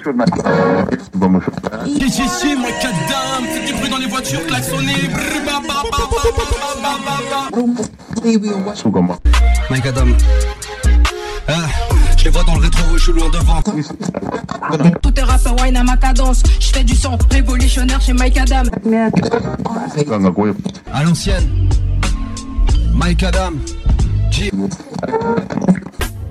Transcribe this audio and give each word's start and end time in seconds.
Si, 0.00 0.10
si, 2.08 2.28
si, 2.28 2.54
moi, 2.54 2.70
cadam, 2.80 3.44
c'est 3.52 3.66
du 3.66 3.72
bruit 3.74 3.90
dans 3.90 3.98
les 3.98 4.06
voitures, 4.06 4.46
klaxonner. 4.46 4.94
Mike 9.68 9.86
Adam. 9.86 10.06
Ah, 11.48 11.52
je 12.16 12.24
les 12.24 12.30
vois 12.30 12.44
dans 12.44 12.54
le 12.54 12.60
rétro, 12.60 12.96
je 12.96 13.02
suis 13.02 13.12
loin 13.12 13.28
devant. 13.30 13.60
Tout 15.02 15.18
est 15.18 15.22
rap, 15.24 15.40
wine 15.60 15.76
à 15.76 15.82
ma 15.82 15.96
cadence. 15.96 16.44
Je 16.60 16.68
fais 16.68 16.84
du 16.84 16.94
son 16.94 17.18
révolutionnaire 17.32 18.00
chez 18.00 18.12
Mike 18.12 18.38
Adam. 18.38 18.70
À 20.92 21.02
l'ancienne. 21.02 21.68
Mike 22.94 23.24
Adam. 23.24 23.50
G. 24.30 24.52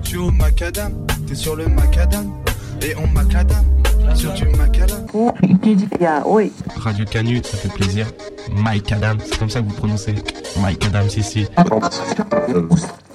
Tu 0.02 0.16
au 0.16 0.30
macadam, 0.30 1.06
t'es 1.26 1.34
sur 1.34 1.54
le 1.54 1.66
macadam 1.66 2.32
et 2.82 2.94
on 2.96 3.06
macadam, 3.08 3.64
sur 4.14 4.32
du 4.32 4.44
macadam. 4.56 5.06
Radio 6.76 7.04
Canut, 7.04 7.44
ça 7.46 7.56
fait 7.56 7.68
plaisir. 7.68 8.06
Mike 8.52 8.92
Adams, 8.92 9.18
c'est 9.24 9.38
comme 9.38 9.50
ça 9.50 9.60
que 9.60 9.66
vous 9.66 9.74
prononcez. 9.74 10.14
Mike 10.60 10.84
Adams 10.86 11.08
ici. 11.16 11.46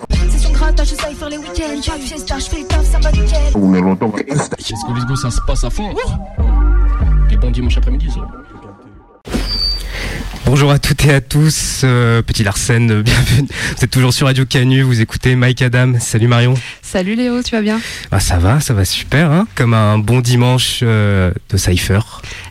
C'est 0.09 0.37
son 0.39 0.51
grattage, 0.53 0.89
je 0.89 0.95
sais 0.95 1.13
faire 1.13 1.29
les 1.29 1.37
week-ends. 1.37 1.81
Chaque 1.81 1.99
fiesta, 1.99 2.39
je 2.39 2.45
fais 2.45 2.61
le 2.61 2.67
taf, 2.67 2.83
ça 2.83 2.99
va 2.99 3.11
nickel. 3.11 3.27
Qu'est-ce 4.57 4.85
que 4.85 4.93
les 4.93 5.05
gars, 5.07 5.15
ça 5.15 5.31
se 5.31 5.41
passe 5.47 5.63
à 5.63 5.69
fond 5.69 5.93
Et 7.31 7.37
bon 7.37 7.51
dimanche 7.51 7.77
après-midi, 7.77 8.09
ça. 8.11 8.21
Bonjour 10.45 10.71
à 10.71 10.77
toutes 10.79 11.05
et 11.05 11.13
à 11.13 11.21
tous, 11.21 11.81
euh, 11.83 12.21
petit 12.21 12.43
Larsen, 12.43 12.91
euh, 12.91 13.01
bienvenue. 13.03 13.47
Vous 13.77 13.83
êtes 13.83 13.89
toujours 13.89 14.13
sur 14.13 14.27
Radio 14.27 14.45
Canu, 14.45 14.81
vous 14.81 14.99
écoutez 15.01 15.35
Mike 15.35 15.61
Adam. 15.61 15.93
Salut 15.99 16.27
Marion. 16.27 16.53
Salut 16.81 17.15
Léo, 17.15 17.41
tu 17.41 17.51
vas 17.51 17.61
bien? 17.61 17.79
Ah 18.11 18.19
ça 18.19 18.37
va, 18.37 18.59
ça 18.59 18.73
va 18.73 18.83
super, 18.85 19.31
hein 19.31 19.47
comme 19.55 19.73
un 19.73 19.97
bon 19.97 20.19
dimanche 20.19 20.81
euh, 20.83 21.31
de 21.49 21.57
Cypher. 21.57 21.99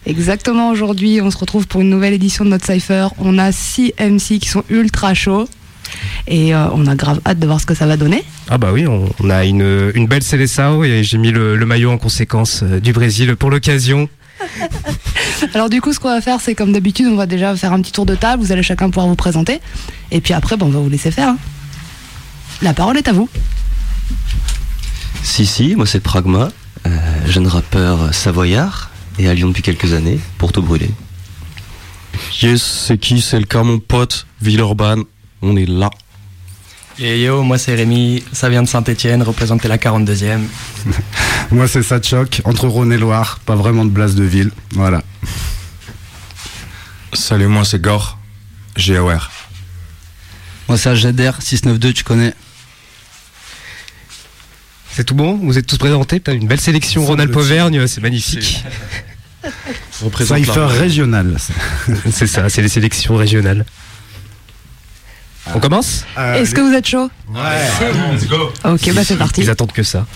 Exactement, 0.07 0.71
aujourd'hui 0.71 1.21
on 1.21 1.31
se 1.31 1.37
retrouve 1.37 1.67
pour 1.67 1.83
une 1.83 1.91
nouvelle 1.91 2.15
édition 2.15 2.45
de 2.45 2.51
notre 2.51 2.65
Cypher. 2.65 3.09
On 3.19 3.39
a 3.39 3.53
6 3.53 3.93
MC 4.01 4.39
qui 4.41 4.49
sont 4.49 4.65
ultra 4.71 5.13
chauds 5.13 5.49
et 6.27 6.55
euh, 6.55 6.69
on 6.73 6.87
a 6.87 6.95
grave 6.95 7.21
hâte 7.27 7.39
de 7.39 7.47
voir 7.47 7.61
ce 7.61 7.67
que 7.67 7.75
ça 7.75 7.87
va 7.87 7.99
donner. 7.99 8.25
Ah 8.49 8.57
bah 8.57 8.71
oui, 8.73 8.87
on, 8.87 9.11
on 9.21 9.29
a 9.31 9.45
une, 9.45 9.93
une 9.95 10.07
belle 10.07 10.23
Seleção 10.23 10.83
et 10.83 11.05
j'ai 11.05 11.19
mis 11.19 11.31
le, 11.31 11.57
le 11.57 11.67
maillot 11.67 11.91
en 11.91 11.99
conséquence 11.99 12.63
euh, 12.63 12.81
du 12.81 12.93
Brésil 12.93 13.37
pour 13.37 13.51
l'occasion. 13.51 14.09
Alors 15.55 15.69
du 15.71 15.81
coup 15.81 15.93
ce 15.93 16.01
qu'on 16.01 16.09
va 16.11 16.21
faire 16.21 16.41
c'est 16.41 16.55
comme 16.55 16.73
d'habitude 16.73 17.07
on 17.07 17.17
va 17.17 17.27
déjà 17.27 17.55
faire 17.57 17.73
un 17.73 17.81
petit 17.81 17.93
tour 17.93 18.07
de 18.07 18.15
table, 18.15 18.43
vous 18.43 18.53
allez 18.53 18.63
chacun 18.63 18.89
pouvoir 18.91 19.07
vous 19.09 19.15
présenter 19.17 19.61
et 20.11 20.21
puis 20.21 20.35
après 20.35 20.57
bon, 20.57 20.67
on 20.67 20.71
va 20.71 20.81
vous 20.81 20.89
laisser 20.91 21.11
faire. 21.11 21.29
hein. 21.31 21.39
La 22.61 22.75
parole 22.75 22.97
est 22.97 23.09
à 23.09 23.13
vous. 23.13 23.29
Si, 25.23 25.47
si, 25.47 25.75
moi 25.77 25.87
c'est 25.87 26.01
Pragma, 26.01 26.51
euh, 26.87 26.91
jeune 27.27 27.47
rappeur 27.47 28.13
savoyard 28.15 28.91
et 29.19 29.29
à 29.29 29.35
Lyon 29.35 29.49
depuis 29.49 29.63
quelques 29.63 29.93
années 29.95 30.19
pour 30.39 30.53
tout 30.53 30.63
brûler. 30.63 30.91
Yes, 32.41 32.63
c'est 32.63 32.99
qui? 32.99 33.21
C'est 33.21 33.39
le 33.39 33.47
cas, 33.47 33.63
mon 33.63 33.79
pote, 33.79 34.27
Villeurbanne. 34.41 35.05
On 35.43 35.57
est 35.57 35.67
là. 35.69 35.91
Et 36.99 37.23
yo, 37.23 37.43
moi 37.43 37.59
c'est 37.59 37.75
Rémi, 37.75 38.23
ça 38.33 38.49
vient 38.49 38.63
de 38.63 38.69
Saint-Etienne, 38.69 39.23
représenter 39.23 39.67
la 39.69 39.79
42e. 39.79 40.41
Moi, 41.51 41.69
c'est 41.69 41.83
Satchok, 41.83 42.41
entre 42.45 42.67
Rhône 42.67 42.93
et 42.93 42.97
Loire, 42.99 43.39
pas 43.45 43.57
vraiment 43.57 43.85
de 43.85 43.91
place 43.91 44.15
de 44.15 44.25
ville. 44.25 44.51
Voilà. 44.73 45.03
Salut, 47.13 47.47
moi 47.47 47.65
c'est 47.65 47.81
Gore. 47.81 48.19
GOR. 48.79 49.31
Moi 50.69 50.79
c'est 50.79 50.89
Ajader 50.89 51.33
692, 51.41 51.93
tu 51.93 52.05
connais. 52.05 52.33
C'est 54.93 55.05
tout 55.05 55.15
bon? 55.15 55.37
Vous 55.43 55.59
êtes 55.59 55.67
tous 55.67 55.79
présentés? 55.79 56.21
Putain, 56.21 56.33
Une 56.33 56.47
belle 56.47 56.61
sélection 56.61 57.05
Ronald 57.05 57.35
Auvergne, 57.37 57.87
c'est 57.87 58.01
magnifique. 58.01 58.65
Cypher 60.21 60.67
régional. 60.69 61.37
c'est 62.11 62.27
ça, 62.27 62.49
c'est 62.49 62.63
les 62.63 62.69
sélections 62.69 63.17
régionales. 63.17 63.65
On 65.55 65.59
commence 65.61 66.05
Euh, 66.19 66.35
Est-ce 66.35 66.55
que 66.55 66.61
vous 66.61 66.73
êtes 66.73 66.87
chaud 66.87 67.11
Let's 67.35 68.27
go. 68.29 68.53
Ok 68.65 68.93
bah 68.95 69.03
c'est 69.05 69.17
parti. 69.17 69.43
Ils 69.43 69.51
attendent 69.51 69.73
que 69.73 69.83
ça. 69.83 70.07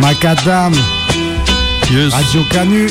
Macadam, 0.00 0.72
Yes. 1.90 2.12
Radio 2.12 2.42
Canu. 2.50 2.88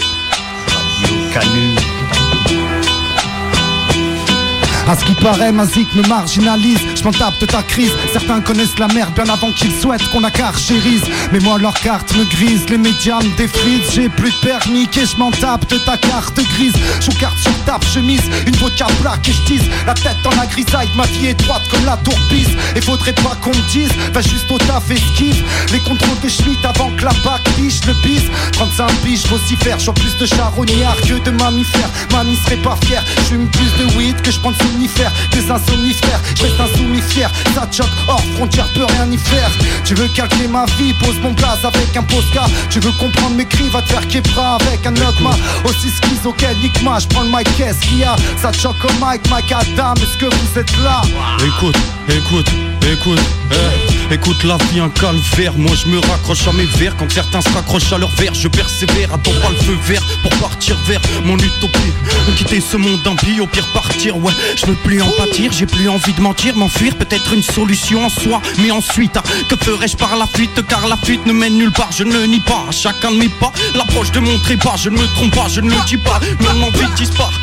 À 4.85 4.97
ce 4.97 5.05
qui 5.05 5.13
paraît, 5.16 5.53
ma 5.53 5.66
zik 5.66 5.88
me 5.95 6.01
marginalise. 6.09 6.79
Je 6.95 7.03
m'en 7.03 7.11
tape 7.11 7.39
de 7.39 7.45
ta 7.45 7.63
crise. 7.63 7.91
Certains 8.11 8.41
connaissent 8.41 8.77
la 8.79 8.88
merde 8.88 9.13
bien 9.13 9.23
avant 9.33 9.51
qu'ils 9.53 9.71
souhaitent 9.71 10.07
qu'on 10.11 10.19
la 10.19 10.29
carchérise. 10.29 11.03
Mais 11.31 11.39
moi, 11.39 11.57
leur 11.57 11.73
carte 11.75 12.13
me 12.16 12.25
grise. 12.25 12.66
Les 12.69 12.77
médias 12.77 13.19
me 13.19 13.38
défrisent. 13.38 13.94
J'ai 13.94 14.09
plus 14.09 14.31
de 14.31 14.47
permis 14.47 14.88
que 14.88 15.05
je 15.05 15.16
m'en 15.16 15.31
tape 15.31 15.69
de 15.69 15.77
ta 15.77 15.97
carte 15.97 16.35
grise. 16.35 16.73
Je 16.99 17.11
vous 17.11 17.17
carte 17.17 17.38
sur 17.38 17.53
ta 17.66 17.79
chemise. 17.94 18.23
Une 18.45 18.55
vodka 18.57 18.88
black 19.01 19.27
et 19.29 19.31
je 19.31 19.85
la 19.88 19.94
tête 19.94 20.17
dans 20.23 20.35
la 20.35 20.45
grisaille. 20.47 20.89
Ma 20.95 21.05
vie 21.05 21.27
est 21.27 21.39
droite 21.39 21.63
comme 21.71 21.85
la 21.85 21.95
tourbise. 21.97 22.50
Et 22.75 22.81
faudrait 22.81 23.13
pas 23.13 23.38
qu'on 23.41 23.51
me 23.51 23.71
dise. 23.71 23.91
Va 24.13 24.21
juste 24.21 24.51
au 24.51 24.57
taf 24.57 24.91
esquive. 24.91 25.44
Les 25.71 25.79
contrôles 25.79 26.19
de 26.21 26.27
Schmitt 26.27 26.59
avant 26.65 26.91
que 26.97 27.05
la 27.05 27.13
bac 27.23 27.41
biche 27.57 27.85
le 27.88 27.94
bise. 28.03 28.29
35 28.51 28.91
biches 29.05 29.27
vocifères. 29.27 29.79
J'en 29.79 29.94
plus 29.94 30.17
de 30.17 30.25
charognards 30.25 31.01
que 31.07 31.23
de 31.23 31.31
mammifères. 31.31 31.89
Mamie 32.11 32.38
serait 32.44 32.57
pas 32.57 32.77
fière. 32.85 33.03
J'fume 33.25 33.47
plus 33.47 33.71
de 33.79 33.97
weed 33.97 34.21
que 34.21 34.31
je 34.31 34.39
prends 34.39 34.51
de 34.51 34.72
somnifères. 34.73 35.11
Des 35.31 35.51
insomnifères. 35.51 36.19
Je 36.35 36.44
reste 36.44 36.59
insoumis 36.59 37.01
fier. 37.01 37.29
Ça 37.53 37.67
choque 37.72 37.88
hors 38.07 38.23
frontière, 38.35 38.67
peut 38.73 38.85
rien 38.85 39.11
y 39.11 39.17
faire. 39.17 39.51
Tu 39.84 39.94
veux 39.95 40.07
calquer 40.09 40.47
ma 40.47 40.66
vie, 40.78 40.94
pose 40.94 41.19
mon 41.22 41.34
place 41.34 41.63
avec 41.63 41.95
un 41.95 42.03
postcard. 42.03 42.50
Tu 42.69 42.79
veux 42.79 42.91
comprendre 42.94 43.35
mes 43.35 43.45
cris, 43.45 43.69
va 43.69 43.81
te 43.81 43.89
faire 43.89 44.07
québra 44.07 44.57
avec 44.57 44.85
un 44.85 44.91
dogma. 44.91 45.31
Aussi 45.66 45.89
schizo 45.89 46.33
qu'Enigma, 46.33 47.00
je 47.00 47.07
prends 47.07 47.23
le 47.23 47.29
mic, 47.29 47.47
qu'est-ce 47.57 47.79
qu'il 47.81 48.00
y 48.00 48.03
a? 48.03 48.16
Ça 48.41 48.51
choque 48.51 48.83
au 48.83 48.94
mic, 49.06 49.22
Mike 49.29 49.51
Adam, 49.51 49.94
est-ce 49.95 50.17
que 50.17 50.25
vous 50.25 50.59
êtes 50.59 50.78
là? 50.83 51.01
Écoute, 51.39 51.78
écoute, 52.09 52.47
écoute, 52.91 53.19
eh, 53.51 53.82
écoute 54.12 54.44
la 54.44 54.58
vie 54.72 54.80
un 54.80 54.90
calvaire. 54.90 55.53
Moi 55.58 55.72
je 55.75 55.88
me 55.90 56.00
raccroche 56.00 56.47
à 56.47 56.53
mes 56.53 56.66
vers 56.66 56.96
quand 56.97 57.12
certains 57.12 57.41
se 57.41 57.50
raccrochent 57.50 57.91
à 57.94 57.97
leur 57.97 58.09
verre. 58.12 58.34
Je 58.34 58.47
persévère, 58.47 59.14
attends 59.14 59.31
pas 59.41 59.50
le 59.50 59.58
feu 59.58 59.78
vert 59.88 60.02
pour 60.22 60.31
partir 60.38 60.78
vers 60.88 61.02
mon 61.25 61.38
utopie. 61.38 61.94
Quitter 62.38 62.62
ce 62.62 62.78
monde 62.78 63.00
impie, 63.06 63.40
au 63.40 63.47
pire 63.47 63.68
partir. 63.74 64.18
Ouais, 64.18 64.34
je 64.56 64.66
veux 64.66 64.75
plus 64.75 65.02
en 65.02 65.09
pâtir, 65.12 65.52
j'ai 65.52 65.66
plus 65.66 65.90
envie 65.90 66.13
de 66.13 66.22
mentir, 66.22 66.56
m'enfuir 66.56 66.96
peut-être 66.96 67.34
une 67.34 67.44
solution 67.44 68.06
en 68.06 68.09
soi. 68.09 68.42
Mais 68.59 68.72
ensuite, 68.72 69.18
ah, 69.18 69.24
que 69.50 69.56
ferais-je 69.56 69.97
par 69.97 70.16
la 70.18 70.28
fuite? 70.28 70.66
Car 70.68 70.88
la 70.88 70.97
fuite 70.97 71.25
ne 71.25 71.34
mène 71.34 71.58
nulle 71.58 71.72
part, 71.72 71.92
je 71.92 72.03
ne 72.03 72.25
nie 72.25 72.42
pas. 72.42 72.66
À 72.69 72.72
chacun 72.72 73.12
de 73.12 73.18
mes 73.18 73.30
pas, 73.30 73.52
l'approche 73.75 74.12
de 74.12 74.19
mon 74.19 74.38
trépas. 74.40 74.75
Je 74.78 74.90
ne 74.90 74.97
me 74.97 75.08
trompe 75.16 75.36
pas, 75.36 75.47
je 75.50 75.62
ne 75.62 75.69
le 75.69 75.86
dis 75.88 75.97
pas, 75.97 76.19
mon 76.40 76.68
envie 76.68 76.94
disparaît. 76.96 77.34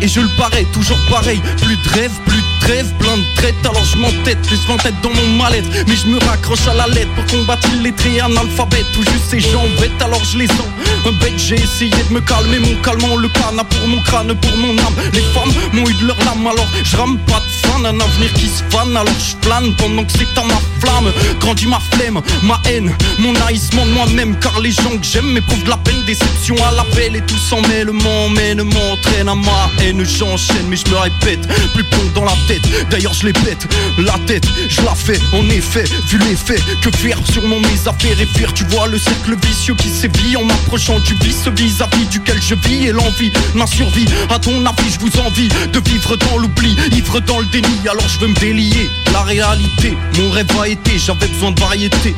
Et 0.00 0.08
je 0.08 0.20
le 0.20 0.28
parais, 0.36 0.66
toujours 0.72 0.98
pareil. 1.08 1.40
Plus 1.62 1.76
de 1.76 1.88
rêve, 1.90 2.12
plus 2.26 2.38
de 2.38 2.53
trêve, 2.64 2.92
plein 2.98 3.16
de 3.16 3.24
traites. 3.36 3.54
Alors 3.64 3.84
je 3.84 3.96
m'entête, 3.98 4.40
plus 4.42 4.66
m'entête 4.68 4.94
dans 5.02 5.10
mon 5.10 5.28
mal-être. 5.42 5.68
Mais 5.86 5.96
je 5.96 6.06
me 6.08 6.18
raccroche 6.26 6.66
à 6.66 6.74
la 6.74 6.86
lettre 6.88 7.12
pour 7.14 7.26
combattre 7.26 7.68
illettré 7.74 8.20
analphabète. 8.20 8.86
Tout 8.92 9.02
juste 9.02 9.28
ces 9.30 9.40
gens 9.40 9.66
bêtes, 9.80 10.00
alors 10.00 10.22
je 10.24 10.38
les 10.38 10.46
sens. 10.48 10.70
Un 11.06 11.12
bête, 11.20 11.34
j'ai 11.36 11.56
essayé 11.56 11.94
de 12.08 12.14
me 12.14 12.20
calmer. 12.20 12.58
Mon 12.58 12.74
calmant, 12.82 13.16
le 13.16 13.28
canard 13.28 13.66
pour 13.66 13.86
mon 13.86 14.00
crâne, 14.02 14.34
pour 14.34 14.56
mon 14.56 14.76
âme. 14.78 14.96
Les 15.12 15.26
femmes 15.34 15.52
m'ont 15.72 15.88
eu 15.88 15.94
de 15.94 16.06
leur 16.06 16.18
lame, 16.24 16.46
alors 16.46 16.68
je 16.82 16.96
rame 16.96 17.18
pas 17.26 17.40
de 17.40 17.68
fan. 17.68 17.86
Un 17.86 18.00
avenir 18.00 18.32
qui 18.34 18.48
se 18.48 18.62
fane, 18.70 18.96
alors 18.96 19.14
je 19.18 19.36
plane 19.46 19.74
pendant 19.76 20.04
que 20.04 20.12
c'est 20.12 20.40
à 20.40 20.44
ma 20.44 20.60
flamme. 20.80 21.12
Grandit 21.40 21.66
ma 21.66 21.80
flemme, 21.92 22.20
ma 22.42 22.60
haine, 22.68 22.92
mon 23.18 23.34
haïssement 23.46 23.84
de 23.86 23.90
moi-même. 23.90 24.36
Car 24.40 24.58
les 24.60 24.72
gens 24.72 24.96
que 24.96 25.04
j'aime 25.04 25.32
m'éprouvent 25.32 25.62
de 25.64 25.70
la 25.70 25.76
peine, 25.78 26.02
déception 26.06 26.56
à 26.64 26.72
l'appel. 26.72 27.16
Et 27.16 27.22
tout 27.22 27.38
s'en 27.38 27.60
mêlement, 27.68 28.28
mène, 28.30 28.62
m'entraîne 28.62 29.28
à 29.28 29.34
ma 29.34 29.70
haine. 29.82 30.04
J'enchaîne, 30.04 30.66
mais 30.68 30.76
je 30.76 30.90
me 30.90 30.96
répète, 30.96 31.46
plus 31.74 31.84
plomb 31.84 32.10
dans 32.14 32.24
la 32.24 32.36
tête. 32.48 32.53
D'ailleurs, 32.90 33.14
je 33.14 33.26
les 33.26 33.32
pète, 33.32 33.66
la 33.98 34.18
tête, 34.26 34.46
je 34.68 34.82
la 34.82 34.94
fais. 34.94 35.18
En 35.32 35.48
effet, 35.50 35.84
vu 36.08 36.18
les 36.18 36.36
faits, 36.36 36.62
que 36.82 36.90
faire 36.96 37.18
sûrement 37.30 37.60
mes 37.60 37.88
affaires 37.88 38.20
et 38.20 38.26
fuir. 38.26 38.52
Tu 38.54 38.64
vois 38.64 38.86
le 38.86 38.98
cercle 38.98 39.36
vicieux 39.46 39.74
qui 39.74 39.88
sévit 39.88 40.36
en 40.36 40.44
m'approchant 40.44 40.98
du 41.00 41.14
vice 41.14 41.48
vis-à-vis 41.48 42.06
duquel 42.06 42.40
je 42.40 42.54
vis. 42.54 42.86
Et 42.86 42.92
l'envie, 42.92 43.32
ma 43.54 43.66
survie, 43.66 44.06
à 44.30 44.38
ton 44.38 44.64
avis, 44.64 44.90
je 44.90 45.00
vous 45.00 45.20
envie 45.20 45.48
de 45.48 45.80
vivre 45.90 46.16
dans 46.16 46.38
l'oubli, 46.38 46.76
ivre 46.92 47.20
dans 47.20 47.40
le 47.40 47.46
déni. 47.46 47.80
Alors 47.88 48.08
je 48.08 48.18
veux 48.20 48.28
me 48.28 48.38
délier 48.38 48.90
la 49.12 49.22
réalité. 49.22 49.96
Mon 50.18 50.30
rêve 50.30 50.46
a 50.60 50.68
été, 50.68 50.98
j'avais 50.98 51.28
besoin 51.28 51.52
de 51.52 51.60
variété. 51.60 52.14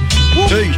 Hey. 0.51 0.71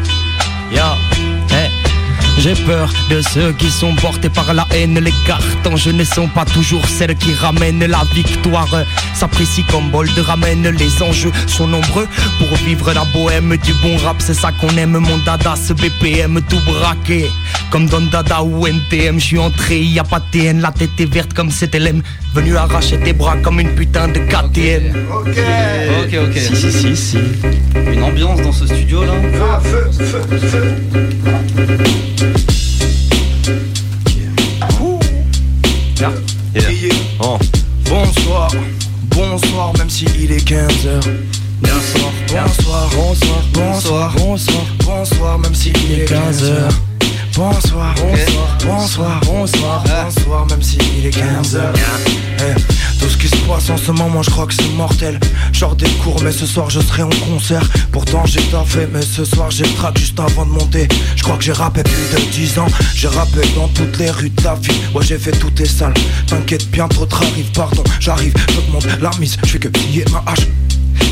J'ai 2.39 2.55
peur 2.55 2.93
de 3.11 3.21
ceux 3.21 3.53
qui 3.53 3.69
sont 3.69 3.95
portés 3.97 4.29
par 4.29 4.55
la 4.55 4.65
haine. 4.71 4.99
Les 5.01 5.13
cartons 5.27 5.77
je 5.77 5.91
ne 5.91 6.05
sont 6.05 6.29
pas 6.29 6.45
toujours 6.45 6.87
celles 6.87 7.17
qui 7.17 7.35
ramènent 7.35 7.85
la 7.85 8.05
victoire. 8.15 8.69
S'apprécie 9.13 9.65
comme 9.65 9.91
bol 9.91 10.09
ramen. 10.17 10.63
Les 10.79 11.03
enjeux 11.03 11.33
sont 11.49 11.67
nombreux 11.67 12.07
pour 12.39 12.57
vivre 12.59 12.93
la 12.93 13.05
bohème 13.07 13.57
du 13.57 13.73
bon 13.83 13.97
rap. 13.97 14.17
C'est 14.21 14.35
ça 14.35 14.53
qu'on 14.53 14.77
aime, 14.77 14.99
mon 14.99 15.19
dada, 15.19 15.57
ce 15.57 15.73
BPM 15.73 16.41
tout 16.49 16.61
braqué. 16.65 17.29
Comme 17.71 17.87
Don 17.87 18.03
Dada 18.11 18.43
ou 18.43 18.67
NTM, 18.67 19.19
je 19.19 19.25
suis 19.25 19.39
entré, 19.39 19.81
y 19.81 19.99
a 19.99 20.05
pas 20.05 20.21
TN, 20.21 20.61
la 20.61 20.71
tête 20.71 20.99
est 20.99 21.13
verte 21.13 21.35
comme 21.35 21.51
CTLM. 21.51 22.03
Venu 22.39 22.57
arracher 22.57 22.99
tes 23.01 23.13
bras 23.13 23.37
comme 23.43 23.59
une 23.59 23.75
putain 23.75 24.07
de 24.07 24.21
KTM. 24.21 24.95
Ok, 25.13 25.37
ok, 26.05 26.19
ok. 26.23 26.39
Si, 26.39 26.55
si, 26.55 26.71
si, 26.71 26.97
si. 26.97 27.19
Une 27.93 28.01
ambiance 28.01 28.41
dans 28.43 28.53
ce 28.53 28.65
studio 28.65 29.05
là. 29.05 29.15
Feu, 29.61 29.91
feu, 29.91 30.05
feu, 30.05 30.39
feu. 30.39 30.75
Oh. 37.19 37.39
Bonsoir, 37.91 38.53
bonsoir, 39.09 39.73
même 39.77 39.91
si 39.91 40.05
il 40.17 40.31
est 40.31 40.49
15h. 40.49 41.01
Bonsoir, 41.61 42.13
bonsoir, 42.29 42.89
bonsoir, 42.95 43.43
bonsoir, 43.53 44.15
bonsoir, 44.17 44.67
bonsoir, 44.87 45.39
même 45.41 45.55
si 45.57 45.71
il 45.71 46.03
est 46.03 46.05
15h. 46.05 46.88
Bonsoir, 47.39 47.95
bonsoir, 47.95 48.59
bonsoir, 48.67 49.21
bonsoir, 49.25 49.85
bonsoir, 49.85 50.47
même 50.47 50.61
si 50.61 50.77
il 50.99 51.07
est 51.07 51.17
15h. 51.17 51.73
tout 52.99 53.09
ce 53.09 53.17
qui 53.17 53.29
se 53.29 53.37
passe 53.47 53.71
en 53.71 53.77
ce 53.77 53.93
moment, 53.93 54.25
je 54.25 54.31
crois 54.31 54.45
que 54.45 54.55
c'est 54.55 54.69
mortel. 54.71 55.21
Genre 55.53 55.77
des 55.77 55.89
cours, 56.03 56.21
mais 56.25 56.33
ce 56.33 56.47
soir 56.47 56.69
je 56.69 56.81
serai 56.81 57.05
en 57.05 57.11
concert. 57.31 57.63
Pourtant 57.93 58.27
j'ai 58.27 58.41
fait, 58.67 58.89
mais 58.93 59.03
ce 59.03 59.25
soir 59.25 59.53
j'ai 59.53 59.63
le 59.63 59.73
track 59.75 59.97
juste 59.97 60.19
avant 60.19 60.47
de 60.47 60.51
monter. 60.51 60.89
Je 61.15 61.23
crois 61.23 61.37
que 61.37 61.45
j'ai 61.45 61.53
rappé 61.53 61.85
plus 61.85 61.93
de 62.13 62.31
10 62.33 62.59
ans. 62.59 62.67
J'ai 62.97 63.07
rappé 63.07 63.39
dans 63.55 63.69
toutes 63.69 63.97
les 63.99 64.11
rues 64.11 64.31
de 64.31 64.43
la 64.43 64.57
ville. 64.57 64.75
Ouais, 64.93 65.05
j'ai 65.05 65.17
fait 65.17 65.31
toutes 65.31 65.61
les 65.61 65.69
salles. 65.69 65.95
T'inquiète, 66.27 66.69
bientôt 66.73 67.07
t'arrives, 67.07 67.53
pardon, 67.53 67.85
j'arrive, 68.01 68.35
j'augmente 68.53 68.89
la 69.01 69.11
mise. 69.21 69.37
Je 69.45 69.51
fais 69.51 69.59
que 69.61 69.69
plier 69.69 70.05
ma 70.11 70.25
hache. 70.27 70.49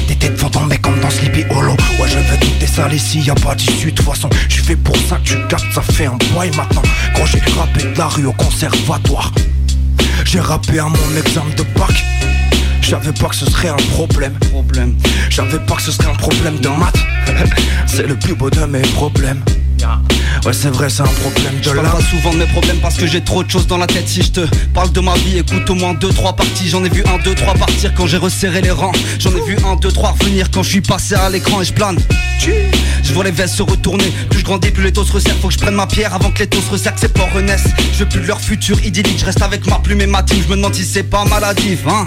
Des 0.08 0.16
têtes 0.16 0.38
vont 0.38 0.48
tomber 0.48 0.78
comme 0.78 0.98
dans 1.00 1.10
Sleepy 1.10 1.44
Hollow. 1.50 1.76
Ouais 2.00 2.08
je 2.08 2.16
veux 2.18 2.58
tes 2.58 2.66
salles 2.66 2.94
ici, 2.94 3.20
y 3.20 3.30
a 3.30 3.34
pas 3.34 3.54
d'issue 3.54 3.92
De 3.92 4.02
façon, 4.02 4.28
je 4.48 4.62
fait 4.62 4.76
pour 4.76 4.96
ça, 4.96 5.18
tu 5.24 5.34
captes, 5.48 5.72
ça 5.72 5.82
fait 5.82 6.06
un 6.06 6.16
bois 6.32 6.46
Et 6.46 6.50
maintenant, 6.50 6.82
quand 7.14 7.26
j'ai 7.26 7.40
rappé 7.58 7.82
de 7.82 7.98
la 7.98 8.06
rue 8.06 8.26
au 8.26 8.32
conservatoire 8.32 9.32
J'ai 10.24 10.40
rappé 10.40 10.78
à 10.78 10.84
mon 10.84 11.16
examen 11.18 11.50
de 11.56 11.64
bac 11.78 12.04
J'avais 12.82 13.12
pas 13.12 13.28
que 13.28 13.36
ce 13.36 13.46
serait 13.46 13.68
un 13.68 13.76
Problème. 13.96 14.34
J'avais 15.30 15.58
pas 15.58 15.76
que 15.76 15.82
ce 15.82 15.92
serait 15.92 16.08
un 16.08 16.14
problème 16.14 16.58
de 16.60 16.68
maths. 16.68 16.98
C'est 17.86 18.06
le 18.06 18.16
plus 18.16 18.34
beau 18.34 18.50
de 18.50 18.64
mes 18.64 18.80
problèmes 18.80 19.42
Ouais 20.44 20.52
c'est 20.52 20.70
vrai 20.70 20.88
c'est 20.88 21.02
un 21.02 21.06
problème 21.06 21.58
de 21.58 21.62
Je 21.62 21.70
parle 21.70 21.84
là 21.84 21.90
pas 21.90 22.00
souvent 22.00 22.32
de 22.32 22.38
mes 22.38 22.46
problèmes 22.46 22.78
parce 22.78 22.96
que 22.96 23.06
j'ai 23.06 23.20
trop 23.20 23.42
de 23.42 23.50
choses 23.50 23.66
dans 23.66 23.78
la 23.78 23.86
tête. 23.86 24.08
Si 24.08 24.22
je 24.22 24.30
te 24.30 24.40
parle 24.74 24.92
de 24.92 25.00
ma 25.00 25.14
vie 25.14 25.38
écoute 25.38 25.68
au 25.70 25.74
moins 25.74 25.94
2-3 25.94 26.36
parties. 26.36 26.68
J'en 26.68 26.84
ai 26.84 26.88
vu 26.88 27.02
1, 27.04 27.22
2, 27.24 27.34
3 27.34 27.54
partir 27.54 27.92
quand 27.94 28.06
j'ai 28.06 28.16
resserré 28.16 28.60
les 28.60 28.70
rangs. 28.70 28.92
J'en 29.18 29.30
ai 29.30 29.40
vu 29.40 29.56
1, 29.64 29.76
2, 29.76 29.90
3 29.90 30.16
revenir 30.20 30.50
quand 30.50 30.62
je 30.62 30.70
suis 30.70 30.80
passé 30.80 31.14
à 31.14 31.28
l'écran 31.30 31.62
et 31.62 31.64
je 31.64 31.72
plane. 31.72 31.98
Je 33.02 33.12
vois 33.12 33.24
les 33.24 33.30
vestes 33.30 33.56
se 33.56 33.62
retourner. 33.62 34.12
Plus 34.30 34.40
je 34.40 34.44
grandis 34.44 34.70
plus 34.70 34.84
les 34.84 34.92
taux 34.92 35.04
se 35.04 35.12
resserrent. 35.12 35.36
Faut 35.40 35.48
que 35.48 35.54
je 35.54 35.58
prenne 35.58 35.74
ma 35.74 35.86
pierre 35.86 36.14
avant 36.14 36.30
que 36.30 36.40
les 36.40 36.46
taux 36.46 36.60
se 36.60 36.70
resserrent 36.70 36.94
que 36.94 37.00
ces 37.00 37.08
porcs 37.08 37.32
renaissent. 37.34 37.68
Je 37.92 38.00
veux 38.00 38.08
plus 38.08 38.20
de 38.20 38.26
leur 38.26 38.40
futur 38.40 38.82
idyllique. 38.84 39.18
Je 39.18 39.24
reste 39.24 39.42
avec 39.42 39.66
ma 39.66 39.78
plume 39.78 40.00
et 40.00 40.06
ma 40.06 40.22
team. 40.22 40.42
Je 40.42 40.50
me 40.50 40.56
demande 40.56 40.74
si 40.74 40.84
c'est 40.84 41.02
pas 41.02 41.24
maladif 41.24 41.80
hein. 41.88 42.06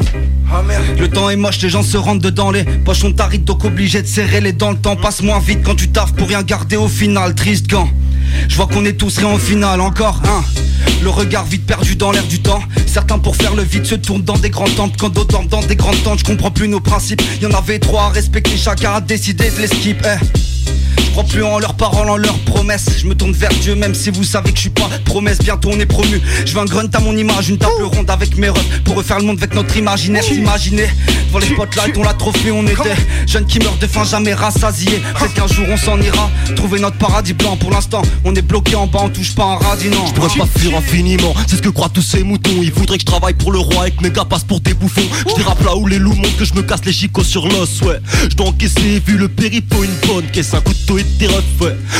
Ah 0.51 0.63
le 0.97 1.07
temps 1.07 1.29
est 1.29 1.35
moche, 1.35 1.61
les 1.61 1.69
gens 1.69 1.83
se 1.83 1.95
rentrent 1.97 2.23
dedans. 2.23 2.49
Les 2.51 2.63
poches 2.63 3.03
ont 3.03 3.11
tarides 3.11 3.43
donc 3.43 3.65
obligé 3.65 4.01
de 4.01 4.07
serrer 4.07 4.41
les 4.41 4.53
dents. 4.53 4.71
Le 4.71 4.77
temps 4.77 4.95
passe 4.95 5.21
moins 5.21 5.39
vite 5.39 5.59
quand 5.63 5.75
tu 5.75 5.89
taffes 5.89 6.13
pour 6.13 6.27
rien 6.27 6.41
garder 6.41 6.75
au 6.75 6.87
final. 6.87 7.35
Triste 7.35 7.58
je 8.47 8.55
vois 8.55 8.67
qu'on 8.67 8.85
est 8.85 8.93
tous 8.93 9.17
rien 9.17 9.33
au 9.33 9.37
final 9.37 9.81
encore 9.81 10.21
hein. 10.25 10.43
Le 11.03 11.09
regard 11.09 11.45
vite 11.45 11.65
perdu 11.65 11.95
dans 11.95 12.11
l'air 12.11 12.25
du 12.25 12.39
temps. 12.39 12.61
Certains 12.85 13.19
pour 13.19 13.35
faire 13.35 13.55
le 13.55 13.63
vide 13.63 13.85
se 13.85 13.95
tournent 13.95 14.23
dans 14.23 14.37
des 14.37 14.49
grands 14.49 14.69
temples 14.69 14.97
Quand 14.99 15.09
d'autres 15.09 15.31
dorment 15.31 15.47
dans 15.47 15.61
des 15.61 15.75
grandes 15.75 16.01
tentes 16.03 16.19
Je 16.19 16.23
comprends 16.25 16.51
plus 16.51 16.67
nos 16.67 16.81
principes. 16.81 17.21
Y 17.41 17.45
en 17.45 17.51
avait 17.51 17.79
trois 17.79 18.03
à 18.03 18.09
respecter 18.09 18.57
Chacun 18.57 18.93
a 18.93 19.01
décidé 19.01 19.49
de 19.49 19.61
les 19.61 19.67
skip 19.67 20.05
eh. 20.05 20.48
Je 21.05 21.11
crois 21.11 21.23
plus 21.23 21.43
en 21.43 21.59
leurs 21.59 21.75
paroles, 21.75 22.09
en 22.09 22.17
leurs 22.17 22.39
promesses. 22.39 22.87
Je 22.97 23.07
me 23.07 23.15
tourne 23.15 23.31
vers 23.33 23.49
Dieu 23.61 23.75
même 23.75 23.95
si 23.95 24.09
vous 24.09 24.23
savez 24.23 24.51
que 24.51 24.57
je 24.57 24.61
suis 24.61 24.69
pas 24.69 24.89
promesse. 25.05 25.39
Bientôt 25.39 25.69
on 25.73 25.79
est 25.79 25.85
promu. 25.85 26.21
Je 26.45 26.53
veux 26.53 26.59
un 26.59 26.65
grunt 26.65 26.89
à 26.93 26.99
mon 26.99 27.15
image 27.15 27.49
Une 27.49 27.57
table 27.57 27.83
ronde 27.83 28.09
avec 28.09 28.37
mes 28.37 28.49
refs 28.49 28.81
Pour 28.83 28.95
refaire 28.95 29.19
le 29.19 29.25
monde 29.25 29.37
avec 29.37 29.53
notre 29.53 29.75
imaginaire. 29.77 30.23
S'imaginer 30.23 30.87
Devant 31.27 31.39
les 31.39 31.47
spotlights 31.47 31.97
on 31.97 32.03
l'a 32.03 32.13
trop 32.13 32.31
fait 32.31 32.51
On 32.51 32.65
était 32.65 32.95
jeunes 33.27 33.45
qui 33.45 33.59
meurent 33.59 33.77
de 33.77 33.87
faim 33.87 34.03
jamais 34.03 34.33
rassasiés. 34.33 35.01
Peut-être 35.17 35.33
qu'un 35.33 35.47
jour 35.47 35.65
on 35.69 35.77
s'en 35.77 35.99
ira. 36.01 36.29
Trouver 36.55 36.79
notre 36.79 36.97
paradis 36.97 37.33
blanc. 37.33 37.57
Pour 37.57 37.71
l'instant 37.71 38.01
on 38.23 38.35
est 38.35 38.41
bloqué 38.41 38.75
en 38.75 38.87
bas 38.87 38.99
On 39.03 39.09
touche 39.09 39.35
pas 39.35 39.45
un 39.45 39.55
radis 39.55 39.89
non. 39.89 40.05
Je 40.07 40.13
pourrais 40.13 40.37
pas 40.37 40.59
fuir 40.59 40.77
infiniment, 40.77 41.33
c'est 41.47 41.57
ce 41.57 41.61
que 41.61 41.69
croient 41.69 41.89
tous 41.89 42.01
ces 42.01 42.23
moutons. 42.23 42.61
Ils 42.61 42.71
voudraient 42.71 42.97
que 42.97 43.01
je 43.01 43.05
travaille 43.05 43.33
pour 43.33 43.51
le 43.51 43.59
roi 43.59 43.87
et 43.87 43.91
que 43.91 44.01
mes 44.03 44.11
gars 44.11 44.25
passent 44.25 44.43
pour 44.43 44.59
des 44.59 44.73
bouffons. 44.73 45.01
Je 45.27 45.35
dérape 45.35 45.63
là 45.63 45.75
où 45.75 45.87
les 45.87 45.99
loups 45.99 46.15
montrent 46.15 46.37
que 46.37 46.45
je 46.45 46.53
me 46.53 46.61
casse 46.61 46.85
les 46.85 46.93
chicots 46.93 47.23
sur 47.23 47.47
l'os, 47.47 47.81
ouais. 47.81 47.99
Je 48.29 48.35
dois 48.35 48.47
encaisser, 48.47 49.01
vu 49.05 49.17
le 49.17 49.27
périple, 49.27 49.75
une 49.83 50.07
bonne 50.07 50.25
caisse, 50.27 50.53
un 50.53 50.61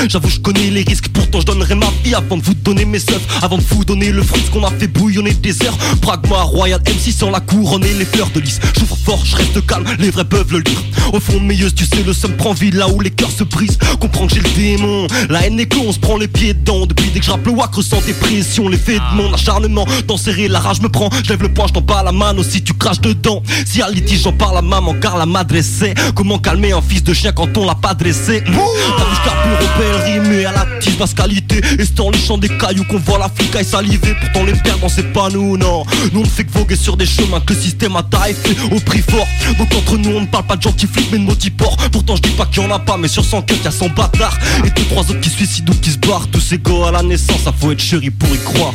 J'avoue, 0.08 0.30
je 0.30 0.40
connais 0.40 0.72
les 0.72 0.82
risques, 0.82 1.10
pourtant 1.10 1.42
je 1.42 1.46
donnerai 1.46 1.76
ma 1.76 1.88
vie 2.04 2.16
avant 2.16 2.38
de 2.38 2.42
vous 2.42 2.56
donner 2.56 2.86
mes 2.86 3.00
seufs. 3.00 3.22
Avant 3.44 3.58
de 3.58 3.64
vous 3.70 3.86
donner 3.86 4.12
le 4.12 4.24
fruit, 4.24 4.42
ce 4.44 4.50
qu'on 4.50 4.66
a 4.66 4.72
fait 4.72 4.88
bouillonner 4.88 5.34
des 5.34 5.64
heures. 5.64 5.78
Pragma, 6.02 6.42
Royal 6.42 6.82
MC 6.82 7.12
sans 7.12 7.30
la 7.30 7.40
couronne 7.40 7.84
et 7.84 7.94
les 7.94 8.06
fleurs 8.06 8.30
de 8.34 8.40
lys. 8.40 8.60
J'ouvre 8.80 8.98
fort, 8.98 9.24
je 9.24 9.36
reste 9.36 9.66
calme, 9.68 9.86
les 10.00 10.10
vrais 10.10 10.26
peuvent 10.26 10.52
le 10.52 10.60
lire. 10.60 10.80
Au 11.14 11.20
fond 11.20 11.40
yeux, 11.40 11.72
tu 11.72 11.86
sais, 11.86 12.04
le 12.04 12.14
seum 12.14 12.32
prend 12.38 12.54
vie 12.54 12.72
là 12.72 12.88
où 12.88 13.00
les 13.02 13.12
cœurs 13.12 13.32
se 13.32 13.44
brisent. 13.44 13.78
Comprends 14.00 14.26
que 14.26 14.34
j'ai 14.34 14.42
le 14.42 14.50
démon, 14.50 15.08
la 15.30 15.46
haine 15.46 15.60
est 15.60 15.72
con, 15.72 15.84
on 15.88 15.94
se 15.94 16.00
prend 16.00 16.18
les 16.18 16.28
pieds 16.28 16.54
dedans. 16.54 16.86
Depuis 16.86 17.12
dès 17.14 17.20
que 17.20 17.26
je 17.26 17.32
le 17.32 17.52
wack, 17.52 17.76
ressens 17.76 18.02
des 18.06 18.14
pressions, 18.14 18.68
l'effet 18.70 18.96
de 18.96 19.16
mon 19.16 19.34
acharnement. 19.34 19.86
D'en 20.08 20.18
serrer, 20.18 20.48
la 20.48 20.60
rage 20.60 20.82
me 20.82 20.90
prend. 20.90 21.10
Je 21.24 21.30
lève 21.30 21.42
le 21.42 21.54
poing, 21.54 21.68
je 21.68 21.74
t'en 21.74 21.82
bats 21.82 22.02
la 22.04 22.12
mano 22.12 22.44
si 22.44 22.64
tu 22.64 22.74
craches 22.74 23.02
dedans. 23.02 23.44
Si 23.66 23.82
à 23.82 23.90
j'en 24.24 24.34
parle 24.34 24.58
à 24.58 24.62
maman 24.62 24.96
car 25.00 25.18
la 25.18 25.26
m'adressait. 25.26 25.94
Comment 26.16 26.40
calmer 26.40 26.72
un 26.72 26.82
fils 26.82 27.04
de 27.04 27.14
chien 27.14 27.32
quand 27.32 27.56
on 27.58 27.66
l'a 27.66 27.76
pas 27.76 27.94
dressé 27.94 28.44
vu, 28.80 29.16
je 29.16 29.30
carbure 29.30 29.58
au 29.62 29.80
père 29.80 30.06
rimé 30.06 30.46
à 30.46 30.52
la 30.52 30.66
tige 30.80 30.98
basse 30.98 31.14
qualité. 31.14 31.58
Et 31.58 31.86
c'est 31.86 31.96
dans 31.96 32.10
les 32.10 32.20
champs 32.20 32.38
des 32.38 32.50
cailloux 32.50 32.84
qu'on 32.86 33.00
voit 33.00 33.18
la 33.18 33.30
flicaille 33.30 33.66
saliver. 33.66 34.16
Pourtant, 34.20 34.46
les 34.46 34.54
perdants, 34.54 34.90
c'est 34.90 35.12
pas 35.14 35.30
nous, 35.30 35.58
non. 35.58 35.84
Nous, 36.14 36.20
on 36.20 36.24
ne 36.24 36.28
fait 36.28 36.44
que 36.44 36.52
voguer 36.52 36.76
sur 36.76 36.98
des 36.98 37.06
chemins 37.06 37.40
que 37.40 37.54
le 37.54 37.60
système 37.60 37.96
a 37.96 38.04
taillé 38.04 38.36
au 38.72 38.80
prix 38.80 39.02
fort. 39.02 39.28
Donc, 39.58 39.74
entre 39.76 39.98
nous, 39.98 40.12
on 40.12 40.22
ne 40.22 40.28
parle 40.28 40.46
pas 40.46 40.56
de 40.56 40.62
gentils 40.62 40.88
flics, 40.88 41.10
mais 41.12 41.20
de 41.20 41.24
multiports. 41.24 41.78
Pourtant, 41.92 42.16
je 42.16 42.22
dis 42.22 42.30
pas 42.32 42.46
qu'il 42.46 42.64
y 42.64 42.66
en 42.66 42.72
a 42.72 42.80
pas, 42.80 42.98
mais 42.98 43.08
sur 43.08 43.24
100 43.24 43.44
qu'il 43.44 43.62
y 43.62 43.68
a 43.68 43.72
100 43.72 43.90
bâtards. 43.90 44.38
Et 44.66 44.70
deux, 44.70 44.84
trois 44.86 45.04
autres 45.04 45.22
qui 45.22 45.30
suicident 45.30 45.74
ou 45.74 45.76
qui 45.76 45.92
se 45.92 45.98
barrent. 45.98 46.28
Tous 46.32 46.52
égaux 46.52 46.84
à 46.86 46.92
la 46.92 47.04
naissance, 47.04 47.42
ça 47.44 47.54
faut 47.58 47.72
être 47.72 47.82
chéri 47.82 48.10
pour 48.10 48.30
y 48.34 48.40
croire. 48.40 48.74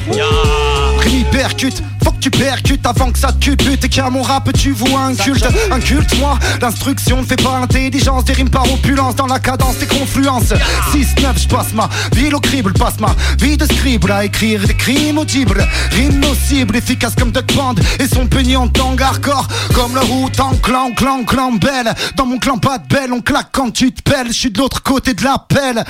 Rémi 0.98 1.24
percute, 1.30 1.82
faut 2.04 2.12
que 2.12 2.20
tu 2.20 2.30
percutes 2.30 2.86
avant 2.86 3.10
que 3.10 3.18
ça 3.18 3.32
te 3.32 3.50
bute 3.50 3.84
Et 3.84 3.88
qu'à 3.88 4.10
mon 4.10 4.22
rap 4.22 4.50
tu 4.52 4.72
vois 4.72 5.02
un 5.02 5.14
culte, 5.14 5.46
un 5.70 5.80
culte 5.80 6.18
moi 6.18 6.38
L'instruction 6.60 7.22
ne 7.22 7.26
fait 7.26 7.42
pas 7.42 7.58
l'intelligence, 7.60 8.24
des 8.24 8.34
rimes 8.34 8.50
par 8.50 8.70
opulence 8.72 9.16
Dans 9.16 9.26
la 9.26 9.38
cadence 9.38 9.78
des 9.78 9.86
confluences. 9.86 10.52
6-9 10.92 11.34
je 11.36 11.48
passe 11.48 11.72
ma 11.74 11.88
ville 12.14 12.34
au 12.34 12.40
crible, 12.40 12.72
passe 12.72 13.00
ma 13.00 13.14
vie 13.40 13.56
de 13.56 13.64
scribe. 13.64 14.10
À 14.10 14.24
écrire 14.24 14.66
des 14.66 14.74
crimes 14.74 15.18
audibles, 15.18 15.66
rimes 15.90 16.20
nocibles 16.20 16.76
Efficaces 16.76 17.14
comme 17.18 17.32
Duck 17.32 17.52
Band. 17.54 17.74
Et 17.98 18.06
son 18.06 18.26
peignant 18.26 18.62
en 18.62 18.68
tank 18.68 19.00
hardcore 19.00 19.48
Comme 19.74 19.94
la 19.94 20.02
route 20.02 20.38
en 20.40 20.54
clan, 20.54 20.90
clan, 20.96 21.24
clan 21.24 21.52
belle. 21.52 21.92
Dans 22.16 22.26
mon 22.26 22.38
clan 22.38 22.58
pas 22.58 22.78
de 22.78 22.86
belle, 22.86 23.12
on 23.12 23.20
claque 23.20 23.48
quand 23.52 23.70
tu 23.70 23.93
te 23.93 24.02
pelles. 24.02 24.29
Je 24.29 24.32
suis 24.32 24.50
de 24.50 24.58
l'autre 24.58 24.82
côté 24.82 25.14
de 25.14 25.24
la 25.24 25.38
pelle. 25.38 25.84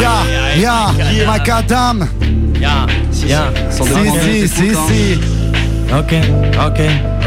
Ya, 0.00 0.56
ya, 0.56 1.26
macadam. 1.26 2.08
Ya, 2.60 2.86
ya, 3.26 3.52
Si, 3.70 4.48
si, 4.48 4.48
si, 4.48 4.74
si 4.88 5.51
Ok, 5.98 6.14
ok, 6.66 6.80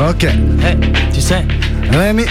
ok. 0.10 0.24
Hey, 0.64 0.76
tu 1.14 1.22
sais, 1.22 1.46
Rémi, 1.92 2.24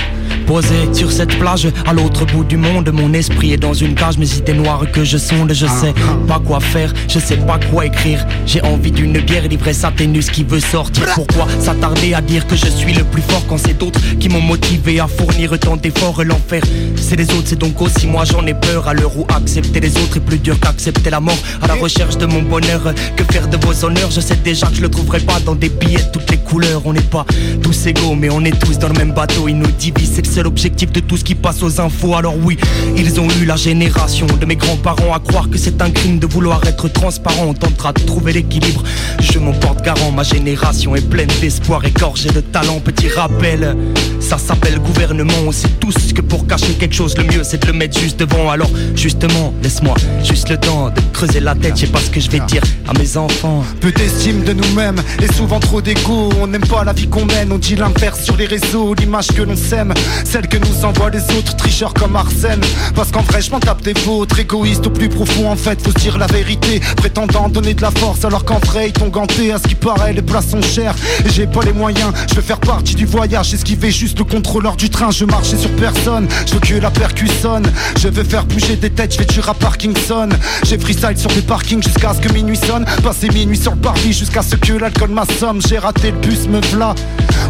Posé 0.46 0.92
sur 0.92 1.10
cette 1.10 1.36
plage, 1.38 1.68
à 1.86 1.92
l'autre 1.92 2.26
bout 2.26 2.44
du 2.44 2.56
monde, 2.56 2.90
mon 2.92 3.12
esprit 3.12 3.52
est 3.52 3.56
dans 3.56 3.72
une 3.72 3.94
cage, 3.94 4.18
mes 4.18 4.36
idées 4.36 4.54
noires 4.54 4.84
que 4.92 5.04
je 5.04 5.16
sonde, 5.16 5.52
je 5.52 5.66
sais 5.66 5.94
pas 6.28 6.38
quoi 6.38 6.60
faire, 6.60 6.92
je 7.08 7.18
sais 7.18 7.36
pas 7.36 7.58
quoi 7.70 7.86
écrire. 7.86 8.24
J'ai 8.46 8.60
envie 8.62 8.90
d'une 8.90 9.18
bière, 9.20 9.48
l'ivresse 9.48 9.84
atténus 9.84 10.30
qui 10.30 10.44
veut 10.44 10.60
sortir. 10.60 11.04
Pourquoi 11.14 11.46
s'attarder 11.60 12.14
à 12.14 12.20
dire 12.20 12.46
que 12.46 12.56
je 12.56 12.66
suis 12.66 12.92
le 12.92 13.04
plus 13.04 13.22
fort 13.22 13.44
quand 13.48 13.58
c'est 13.58 13.78
d'autres 13.78 14.00
qui 14.20 14.28
m'ont 14.28 14.40
motivé 14.40 15.00
à 15.00 15.06
fournir 15.06 15.58
tant 15.58 15.76
d'efforts 15.76 16.22
L'enfer, 16.24 16.62
c'est 16.96 17.16
les 17.16 17.30
autres, 17.30 17.46
c'est 17.46 17.58
donc 17.58 17.80
aussi 17.80 18.06
moi 18.06 18.24
j'en 18.24 18.46
ai 18.46 18.54
peur. 18.54 18.88
À 18.88 18.94
l'heure 18.94 19.16
où 19.16 19.26
accepter 19.34 19.80
les 19.80 19.96
autres 19.98 20.18
est 20.18 20.20
plus 20.20 20.38
dur 20.38 20.58
qu'accepter 20.60 21.10
la 21.10 21.20
mort. 21.20 21.38
À 21.62 21.66
la 21.66 21.74
recherche 21.74 22.18
de 22.18 22.26
mon 22.26 22.42
bonheur, 22.42 22.92
que 23.16 23.24
faire 23.32 23.48
de 23.48 23.56
vos 23.64 23.84
honneurs? 23.84 24.10
Je 24.10 24.20
sais 24.20 24.36
déjà 24.36 24.66
que 24.66 24.76
je 24.76 24.82
le 24.82 24.90
trouverai 24.90 25.20
pas 25.20 25.40
dans 25.40 25.54
des 25.54 25.68
billets 25.68 26.02
de 26.02 26.10
toutes 26.12 26.30
les 26.30 26.38
couleurs. 26.38 26.82
On 26.84 26.92
n'est 26.92 27.00
pas 27.00 27.24
tous 27.62 27.86
égaux, 27.86 28.14
mais 28.14 28.30
on 28.30 28.44
est 28.44 28.58
tous 28.58 28.78
dans 28.78 28.88
le 28.88 28.94
même 28.94 29.12
bateau. 29.12 29.48
Ils 29.48 29.58
nous 29.58 29.70
divisent, 29.78 30.14
c'est 30.24 30.30
le 30.30 30.34
seul 30.34 30.46
objectif 30.46 30.92
de 30.92 31.00
tout 31.00 31.16
ce 31.16 31.24
qui 31.24 31.34
passe 31.34 31.62
aux 31.62 31.80
infos. 31.80 32.14
Alors 32.14 32.34
oui, 32.42 32.56
ils 32.96 33.20
ont 33.20 33.28
eu 33.40 33.44
la 33.44 33.56
génération 33.56 34.26
de 34.26 34.46
mes 34.46 34.56
grands-parents 34.56 35.12
à 35.14 35.20
croire 35.20 35.48
que 35.50 35.58
c'est 35.58 35.80
un 35.82 35.90
crime 35.90 36.18
de 36.18 36.26
vouloir 36.26 36.64
être 36.66 36.88
transparent. 36.88 37.46
On 37.46 37.54
tentera 37.54 37.92
de 37.92 38.00
trouver 38.00 38.32
l'équilibre. 38.32 38.82
Je 39.20 39.38
m'en 39.38 39.52
porte 39.52 39.82
garant, 39.84 40.10
ma 40.10 40.22
génération 40.22 40.96
est 40.96 41.08
pleine 41.08 41.30
d'espoir, 41.40 41.84
égorgée 41.84 42.30
de 42.30 42.40
talent. 42.40 42.80
Petit 42.80 43.08
rappel, 43.08 43.76
ça 44.24 44.38
s'appelle 44.38 44.78
gouvernement 44.78 45.34
on 45.46 45.52
sait 45.52 45.68
tous 45.80 46.12
que 46.14 46.22
pour 46.22 46.46
cacher 46.46 46.72
quelque 46.74 46.94
chose, 46.94 47.16
le 47.18 47.24
mieux 47.24 47.42
c'est 47.44 47.60
de 47.60 47.66
le 47.66 47.74
mettre 47.74 47.98
juste 47.98 48.18
devant. 48.18 48.50
Alors, 48.50 48.70
justement, 48.96 49.52
laisse-moi 49.62 49.94
juste 50.22 50.48
le 50.48 50.56
temps 50.56 50.88
de 50.88 51.00
creuser 51.12 51.40
la 51.40 51.54
tête, 51.54 51.76
je 51.76 51.82
sais 51.82 51.92
pas 51.92 52.00
ce 52.00 52.10
que 52.10 52.20
je 52.20 52.30
vais 52.30 52.40
dire 52.40 52.62
à 52.88 52.98
mes 52.98 53.16
enfants. 53.16 53.62
Peu 53.80 53.92
d'estime 53.92 54.42
de 54.44 54.54
nous-mêmes 54.54 55.02
et 55.22 55.32
souvent 55.32 55.60
trop 55.60 55.82
d'égo. 55.82 56.30
On 56.40 56.46
n'aime 56.46 56.66
pas 56.66 56.84
la 56.84 56.92
vie 56.92 57.06
qu'on 57.06 57.26
mène, 57.26 57.52
on 57.52 57.58
dit 57.58 57.76
l'inverse 57.76 58.22
sur 58.22 58.36
les 58.36 58.46
réseaux. 58.46 58.94
L'image 58.94 59.28
que 59.28 59.42
l'on 59.42 59.56
sème, 59.56 59.92
celle 60.24 60.48
que 60.48 60.56
nous 60.56 60.84
envoient 60.84 61.10
les 61.10 61.22
autres, 61.36 61.56
tricheurs 61.56 61.92
comme 61.92 62.16
Arsène. 62.16 62.62
Parce 62.94 63.10
qu'en 63.10 63.22
vrai, 63.22 63.42
je 63.42 63.50
m'en 63.50 63.60
tape 63.60 63.82
des 63.82 63.92
vôtres, 63.92 64.38
égoïste 64.38 64.86
au 64.86 64.90
plus 64.90 65.08
profond 65.08 65.50
en 65.50 65.56
fait, 65.56 65.80
faut 65.82 65.90
se 65.90 65.98
dire 65.98 66.16
la 66.16 66.26
vérité. 66.26 66.80
Prétendant 66.96 67.48
donner 67.48 67.74
de 67.74 67.82
la 67.82 67.90
force 67.90 68.24
alors 68.24 68.44
qu'en 68.44 68.58
vrai, 68.58 68.88
ils 68.88 68.92
t'ont 68.92 69.08
ganté. 69.08 69.52
À 69.52 69.58
ce 69.58 69.68
qui 69.68 69.74
paraît, 69.74 70.12
les 70.12 70.22
places 70.22 70.48
sont 70.48 70.62
chères 70.62 70.94
et 71.26 71.30
j'ai 71.30 71.46
pas 71.46 71.62
les 71.62 71.72
moyens. 71.72 72.12
Je 72.30 72.36
veux 72.36 72.42
faire 72.42 72.60
partie 72.60 72.94
du 72.94 73.04
voyage, 73.04 73.52
esquiver 73.52 73.90
juste 73.90 74.13
le 74.18 74.24
contrôleur 74.24 74.76
du 74.76 74.90
train. 74.90 75.10
Je 75.10 75.24
marchais 75.24 75.56
sur 75.56 75.70
personne, 75.72 76.28
je 76.46 76.54
veux 76.54 76.60
que 76.60 76.74
la 76.74 76.90
percussion. 76.90 77.62
Je 78.00 78.08
veux 78.08 78.24
faire 78.24 78.44
bouger 78.46 78.76
des 78.76 78.90
têtes, 78.90 79.12
je 79.12 79.18
fais 79.18 79.24
du 79.24 79.40
rap 79.40 79.58
Parkinson. 79.58 80.28
J'ai 80.64 80.78
freestyle 80.78 81.16
sur 81.16 81.30
des 81.30 81.42
parkings 81.42 81.82
jusqu'à 81.82 82.14
ce 82.14 82.20
que 82.20 82.32
minuit 82.32 82.56
sonne. 82.56 82.84
Passer 83.02 83.28
minuit 83.28 83.58
sur 83.58 83.72
le 83.72 83.78
parvis 83.78 84.12
jusqu'à 84.12 84.42
ce 84.42 84.56
que 84.56 84.72
l'alcool 84.72 85.10
m'assomme. 85.10 85.60
J'ai 85.68 85.78
raté 85.78 86.10
le 86.10 86.18
bus, 86.18 86.48
me 86.48 86.60
v'là. 86.60 86.94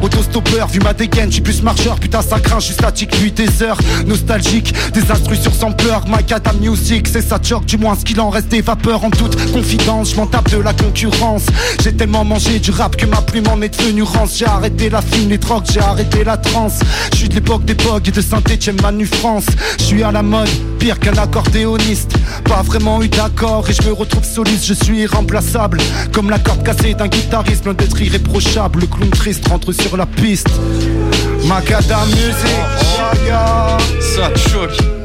Autostoppeur, 0.02 0.68
vu 0.68 0.80
ma 0.80 0.92
dégaine, 0.92 1.30
j'suis 1.30 1.40
plus 1.40 1.62
marcheur. 1.62 1.98
Putain, 1.98 2.22
ça 2.22 2.40
craint, 2.40 2.60
j'suis 2.60 2.74
statique, 2.74 3.20
nuit 3.20 3.32
des 3.32 3.62
heures. 3.62 3.78
Nostalgique, 4.06 4.74
des 4.92 5.00
sur 5.40 5.54
sampler. 5.54 5.84
My 6.06 6.32
Adam 6.32 6.52
Music, 6.60 7.08
c'est 7.08 7.22
ça 7.22 7.38
choc, 7.42 7.64
du 7.66 7.76
moins 7.76 7.96
ce 7.96 8.04
qu'il 8.04 8.20
en 8.20 8.30
reste 8.30 8.48
des 8.48 8.62
vapeurs 8.62 9.04
en 9.04 9.10
toute 9.10 9.36
confidence. 9.52 10.10
Je 10.10 10.16
m'en 10.16 10.26
tape 10.26 10.50
de 10.50 10.58
la 10.58 10.72
concurrence. 10.72 11.44
J'ai 11.82 11.92
tellement 11.92 12.24
mangé 12.24 12.58
du 12.58 12.70
rap 12.70 12.96
que 12.96 13.06
ma 13.06 13.20
plume 13.22 13.48
en 13.48 13.60
est 13.62 13.78
devenue 13.78 14.02
rance. 14.02 14.38
J'ai 14.38 14.46
arrêté 14.46 14.90
la 14.90 15.02
film, 15.02 15.30
les 15.30 15.38
drogues, 15.38 15.64
j'ai 15.72 15.80
arrêté 15.80 16.24
la 16.24 16.36
Je 17.12 17.16
suis 17.16 17.28
de 17.28 17.34
l'époque 17.34 17.64
des 17.64 17.72
et 17.72 18.10
de 18.12 18.20
Saint-Etienne, 18.20 18.76
Manu 18.80 19.06
France. 19.06 19.46
Je 19.78 19.82
suis 19.82 20.02
à 20.04 20.12
la 20.12 20.22
mode, 20.22 20.48
pire 20.78 21.00
qu'un 21.00 21.16
accordéoniste. 21.16 22.12
Pas 22.44 22.62
vraiment 22.62 23.02
eu 23.02 23.08
d'accord 23.08 23.68
et 23.68 23.72
je 23.72 23.82
me 23.82 23.92
retrouve 23.92 24.24
soliste, 24.24 24.64
je 24.64 24.74
suis 24.74 25.00
irremplaçable. 25.00 25.78
Comme 26.12 26.30
la 26.30 26.38
corde 26.38 26.62
cassée 26.62 26.94
d'un 26.94 27.08
guitariste, 27.08 27.64
loin 27.64 27.74
d'être 27.74 28.00
irréprochable. 28.00 28.80
Le 28.82 28.86
clown 28.86 29.10
triste 29.10 29.48
rentre 29.48 29.72
sur 29.72 29.96
la 29.96 30.06
piste. 30.06 30.48
Macadam 31.48 32.08
Music, 32.10 33.32
Ça 34.00 34.32
choque. 34.48 35.03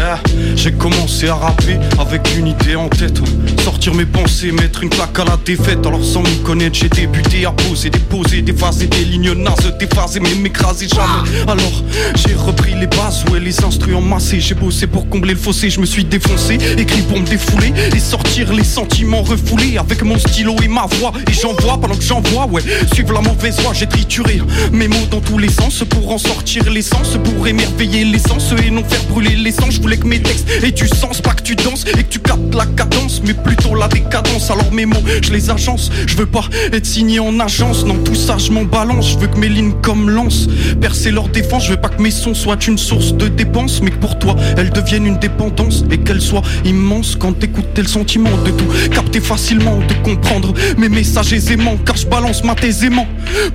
Eh, 0.00 0.56
J'ai 0.56 0.72
commencé 0.72 1.28
à 1.28 1.34
rapper 1.34 1.78
avec 1.98 2.22
une 2.36 2.46
idée 2.48 2.74
en 2.74 2.88
tête. 2.88 3.20
Sortir 3.62 3.94
mes 3.94 4.06
pensées, 4.06 4.52
mettre 4.52 4.82
une 4.82 4.88
claque 4.88 5.18
à 5.18 5.24
la 5.24 5.36
défaite. 5.44 5.84
Alors 5.86 6.02
sans 6.02 6.22
m'y 6.22 6.38
connaître 6.42 6.78
j'ai 6.78 6.88
débuté 6.88 7.44
à 7.44 7.52
poser, 7.52 7.90
déposer, 7.90 8.42
déphaser 8.42 8.86
des 8.86 9.04
lignes 9.04 9.32
nazes 9.32 9.74
Déphaser 9.78 10.20
mais 10.20 10.34
m'écraser 10.34 10.88
jamais. 10.88 11.28
Alors 11.46 11.84
j'ai 12.14 12.34
repris 12.34 12.74
les 12.74 12.86
bases, 12.86 13.24
ouais 13.30 13.40
les 13.40 13.62
instruments 13.62 14.00
massés. 14.00 14.40
J'ai 14.40 14.54
bossé 14.54 14.86
pour 14.86 15.08
combler 15.08 15.34
le 15.34 15.38
fossé, 15.38 15.68
je 15.70 15.80
me 15.80 15.86
suis 15.86 16.04
défoncé. 16.04 16.58
Écrit 16.78 17.02
pour 17.02 17.18
me 17.18 17.26
défouler 17.26 17.72
et 17.94 17.98
sortir 17.98 18.52
les 18.52 18.64
sentiments 18.64 19.22
refoulés. 19.22 19.76
Avec 19.78 20.02
mon 20.02 20.18
stylo 20.18 20.56
et 20.62 20.68
ma 20.68 20.86
voix 20.98 21.12
Et 21.28 21.32
j'envoie 21.32 21.78
pendant 21.78 21.96
que 21.96 22.02
j'envoie, 22.04 22.46
ouais. 22.46 22.62
Suivre 22.92 23.12
la 23.12 23.20
mauvaise 23.20 23.60
voie, 23.60 23.72
j'ai 23.74 23.86
trituré 23.86 24.40
mes 24.72 24.88
mots 24.88 25.06
dans 25.10 25.20
tous 25.20 25.38
les 25.38 25.50
sens. 25.50 25.84
Pour 25.88 26.12
en 26.12 26.18
sortir 26.18 26.70
l'essence, 26.70 27.18
pour 27.22 27.46
émerveiller 27.46 28.04
l'essence 28.04 28.52
Et 28.64 28.70
non 28.70 28.84
faire 28.84 29.02
brûler 29.04 29.36
l'essence, 29.36 29.78
voulais 29.90 30.02
que 30.02 30.06
mes 30.06 30.22
textes 30.22 30.40
du 30.74 30.86
sens 30.88 31.20
Pas 31.20 31.32
que 31.32 31.42
tu 31.42 31.56
danses 31.56 31.84
et 31.86 32.04
que 32.04 32.08
tu 32.08 32.20
captes 32.20 32.54
la 32.54 32.66
cadence 32.66 33.22
Mais 33.24 33.34
plutôt 33.34 33.74
la 33.74 33.88
décadence, 33.88 34.50
alors 34.50 34.72
mes 34.72 34.86
mots, 34.86 35.02
je 35.22 35.32
les 35.32 35.50
agence. 35.50 35.90
Je 36.06 36.16
veux 36.16 36.26
pas 36.26 36.44
être 36.72 36.86
signé 36.86 37.18
en 37.18 37.40
agence, 37.40 37.84
non 37.84 37.96
tout 38.04 38.14
ça 38.14 38.36
je 38.38 38.52
m'en 38.52 38.64
balance. 38.64 39.10
Je 39.10 39.18
veux 39.18 39.26
que 39.26 39.38
mes 39.38 39.48
lignes 39.48 39.74
comme 39.82 40.10
lance. 40.10 40.48
Percer 40.80 41.10
leur 41.10 41.28
défense 41.28 41.64
Je 41.64 41.70
veux 41.72 41.80
pas 41.80 41.88
que 41.88 42.02
mes 42.02 42.10
sons 42.10 42.34
soient 42.34 42.58
une 42.66 42.78
source 42.78 43.14
de 43.14 43.28
dépenses 43.28 43.80
Mais 43.82 43.90
que 43.90 43.96
pour 43.96 44.18
toi, 44.18 44.36
elles 44.56 44.70
deviennent 44.70 45.06
une 45.06 45.18
dépendance 45.18 45.84
Et 45.90 45.98
qu'elles 45.98 46.20
soient 46.20 46.42
immenses 46.64 47.16
quand 47.16 47.32
t'écoutes 47.32 47.76
le 47.76 47.86
sentiment 47.86 48.30
De 48.44 48.50
tout. 48.50 48.66
Capter 48.92 49.20
facilement, 49.20 49.78
de 49.78 49.94
comprendre 50.04 50.54
mes 50.78 50.88
messages 50.88 51.32
aisément 51.32 51.76
Car 51.84 51.96
je 51.96 52.06
balance 52.06 52.44
ma 52.44 52.54
aisément. 52.62 53.06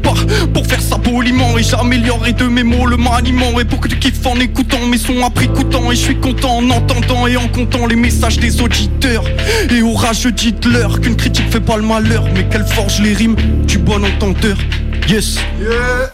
Pas 0.02 0.16
pour 0.54 0.66
faire 0.66 0.82
ça 0.82 0.98
poliment 0.98 1.58
Et 1.58 1.64
j'améliorerai 1.64 2.34
de 2.34 2.46
mes 2.46 2.64
mots 2.64 2.88
le 2.88 2.98
maniement. 2.98 3.60
Et 3.60 3.66
pour 3.66 3.80
que 3.80 3.88
tu 3.88 3.98
kiffes 4.00 4.26
en 4.26 4.40
écoutant 4.40 4.86
mes 4.88 4.98
sons 4.98 5.24
après 5.24 5.48
coûtant 5.48 5.92
Et 5.92 5.96
je 5.96 6.02
suis 6.02 6.20
content 6.26 6.58
en 6.58 6.70
entendant 6.72 7.28
et 7.28 7.38
en 7.38 7.48
comptant 7.50 7.86
les 7.86 7.96
messages 7.96 8.40
des 8.40 8.60
auditeurs 8.60 9.24
Et 9.70 9.84
orage 9.84 10.26
dites-leur 10.26 11.00
qu'une 11.00 11.16
critique 11.16 11.52
fait 11.52 11.60
pas 11.60 11.78
le 11.78 11.84
malheur 11.84 12.24
Mais 12.34 12.48
qu'elle 12.50 12.66
forge 12.66 13.00
les 13.00 13.14
rimes 13.14 13.36
du 13.68 13.78
bon 13.78 14.04
entendeur 14.04 14.58
Yes 15.08 15.38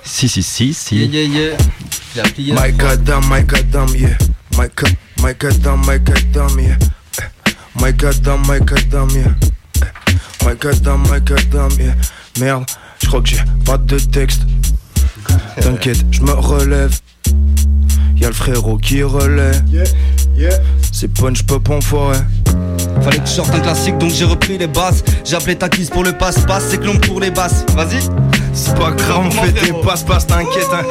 Si, 0.03 0.27
si, 0.27 0.43
si, 0.43 0.73
si. 0.73 0.97
Yeah, 0.97 1.23
yeah, 1.23 1.55
yeah. 2.15 2.23
Appelé 2.25 2.51
My 2.51 2.71
goddamn, 2.73 3.23
my 3.29 3.41
goddamn, 3.43 3.95
yeah. 3.95 4.17
My, 4.57 4.67
go- 4.75 4.87
my 5.23 5.33
goddamn, 5.33 5.79
my 5.87 5.97
goddamn, 5.97 6.59
yeah. 6.59 6.77
My 7.79 7.93
goddamn, 7.93 8.41
my 8.47 8.59
goddamn, 8.59 9.09
yeah. 9.15 9.33
My 10.45 10.55
goddamn, 10.55 11.03
my 11.09 11.19
goddamn, 11.21 11.71
yeah. 11.79 11.95
Merde, 12.37 12.65
je 13.01 13.07
crois 13.07 13.21
que 13.21 13.29
j'ai 13.29 13.37
pas 13.65 13.77
de 13.77 13.97
texte. 13.97 14.41
T'inquiète, 15.61 16.03
je 16.11 16.21
me 16.21 16.33
relève. 16.33 16.99
Y'a 18.21 18.27
le 18.27 18.33
frérot 18.33 18.77
qui 18.77 19.01
relaie. 19.01 19.51
C'est 20.91 21.07
punch 21.07 21.43
pop 21.43 21.67
en 21.69 21.81
forêt. 21.81 22.21
Fallait 23.01 23.17
que 23.17 23.25
je 23.25 23.31
sorte 23.31 23.53
un 23.55 23.59
classique 23.59 23.97
donc 23.97 24.11
j'ai 24.11 24.25
repris 24.25 24.57
les 24.57 24.67
basses 24.67 25.03
J'ai 25.23 25.35
appelé 25.35 25.55
Takis 25.55 25.85
pour 25.85 26.03
le 26.03 26.11
passe-passe, 26.11 26.65
c'est 26.69 26.77
Clombe 26.77 26.99
pour 26.99 27.19
les 27.19 27.31
basses 27.31 27.65
Vas-y 27.73 27.99
C'est 28.53 28.75
pas 28.75 28.91
grave, 28.91 29.25
on 29.25 29.31
fait 29.31 29.51
des 29.53 29.73
passe-passe, 29.81 30.27
t'inquiète, 30.27 30.67
hein. 30.73 30.83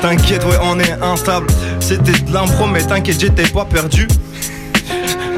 t'inquiète, 0.00 0.44
ouais, 0.44 0.56
on 0.62 0.78
est 0.78 0.92
instable. 1.02 1.48
C'était 1.80 2.18
de 2.18 2.32
l'impro, 2.32 2.66
mais 2.66 2.82
t'inquiète, 2.82 3.20
j'étais 3.20 3.48
pas 3.48 3.64
perdu. 3.64 4.08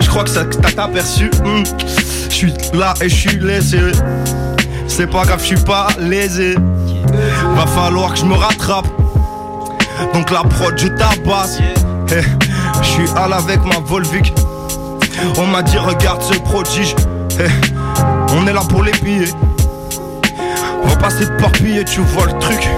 Je 0.01 0.09
crois 0.09 0.25
que 0.25 0.31
ça 0.31 0.45
que 0.45 0.57
t'as 0.57 0.85
aperçu. 0.85 1.31
Je 2.29 2.35
suis 2.35 2.53
là 2.75 2.95
et 3.01 3.09
je 3.09 3.15
suis 3.15 3.39
laissé. 3.41 3.79
C'est 4.87 5.07
pas 5.09 5.25
grave, 5.25 5.41
je 5.41 5.47
suis 5.47 5.65
pas 5.65 5.89
lésé. 5.99 6.55
Va 7.57 7.67
falloir 7.67 8.13
que 8.13 8.21
je 8.21 8.27
me 8.27 8.35
rattrape. 8.35 8.87
Donc 10.15 10.31
la 10.31 10.43
prod, 10.43 10.77
je 10.79 10.89
tabasse. 10.89 11.59
Je 12.83 12.87
suis 12.87 13.09
avec 13.17 13.65
ma 13.65 13.79
Volvic. 13.85 14.33
On 15.39 15.47
m'a 15.47 15.63
dit, 15.63 15.79
regarde 15.79 16.23
ce 16.23 16.35
prodige. 16.41 16.95
Eh, 17.39 17.49
On 18.37 18.47
est 18.47 18.53
là 18.53 18.63
pour 18.69 18.83
les 18.83 18.93
piller. 18.93 19.29
On 20.85 20.89
va 20.89 20.97
pas 20.97 21.11
s'éparpiller, 21.11 21.85
tu 21.85 22.01
vois 22.01 22.27
le 22.27 22.39
truc. 22.39 22.69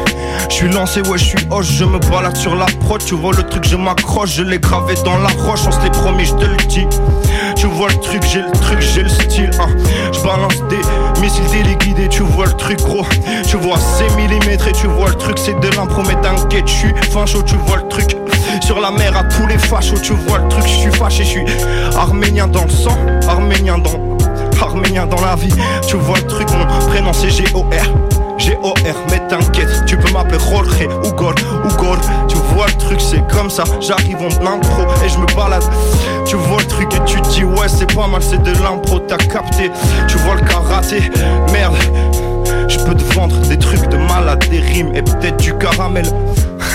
Je 0.49 0.54
suis 0.54 0.68
lancé, 0.68 1.00
ouais, 1.02 1.18
je 1.18 1.25
suis 1.25 1.38
hoche, 1.50 1.66
je 1.66 1.85
me 1.85 1.99
balade 1.99 2.37
sur 2.37 2.54
la 2.54 2.66
prod, 2.66 3.02
tu 3.04 3.14
vois 3.14 3.33
le 3.35 3.42
truc, 3.44 3.64
je 3.66 3.76
m'accroche, 3.76 4.35
je 4.35 4.42
l'ai 4.42 4.59
gravé 4.59 4.94
dans 5.04 5.16
la 5.18 5.30
roche, 5.30 5.61
on 5.66 5.73
se 5.73 5.80
l'est 5.80 5.90
promis, 5.90 6.26
je 6.26 6.35
te 6.35 6.44
le 6.44 6.56
dis. 6.68 6.87
Tu 7.64 7.71
vois 7.71 7.88
le 7.88 7.97
truc, 7.97 8.23
j'ai 8.30 8.42
le 8.42 8.50
truc, 8.50 8.78
j'ai 8.78 9.04
le 9.04 9.09
style, 9.09 9.50
hein. 9.59 9.68
Je 10.12 10.21
balance 10.21 10.62
des 10.68 10.83
missiles 11.23 11.47
téléguidés, 11.47 12.11
tu 12.11 12.21
vois 12.21 12.44
le 12.44 12.52
truc, 12.52 12.76
gros. 12.83 13.06
Tu 13.49 13.56
vois, 13.56 13.78
c'est 13.78 14.14
millimètres 14.16 14.68
et 14.68 14.73
tu 14.73 14.87
vois 14.87 15.09
le 15.09 15.14
truc, 15.14 15.38
c'est 15.38 15.59
de 15.59 15.75
l'impro, 15.75 16.02
mais 16.02 16.14
t'inquiète, 16.21 16.68
je 16.68 16.73
suis 16.75 16.94
fin 17.11 17.25
chaud, 17.25 17.42
tu 17.42 17.56
vois 17.66 17.78
le 17.78 17.88
truc. 17.88 18.18
Sur 18.61 18.80
la 18.80 18.90
mer 18.90 19.16
à 19.16 19.25
tous 19.25 19.47
les 19.47 19.56
fachos, 19.56 19.99
tu 20.02 20.12
vois 20.12 20.40
le 20.40 20.49
truc, 20.49 20.64
je 20.64 20.75
suis 20.75 20.92
fâché, 20.92 21.25
je 21.25 21.28
suis 21.30 21.47
arménien 21.97 22.49
dans 22.49 22.64
le 22.64 22.71
sang, 22.71 22.99
arménien 23.26 23.78
dans 23.78 23.99
arménien 24.61 25.06
dans 25.06 25.23
la 25.23 25.35
vie. 25.35 25.54
Tu 25.88 25.97
vois 25.97 26.18
le 26.18 26.26
truc, 26.26 26.49
mon 26.50 26.66
prénom 26.88 27.14
c'est 27.14 27.30
G-O-R. 27.30 28.13
G-O-R, 28.38 28.96
mais 29.10 29.20
t'inquiète, 29.28 29.84
tu 29.86 29.96
peux 29.96 30.12
m'appeler 30.12 30.38
Jorge 30.38 30.88
ou 31.04 31.12
Gor 31.12 31.34
ou 31.64 31.68
Gor. 31.76 31.96
Tu 32.28 32.36
vois 32.54 32.66
le 32.66 32.72
truc, 32.74 33.00
c'est 33.00 33.26
comme 33.28 33.50
ça. 33.50 33.64
J'arrive 33.80 34.18
en 34.18 34.46
impro 34.46 34.82
et 35.04 35.08
je 35.08 35.18
me 35.18 35.26
balade. 35.34 35.64
Tu 36.26 36.36
vois 36.36 36.58
le 36.58 36.66
truc 36.66 36.92
et 36.94 37.04
tu 37.04 37.20
te 37.20 37.28
dis, 37.28 37.44
ouais, 37.44 37.68
c'est 37.68 37.92
pas 37.94 38.06
mal, 38.06 38.22
c'est 38.22 38.42
de 38.42 38.52
l'impro, 38.62 38.98
t'as 38.98 39.18
capté. 39.18 39.70
Tu 40.08 40.18
vois 40.18 40.34
le 40.34 40.42
karaté, 40.42 41.10
merde. 41.52 41.76
Je 42.68 42.78
peux 42.78 42.94
te 42.94 43.14
vendre 43.14 43.36
des 43.48 43.58
trucs 43.58 43.88
de 43.88 43.96
malade, 43.96 44.44
des 44.50 44.60
rimes 44.60 44.94
et 44.94 45.02
peut-être 45.02 45.36
du 45.36 45.54
caramel. 45.56 46.06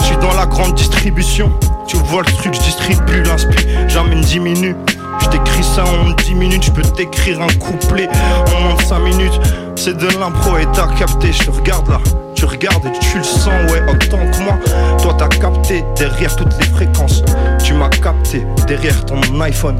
Je 0.00 0.04
suis 0.04 0.16
dans 0.16 0.34
la 0.34 0.46
grande 0.46 0.74
distribution. 0.74 1.52
Tu 1.86 1.96
vois 1.96 2.22
le 2.22 2.32
truc, 2.32 2.52
je 2.54 2.60
distribue 2.60 3.22
l'inspi, 3.22 3.66
j'amène 3.88 4.20
10 4.20 4.40
minutes. 4.40 4.76
Je 5.22 5.28
t'écris 5.28 5.64
ça 5.64 5.84
en 5.84 6.10
10 6.10 6.34
minutes, 6.34 6.64
je 6.64 6.70
peux 6.70 6.82
t'écrire 6.82 7.40
un 7.40 7.46
couplet 7.58 8.08
en 8.54 8.60
moins 8.60 8.74
de 8.74 8.82
5 8.82 8.98
minutes. 8.98 9.40
C'est 9.80 9.96
de 9.96 10.08
l'impro 10.18 10.58
et 10.58 10.66
t'as 10.72 10.88
capté, 10.98 11.32
je 11.32 11.44
te 11.44 11.50
regarde 11.52 11.88
là. 11.88 12.00
Tu 12.34 12.44
regardes 12.44 12.84
et 12.84 12.98
tu 12.98 13.18
le 13.18 13.22
sens, 13.22 13.46
ouais, 13.70 13.80
autant 13.88 14.18
que 14.28 14.42
moi. 14.42 14.58
Toi 15.00 15.14
t'as 15.16 15.28
capté 15.28 15.84
derrière 15.96 16.34
toutes 16.34 16.52
les 16.58 16.66
fréquences. 16.66 17.22
Tu 17.62 17.74
m'as 17.74 17.88
capté 17.88 18.44
derrière 18.66 19.04
ton 19.04 19.20
iPhone. 19.40 19.78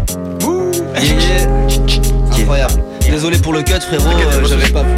Yeah, 0.95 1.03
yeah. 1.03 1.49
Incroyable. 2.31 2.81
Désolé 3.11 3.39
pour 3.39 3.53
le 3.53 3.65
cut 3.65 3.81
frérot, 3.81 4.05
euh, 4.07 4.45
j'avais 4.45 4.69
pas 4.69 4.85
vu. 4.85 4.95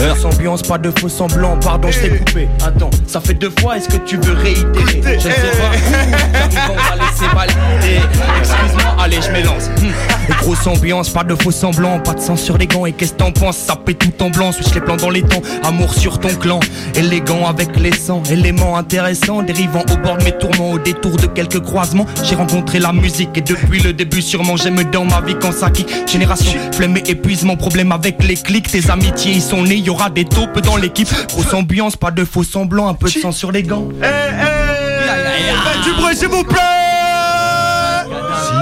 Euh, 0.00 0.14
ambiance, 0.24 0.62
pas 0.62 0.78
de 0.78 0.92
faux 0.98 1.08
semblants. 1.08 1.56
Pardon, 1.60 1.90
je 1.90 2.00
t'ai 2.00 2.18
coupé. 2.18 2.48
Attends, 2.64 2.90
ça 3.06 3.20
fait 3.20 3.34
deux 3.34 3.52
fois, 3.60 3.76
est-ce 3.76 3.88
que 3.88 3.96
tu 3.98 4.16
veux 4.16 4.34
réitérer? 4.34 5.02
Je 5.04 5.12
ne 5.14 5.20
sais 5.20 5.30
pas 5.50 6.70
on 6.70 6.74
va 6.74 7.04
laisser 7.04 7.34
valider. 7.34 8.00
Excuse-moi, 8.38 8.96
allez, 8.98 9.18
je 9.20 9.30
m'élance. 9.32 9.68
Hmm. 9.80 10.34
Grosse 10.40 10.66
ambiance, 10.66 11.08
pas 11.08 11.24
de 11.24 11.34
faux 11.34 11.50
semblants. 11.50 11.98
Pas 12.00 12.14
de 12.14 12.20
sang 12.20 12.36
sur 12.36 12.58
les 12.58 12.66
gants. 12.66 12.86
Et 12.86 12.92
qu'est-ce 12.92 13.12
que 13.12 13.18
t'en 13.18 13.32
penses? 13.32 13.56
Ça 13.56 13.76
pète 13.76 13.98
tout 13.98 14.22
en 14.22 14.30
blanc. 14.30 14.52
Switch 14.52 14.72
les 14.74 14.80
plans 14.80 14.96
dans 14.96 15.10
les 15.10 15.22
temps. 15.22 15.42
Amour 15.64 15.94
sur 15.94 16.20
ton 16.20 16.28
clan. 16.28 16.60
Élégant 16.94 17.46
avec 17.46 17.78
les 17.78 17.92
sangs. 17.92 18.22
Éléments 18.30 18.76
intéressants. 18.76 19.42
Dérivant 19.42 19.82
au 19.92 19.96
bord 19.96 20.18
de 20.18 20.24
mes 20.24 20.32
tourments. 20.32 20.72
Au 20.72 20.78
détour 20.78 21.16
de 21.16 21.26
quelques 21.26 21.60
croisements. 21.60 22.06
J'ai 22.22 22.34
rencontré 22.34 22.78
la 22.78 22.92
musique. 22.92 23.30
Et 23.36 23.40
depuis 23.40 23.80
le 23.80 23.92
début, 23.92 24.22
sûrement, 24.22 24.56
j'aime 24.56 24.82
dans 24.92 25.04
ma 25.04 25.20
vie 25.22 25.36
quand 25.40 25.52
ça 25.52 25.70
kick. 25.70 25.88
Génération, 26.06 26.52
flemme 26.72 26.96
et 26.98 27.10
épuisement. 27.10 27.56
Problème 27.56 27.90
avec 27.92 28.22
les 28.22 28.36
clics. 28.36 28.70
Tes 28.70 28.90
amitiés, 28.90 29.32
ils 29.32 29.42
sont 29.42 29.62
nés. 29.62 29.82
Y 29.88 29.90
aura 29.90 30.10
des 30.10 30.26
taupes 30.26 30.60
dans 30.60 30.76
l'équipe. 30.76 31.08
Grosse 31.28 31.54
ambiance, 31.54 31.96
pas 31.96 32.10
de 32.10 32.22
faux 32.22 32.44
semblants. 32.44 32.88
Un 32.88 32.94
peu 32.94 33.08
de 33.08 33.18
sang 33.18 33.32
sur 33.32 33.50
les 33.50 33.62
gants. 33.62 33.88
Eh, 34.02 34.04
eh, 34.04 35.54
faites 35.64 35.82
du 35.82 35.98
bruit, 35.98 36.14
s'il 36.14 36.28
vous 36.28 36.44
plaît 36.44 36.58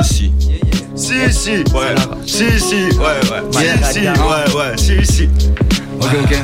Si, 0.04 0.14
si. 0.14 0.32
Si, 0.94 1.32
si, 1.32 1.50
ouais. 1.50 1.94
Si, 2.24 2.60
si, 2.60 2.74
ouais, 2.96 3.18
ouais. 3.28 3.42
Si, 3.50 3.92
si, 3.92 4.06
ouais, 4.06 4.54
ouais. 4.54 4.76
Si, 4.76 5.04
si. 5.04 5.28
Ok, 6.00 6.10
ok. 6.22 6.36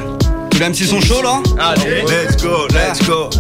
Tous 0.50 0.58
les 0.58 0.68
MC 0.68 0.84
sont 0.84 1.00
chauds 1.00 1.22
là? 1.22 1.40
Allez, 1.60 2.02
let's 2.02 2.42
go, 2.42 2.66
let's 2.70 3.06
go. 3.06 3.30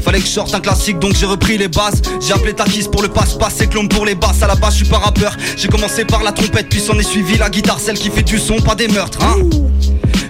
Fallait 0.00 0.18
que 0.18 0.26
je 0.26 0.30
sorte 0.32 0.52
un 0.56 0.60
classique 0.60 0.98
donc 0.98 1.14
j'ai 1.14 1.24
repris 1.24 1.56
les 1.56 1.68
bases 1.68 2.02
J'ai 2.20 2.34
appelé 2.34 2.52
Takis 2.52 2.88
pour 2.90 3.00
le 3.00 3.08
passe-passe 3.08 3.60
et 3.62 3.68
Clone 3.68 3.88
pour 3.88 4.04
les 4.04 4.14
basses 4.14 4.42
À 4.42 4.46
la 4.46 4.54
base 4.54 4.74
je 4.74 4.84
suis 4.84 4.88
pas 4.88 4.98
rappeur 4.98 5.34
J'ai 5.56 5.68
commencé 5.68 6.04
par 6.04 6.22
la 6.22 6.32
trompette 6.32 6.68
puis 6.68 6.80
s'en 6.80 6.98
est 6.98 7.04
suivi 7.04 7.38
la 7.38 7.48
guitare 7.48 7.80
Celle 7.80 7.96
qui 7.96 8.10
fait 8.10 8.22
du 8.22 8.38
son 8.38 8.56
pas 8.56 8.74
des 8.74 8.88
meurtres 8.88 9.22
hein 9.22 9.36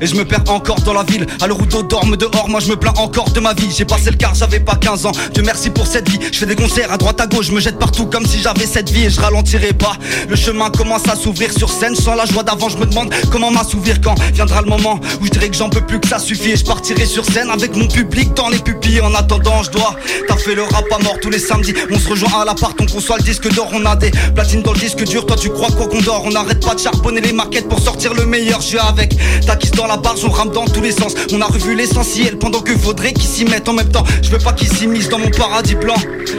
et 0.05 0.07
je 0.07 0.17
me 0.17 0.25
perds 0.25 0.45
encore 0.49 0.81
dans 0.83 0.93
la 0.93 1.03
ville. 1.03 1.27
Où 1.55 1.67
d'autres 1.67 1.89
dorment 1.89 2.17
dehors 2.17 2.49
Moi 2.49 2.61
je 2.61 2.69
me 2.69 2.77
plains 2.77 2.93
encore 2.97 3.31
de 3.31 3.41
ma 3.41 3.55
vie. 3.55 3.69
J'ai 3.75 3.85
passé 3.85 4.11
le 4.11 4.17
quart 4.17 4.35
j'avais 4.35 4.61
pas 4.61 4.75
15 4.75 5.07
ans. 5.07 5.13
Dieu 5.33 5.43
merci 5.45 5.71
pour 5.71 5.87
cette 5.87 6.09
vie. 6.09 6.19
Je 6.31 6.39
fais 6.39 6.47
des 6.47 6.57
concerts 6.57 6.93
à 6.93 6.99
droite 6.99 7.21
à 7.21 7.27
gauche 7.27 7.47
Je 7.47 7.53
me 7.53 7.61
jette 7.61 7.79
partout 7.79 8.07
comme 8.07 8.27
si 8.27 8.41
j'avais 8.41 8.67
cette 8.67 8.91
vie 8.91 9.05
Et 9.05 9.11
je 9.11 9.21
ralentirai 9.21 9.73
pas. 9.73 9.97
Le 10.29 10.37
chemin 10.37 10.71
commence 10.71 11.09
à 11.09 11.17
s'ouvrir 11.17 11.53
sur 11.53 11.71
scène. 11.71 11.95
Sans 11.95 12.15
la 12.15 12.27
joie 12.27 12.43
d'avant 12.43 12.69
je 12.69 12.77
me 12.77 12.87
demande 12.87 13.15
comment 13.33 13.51
m'assouvir. 13.51 14.01
Quand 14.03 14.15
viendra 14.33 14.61
le 14.61 14.69
moment 14.69 15.01
où 15.21 15.27
je 15.27 15.31
dirais 15.31 15.49
que 15.49 15.57
j'en 15.57 15.71
peux 15.71 15.81
plus 15.81 16.01
que 16.01 16.09
ça 16.09 16.19
suffit 16.19 16.51
Et 16.51 16.57
je 16.57 16.65
partirai 16.65 17.07
sur 17.07 17.25
scène 17.25 17.49
avec 17.49 17.75
mon 17.75 17.87
public 17.87 18.35
dans 18.35 18.49
les 18.51 18.59
pupilles. 18.59 19.01
En 19.01 19.15
attendant 19.15 19.63
je 19.63 19.71
dois 19.71 19.95
T'as 20.29 20.37
fait 20.37 20.55
le 20.55 20.65
rap 20.65 20.85
à 20.93 21.03
mort 21.03 21.19
tous 21.23 21.31
les 21.31 21.39
samedis. 21.39 21.75
On 21.91 21.99
se 21.99 22.09
rejoint 22.11 22.41
à 22.41 22.45
l'appart 22.45 22.77
On 22.81 22.87
conçoit 22.87 23.17
le 23.19 23.23
disque 23.25 23.51
d'or 23.55 23.71
On 23.73 23.87
a 23.87 23.97
des 23.97 24.11
platines 24.35 24.63
dans 24.63 24.73
le 24.73 24.79
disque 24.79 25.05
dur. 25.05 25.25
Toi 25.25 25.37
tu 25.37 25.51
crois 25.51 25.71
quoi 25.71 25.87
qu'on 25.87 26.03
dort? 26.03 26.25
On 26.27 26.31
n'arrête 26.31 26.65
pas 26.65 26.75
de 26.75 26.81
charbonner 26.81 27.21
les 27.21 27.33
maquettes 27.33 27.69
Pour 27.69 27.79
sortir 27.79 28.13
le 28.13 28.27
meilleur. 28.27 28.61
Je 28.61 28.67
suis 28.67 28.79
avec 28.79 29.17
Takis 29.47 29.71
dans 29.71 29.87
la 29.87 29.94
barge 29.97 30.25
On 30.25 30.31
rame 30.31 30.51
dans 30.51 30.65
tous 30.65 30.81
les 30.81 30.93
sens. 30.93 31.15
On 31.33 31.41
a 31.41 31.47
revu 31.47 31.75
l'essentiel 31.75 32.39
Pendant 32.39 32.61
que 32.61 32.77
faudrait 32.77 33.13
qu'ils 33.13 33.29
s'y 33.29 33.45
mettent 33.45 33.69
en 33.69 33.75
même 33.75 33.91
temps. 33.91 34.05
Je 34.23 34.31
veux 34.31 34.39
pas 34.39 34.53
qu'ils 34.53 34.69
s'immiscent 34.69 35.09
dans 35.09 35.19
mon 35.19 35.31
paradis 35.31 35.75
blanc. 35.75 35.97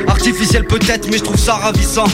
Artificiel 0.08 0.66
peut-être 0.66 1.10
mais 1.10 1.18
je 1.18 1.24
trouve 1.24 1.40
ça 1.40 1.56
ravissant. 1.56 2.06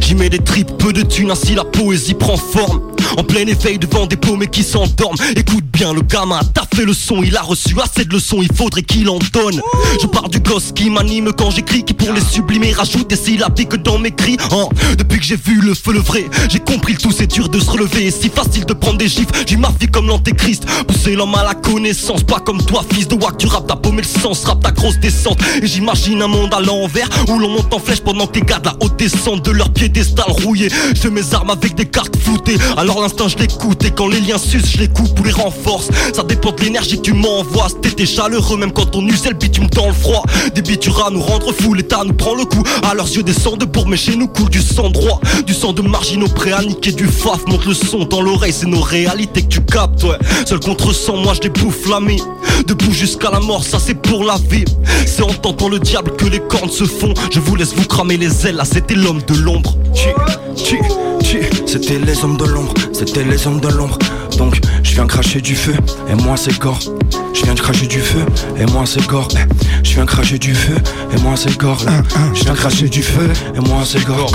J'y 0.00 0.14
mets 0.14 0.30
des 0.30 0.38
tripes, 0.38 0.76
peu 0.78 0.92
de 0.92 1.02
thunes, 1.02 1.30
ainsi 1.30 1.54
la 1.54 1.64
poésie 1.64 2.14
prend 2.14 2.36
forme. 2.36 2.93
En 3.16 3.22
plein 3.22 3.46
éveil 3.46 3.78
devant 3.78 4.06
des 4.06 4.16
paumés 4.16 4.46
qui 4.46 4.62
s'endorment. 4.62 5.16
Écoute 5.36 5.64
bien, 5.72 5.92
le 5.92 6.02
gamin 6.02 6.38
a 6.38 6.44
taffé 6.44 6.84
le 6.84 6.92
son, 6.92 7.22
il 7.22 7.36
a 7.36 7.42
reçu 7.42 7.74
assez 7.80 8.04
de 8.04 8.12
leçons, 8.12 8.38
il 8.42 8.52
faudrait 8.52 8.82
qu'il 8.82 9.08
en 9.08 9.18
donne. 9.32 9.60
Je 10.00 10.06
pars 10.06 10.28
du 10.28 10.40
gosse 10.40 10.72
qui 10.74 10.90
m'anime 10.90 11.32
quand 11.36 11.50
j'écris, 11.50 11.84
qui 11.84 11.94
pour 11.94 12.12
les 12.12 12.20
sublimer 12.20 12.72
rajoute 12.72 13.08
des 13.08 13.16
syllabes 13.16 13.54
que 13.54 13.76
dans 13.76 13.98
mes 13.98 14.10
cris. 14.10 14.36
Hein, 14.50 14.68
depuis 14.98 15.18
que 15.20 15.24
j'ai 15.24 15.36
vu 15.36 15.60
le 15.60 15.74
feu 15.74 15.92
le 15.92 16.00
vrai, 16.00 16.24
j'ai 16.48 16.58
compris 16.58 16.94
le 16.94 16.98
tout, 16.98 17.12
c'est 17.12 17.26
dur 17.26 17.48
de 17.48 17.60
se 17.60 17.70
relever. 17.70 18.06
Et 18.06 18.10
si 18.10 18.28
facile 18.28 18.66
de 18.66 18.72
prendre 18.72 18.98
des 18.98 19.08
gifs, 19.08 19.28
j'ai 19.46 19.56
ma 19.56 19.72
vie 19.78 19.88
comme 19.88 20.08
l'antéchrist. 20.08 20.64
Pousser 20.86 21.14
l'homme 21.14 21.34
à 21.34 21.44
la 21.44 21.54
connaissance, 21.54 22.24
pas 22.24 22.40
comme 22.40 22.62
toi, 22.64 22.84
fils 22.92 23.06
de 23.06 23.14
wack, 23.14 23.38
tu 23.38 23.46
rap 23.46 23.66
ta 23.66 23.76
paumé 23.76 24.02
le 24.02 24.20
sens, 24.20 24.44
rap 24.44 24.60
ta 24.60 24.72
grosse 24.72 24.98
descente. 24.98 25.38
Et 25.62 25.66
j'imagine 25.66 26.22
un 26.22 26.28
monde 26.28 26.52
à 26.52 26.60
l'envers 26.60 27.08
où 27.28 27.38
l'on 27.38 27.50
monte 27.50 27.72
en 27.72 27.78
flèche 27.78 28.00
pendant 28.00 28.26
que 28.26 28.40
les 28.40 28.46
gars 28.46 28.60
la 28.64 28.74
haute 28.80 28.96
descente 28.96 29.44
de 29.44 29.50
leur 29.50 29.70
piédestal 29.70 30.24
rouillé. 30.28 30.68
Je 30.94 31.08
mes 31.08 31.34
armes 31.34 31.50
avec 31.50 31.74
des 31.74 31.84
cartes 31.84 32.16
floutées. 32.16 32.56
Alors 32.76 32.93
l'instinct 33.00 33.28
je 33.28 33.38
l'écoute 33.38 33.84
et 33.84 33.90
quand 33.90 34.08
les 34.08 34.20
liens 34.20 34.38
s'usent 34.38 34.70
je 34.70 34.78
les 34.78 34.88
coupe 34.88 35.18
ou 35.20 35.24
les 35.24 35.32
renforce. 35.32 35.88
Ça 36.12 36.22
dépend 36.22 36.52
de 36.52 36.60
l'énergie 36.60 36.96
que 36.96 37.02
tu 37.02 37.12
m'envoies. 37.12 37.68
C'était 37.68 38.06
chaleureux 38.06 38.56
même 38.56 38.72
quand 38.72 38.94
on 38.96 39.06
usait 39.06 39.30
le 39.30 39.36
bitume 39.36 39.68
dans 39.68 39.86
le 39.86 39.92
froid. 39.92 40.24
Des 40.54 40.62
nous 41.12 41.20
rendre 41.20 41.52
fous, 41.52 41.74
l'état 41.74 42.02
nous 42.04 42.14
prend 42.14 42.34
le 42.34 42.44
coup. 42.44 42.62
À 42.82 42.94
leurs 42.94 43.08
yeux 43.08 43.22
des 43.22 43.32
sangs 43.32 43.56
de 43.56 43.66
chez 43.96 44.16
nous 44.16 44.28
coule 44.28 44.50
du 44.50 44.60
sang 44.60 44.90
droit. 44.90 45.20
Du 45.46 45.54
sang 45.54 45.72
de 45.72 45.82
marginaux 45.82 46.28
prêts 46.28 46.52
à 46.52 46.62
niquer 46.62 46.92
du 46.92 47.06
faf. 47.06 47.46
Monte 47.46 47.66
le 47.66 47.74
son 47.74 48.04
dans 48.04 48.20
l'oreille, 48.20 48.52
c'est 48.52 48.66
nos 48.66 48.80
réalités 48.80 49.42
que 49.42 49.48
tu 49.48 49.60
captes. 49.60 50.02
Ouais. 50.04 50.18
Seul 50.46 50.60
contre 50.60 50.92
sang, 50.92 51.16
moi 51.16 51.34
je 51.34 51.40
débouffe 51.40 51.88
l'ami. 51.88 52.20
Debout 52.66 52.92
jusqu'à 52.92 53.30
la 53.30 53.40
mort, 53.40 53.64
ça 53.64 53.78
c'est 53.78 53.94
pour 53.94 54.24
la 54.24 54.36
vie. 54.50 54.64
C'est 55.06 55.22
en 55.22 55.32
tentant 55.32 55.68
le 55.68 55.78
diable 55.78 56.16
que 56.16 56.26
les 56.26 56.40
cornes 56.40 56.70
se 56.70 56.84
font. 56.84 57.14
Je 57.30 57.40
vous 57.40 57.56
laisse 57.56 57.74
vous 57.74 57.84
cramer 57.84 58.16
les 58.16 58.46
ailes, 58.46 58.56
là 58.56 58.64
c'était 58.64 58.94
l'homme 58.94 59.22
de 59.26 59.34
l'ombre. 59.34 59.76
C'était 61.66 61.98
les 61.98 62.24
hommes 62.24 62.36
de 62.36 62.44
l'ombre, 62.44 62.74
c'était 62.92 63.24
les 63.24 63.46
hommes 63.46 63.60
de 63.60 63.68
l'ombre. 63.68 63.98
Donc 64.38 64.60
je 64.82 64.94
viens 64.94 65.06
cracher 65.06 65.40
du 65.40 65.54
feu, 65.54 65.74
et 66.08 66.14
moi 66.14 66.36
c'est 66.36 66.56
gore. 66.58 66.80
Je 67.34 67.42
viens 67.42 67.54
de 67.54 67.60
cracher 67.60 67.86
du 67.86 68.00
feu, 68.00 68.24
et 68.58 68.64
moi 68.66 68.84
c'est 68.86 69.04
gore. 69.06 69.28
Eh, 69.34 69.38
Je 69.82 69.94
viens 69.94 70.06
cracher 70.06 70.38
du 70.38 70.54
feu, 70.54 70.76
et 71.16 71.20
moi 71.20 71.34
c'est 71.36 71.56
gore. 71.58 71.78
Je 72.32 72.44
viens 72.44 72.54
cracher 72.54 72.88
du 72.88 73.02
feu, 73.02 73.30
et 73.54 73.60
moi 73.60 73.82
c'est 73.84 74.02
gore. 74.04 74.30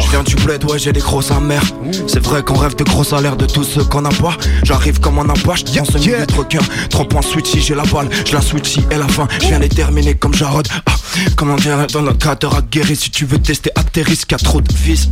Je 0.00 0.10
viens 0.10 0.22
du 0.22 0.34
bled, 0.36 0.64
ouais 0.64 0.78
j'ai 0.78 0.92
des 0.92 1.00
grosses 1.00 1.30
amers. 1.30 1.62
C'est 2.06 2.22
vrai 2.24 2.42
qu'on 2.42 2.54
rêve 2.58 2.74
de 2.76 2.84
gros 2.84 3.04
salaires 3.04 3.36
de 3.36 3.46
tous 3.46 3.64
ceux 3.64 3.84
qu'on 3.84 4.02
n'a 4.02 4.10
pas. 4.10 4.36
J'arrive 4.64 5.00
comme 5.00 5.18
un 5.18 5.28
apache, 5.28 5.64
dans 5.64 5.84
ce 5.84 5.98
milieu 5.98 6.26
de 6.26 6.34
requin. 6.34 6.58
Trois 6.90 7.06
points 7.08 7.22
switchy, 7.22 7.60
j'ai 7.60 7.74
la 7.74 7.84
balle, 7.84 8.08
je 8.26 8.32
la 8.34 8.40
switchy 8.40 8.84
et 8.90 8.96
la 8.96 9.08
fin. 9.08 9.26
Je 9.40 9.46
viens 9.46 9.58
les 9.58 9.68
terminer 9.68 10.14
comme 10.14 10.34
Jarod. 10.34 10.66
Ah, 10.86 10.92
comment 11.36 11.56
dire 11.56 11.86
dans 11.92 12.02
notre 12.02 12.18
cadre 12.18 12.56
aguerri 12.56 12.96
si 12.96 13.10
tu 13.10 13.24
veux 13.26 13.38
tester 13.38 13.70
à 13.76 13.82
tes 13.84 14.02
risques, 14.02 14.32
y 14.32 14.34
a 14.34 14.38
trop 14.38 14.60
de 14.60 14.72
vis, 14.74 15.08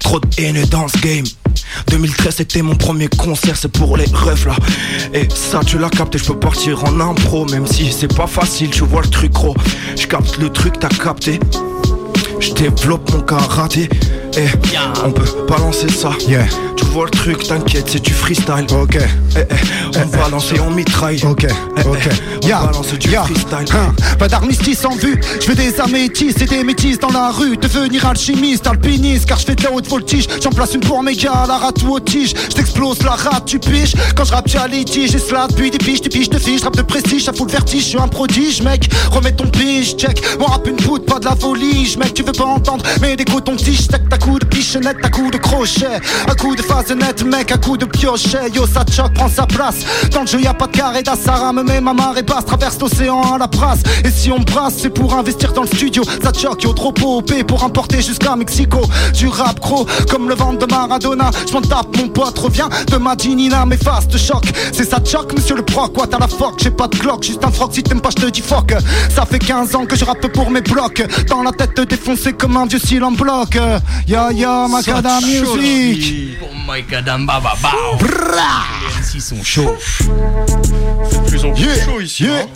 trop 0.00 0.20
de 0.20 0.28
haine 0.38 0.64
dans 0.70 0.88
ce 0.88 0.98
game. 0.98 1.24
2013 1.88 2.34
c'était 2.36 2.62
mon 2.62 2.76
premier 2.76 3.08
concert, 3.08 3.56
c'est 3.56 3.70
pour 3.70 3.96
les 3.96 4.06
refs 4.06 4.46
là. 4.46 4.56
Et 5.14 5.28
ça 5.34 5.60
tu 5.64 5.78
l'as 5.78 5.90
capté, 5.90 6.18
je 6.18 6.24
peux 6.24 6.38
partir 6.38 6.84
en 6.84 7.00
impro, 7.00 7.46
même 7.46 7.66
si 7.66 7.92
c'est 7.92 8.14
pas 8.14 8.26
facile, 8.26 8.70
tu 8.70 8.84
vois 8.84 9.02
le 9.02 9.08
truc 9.08 9.32
gros. 9.32 9.54
Je 9.96 10.06
capte 10.06 10.38
le 10.38 10.50
truc, 10.50 10.78
t'as 10.78 10.88
capté. 10.88 11.40
Je 12.40 12.52
développe 12.52 13.10
mon 13.12 13.20
karaté 13.22 13.88
et 14.38 14.48
on 15.04 15.10
peut 15.10 15.24
balancer 15.48 15.88
ça. 15.88 16.10
Tu 16.18 16.84
vois 16.86 17.06
le 17.06 17.10
truc, 17.10 17.46
t'inquiète, 17.46 17.88
c'est 17.90 18.02
du 18.02 18.12
freestyle. 18.12 18.66
Ok. 18.70 18.96
Eh, 18.96 19.38
eh, 19.38 19.98
on 19.98 20.06
balance 20.16 20.52
et 20.54 20.60
on 20.60 20.70
mitraille. 20.70 21.20
Ok. 21.24 21.46
ok. 21.84 22.08
On 22.44 22.66
balance 22.66 22.92
du 22.94 23.08
freestyle. 23.08 23.76
Hein, 23.76 23.94
pas 24.18 24.28
d'armistice 24.28 24.84
en 24.84 24.94
vue, 24.94 25.20
je 25.40 25.46
veux 25.48 25.54
des 25.54 25.80
améthystes 25.80 26.42
et 26.42 26.46
des 26.46 26.62
métis 26.62 26.98
dans 26.98 27.10
la 27.10 27.30
rue. 27.30 27.56
Devenir 27.56 28.06
alchimiste, 28.06 28.66
alpiniste, 28.66 29.26
car 29.26 29.38
je 29.38 29.46
fais 29.46 29.54
de 29.54 29.64
la 29.64 29.72
haute 29.72 29.88
voltige. 29.88 30.26
J'en 30.42 30.50
place 30.50 30.74
une 30.74 30.80
pour 30.80 31.02
mes 31.02 31.16
gars, 31.16 31.44
la 31.48 31.58
rate 31.58 31.82
ou 31.82 31.94
au 31.94 32.00
tige. 32.00 32.34
Je 32.50 32.54
t'explose 32.54 33.02
la 33.02 33.12
rate, 33.12 33.44
tu 33.46 33.58
piges. 33.58 33.94
Quand 34.16 34.24
je 34.24 34.32
rappe, 34.32 34.48
litige. 34.70 35.12
J'ai 35.12 35.18
cela 35.18 35.48
depuis 35.48 35.70
des 35.70 35.78
piges, 35.78 36.00
des 36.00 36.08
piges 36.08 36.30
de 36.30 36.38
fiches. 36.38 36.62
Rap 36.62 36.76
de 36.76 36.82
prestige, 36.82 37.24
ça 37.24 37.32
fout 37.32 37.48
le 37.48 37.52
vertige. 37.52 37.82
Je 37.82 37.88
suis 37.88 37.98
un 37.98 38.08
prodige, 38.08 38.62
mec. 38.62 38.88
Remets 39.10 39.32
ton 39.32 39.48
pige, 39.48 39.96
check. 39.96 40.22
Mon 40.38 40.46
rap 40.46 40.66
une 40.66 40.76
poudre, 40.76 41.04
pas 41.04 41.18
de 41.18 41.24
la 41.24 41.34
volige, 41.34 41.96
mec. 41.96 42.14
Tu 42.14 42.22
veux 42.22 42.32
pas 42.32 42.44
entendre, 42.44 42.84
mais 43.00 43.16
des 43.16 43.24
ton 43.24 43.56
tige. 43.56 43.80
Stack 43.82 44.08
ta 44.08 44.18
coup 44.28 44.38
de 44.38 44.44
pichonnette, 44.44 45.00
ta 45.00 45.08
coup 45.08 45.30
de 45.30 45.38
crochet. 45.38 46.00
Un 46.28 46.34
coup 46.34 46.54
de 46.54 46.62
phase 46.62 46.90
net, 46.90 47.24
mec. 47.24 47.50
Un 47.50 47.56
coup 47.56 47.76
de 47.76 47.86
piochet. 47.86 48.50
Yo, 48.54 48.66
ça 48.66 48.84
choque, 48.90 49.14
prend 49.14 49.28
sa 49.28 49.46
place. 49.46 49.76
Dans 50.12 50.22
le 50.22 50.26
jeu, 50.26 50.40
y 50.40 50.46
a 50.46 50.54
pas 50.54 50.66
de 50.66 50.76
carré 50.76 51.02
d'Assara, 51.02 51.52
me 51.52 51.62
met 51.62 51.80
ma 51.80 51.94
marée 51.94 52.22
basse. 52.22 52.44
Traverse 52.44 52.78
l'océan 52.80 53.22
à 53.34 53.38
la 53.38 53.46
brasse. 53.46 53.80
Et 54.04 54.10
si 54.10 54.30
on 54.30 54.40
brasse, 54.40 54.74
c'est 54.82 54.90
pour 54.90 55.14
investir 55.14 55.52
dans 55.52 55.62
le 55.62 55.68
studio. 55.68 56.02
Ça 56.22 56.32
choque, 56.32 56.62
yo, 56.62 56.72
trop 56.72 56.92
OP 57.00 57.42
pour 57.44 57.64
importer 57.64 58.02
jusqu'à 58.02 58.36
Mexico. 58.36 58.80
Du 59.14 59.28
rap 59.28 59.60
gros, 59.60 59.86
comme 60.10 60.28
le 60.28 60.34
ventre 60.34 60.66
de 60.66 60.72
Maradona. 60.72 61.30
Je 61.46 61.52
m'en 61.54 61.62
tape, 61.62 61.96
mon 61.96 62.08
pote 62.08 62.38
revient 62.38 62.68
de 62.90 62.96
Madinina. 62.96 63.64
Mais 63.64 63.78
fast 63.78 64.16
choc, 64.18 64.44
c'est 64.72 64.88
ça 64.88 64.98
choc, 65.04 65.32
monsieur 65.34 65.56
le 65.56 65.62
proc. 65.62 65.94
Quoi, 65.94 66.06
t'as 66.06 66.18
la 66.18 66.28
fuck, 66.28 66.54
j'ai 66.62 66.70
pas 66.70 66.88
de 66.88 66.96
clock. 66.96 67.22
Juste 67.22 67.44
un 67.44 67.50
froc, 67.50 67.70
si 67.72 67.82
t'aimes 67.82 68.02
pas, 68.02 68.10
je 68.10 68.22
te 68.22 68.30
dis 68.30 68.42
fuck. 68.42 68.74
Ça 69.14 69.24
fait 69.24 69.38
15 69.38 69.74
ans 69.74 69.86
que 69.86 69.96
je 69.96 70.04
rappe 70.04 70.26
pour 70.28 70.50
mes 70.50 70.60
blocs. 70.60 71.02
Dans 71.28 71.42
la 71.42 71.52
tête 71.52 71.80
défoncé 71.88 72.34
comme 72.34 72.56
un 72.56 72.66
vieux 72.66 72.78
en 73.02 73.12
bloc. 73.12 73.58
Ya 74.18 74.34
ya, 74.34 74.66
Macadam 74.66 75.22
Music. 75.22 76.42
Pour 76.42 76.50
Macadam 76.66 77.22
Baba 77.22 77.54
Bao. 77.62 77.94
MC 79.14 79.20
sont 79.20 79.42
chauds. 79.42 79.74
C'est 81.10 81.24
plus 81.26 81.44
en 81.44 81.52
plus 81.52 81.80
chaud 81.80 82.00
ici. 82.00 82.26
hein. 82.26 82.46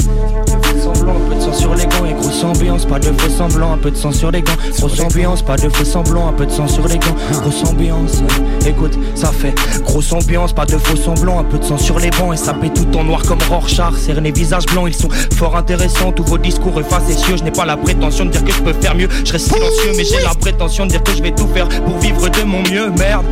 Semblant, 0.83 1.13
un 1.17 1.29
peu 1.29 1.35
de 1.35 1.41
sang 1.41 1.53
sur 1.53 1.75
les 1.75 1.85
gants 1.87 2.05
et 2.07 2.15
grosse 2.15 2.45
ambiance, 2.45 2.85
pas 2.87 2.99
de 2.99 3.07
faux 3.13 3.29
semblants, 3.31 3.73
un 3.73 3.79
peu 3.79 3.91
de 3.91 3.97
sang 3.97 4.13
sur 4.13 4.31
les 4.31 4.43
gants, 4.43 4.53
grosse 4.79 5.01
ambiance, 5.01 5.43
pas 5.43 5.57
de 5.57 5.69
faux 5.69 5.85
semblants, 5.85 6.29
un 6.29 6.33
peu 6.33 6.47
de 6.47 6.51
sang 6.51 6.67
sur 6.67 6.89
les 6.89 6.99
gants, 6.99 7.15
grosse 7.43 7.63
ambiance, 7.65 8.21
ouais. 8.21 8.71
écoute, 8.71 8.99
ça 9.15 9.31
fait 9.31 9.55
grosse 9.85 10.13
ambiance, 10.13 10.53
pas 10.53 10.67
de 10.67 10.77
faux 10.79 10.97
semblants, 10.97 11.39
un 11.39 11.45
peu 11.45 11.59
de 11.59 11.65
sang 11.65 11.79
sur 11.79 11.99
les 11.99 12.11
bancs 12.11 12.35
et 12.35 12.37
ça 12.37 12.55
paie 12.55 12.71
tout 12.71 12.89
en 12.99 13.05
noir 13.05 13.23
comme 13.23 13.39
Rorschach, 13.49 13.95
cerné 13.97 14.33
visage 14.33 14.67
blanc, 14.67 14.87
ils 14.87 14.95
sont 14.95 15.11
fort 15.37 15.57
intéressants, 15.57 16.13
tous 16.13 16.25
vos 16.25 16.39
discours 16.39 16.81
facétieux, 16.89 17.37
je 17.37 17.45
n'ai 17.45 17.53
pas 17.53 17.65
la 17.67 17.77
prétention 17.77 18.25
de 18.25 18.31
dire 18.31 18.45
que 18.45 18.53
je 18.53 18.63
peux 18.63 18.73
faire 18.75 18.95
mieux, 18.95 19.09
je 19.25 19.33
reste 19.33 19.53
silencieux 19.53 19.93
mais 19.97 20.05
j'ai 20.05 20.21
la 20.23 20.35
prétention 20.35 20.87
de 20.87 20.91
dire 20.91 21.03
que 21.03 21.13
je 21.15 21.23
vais 21.23 21.33
tout 21.33 21.49
faire 21.55 21.69
pour 21.69 21.99
vivre 21.99 22.29
de 22.29 22.43
mon 22.43 22.63
mieux, 22.63 22.91
merde. 22.99 23.25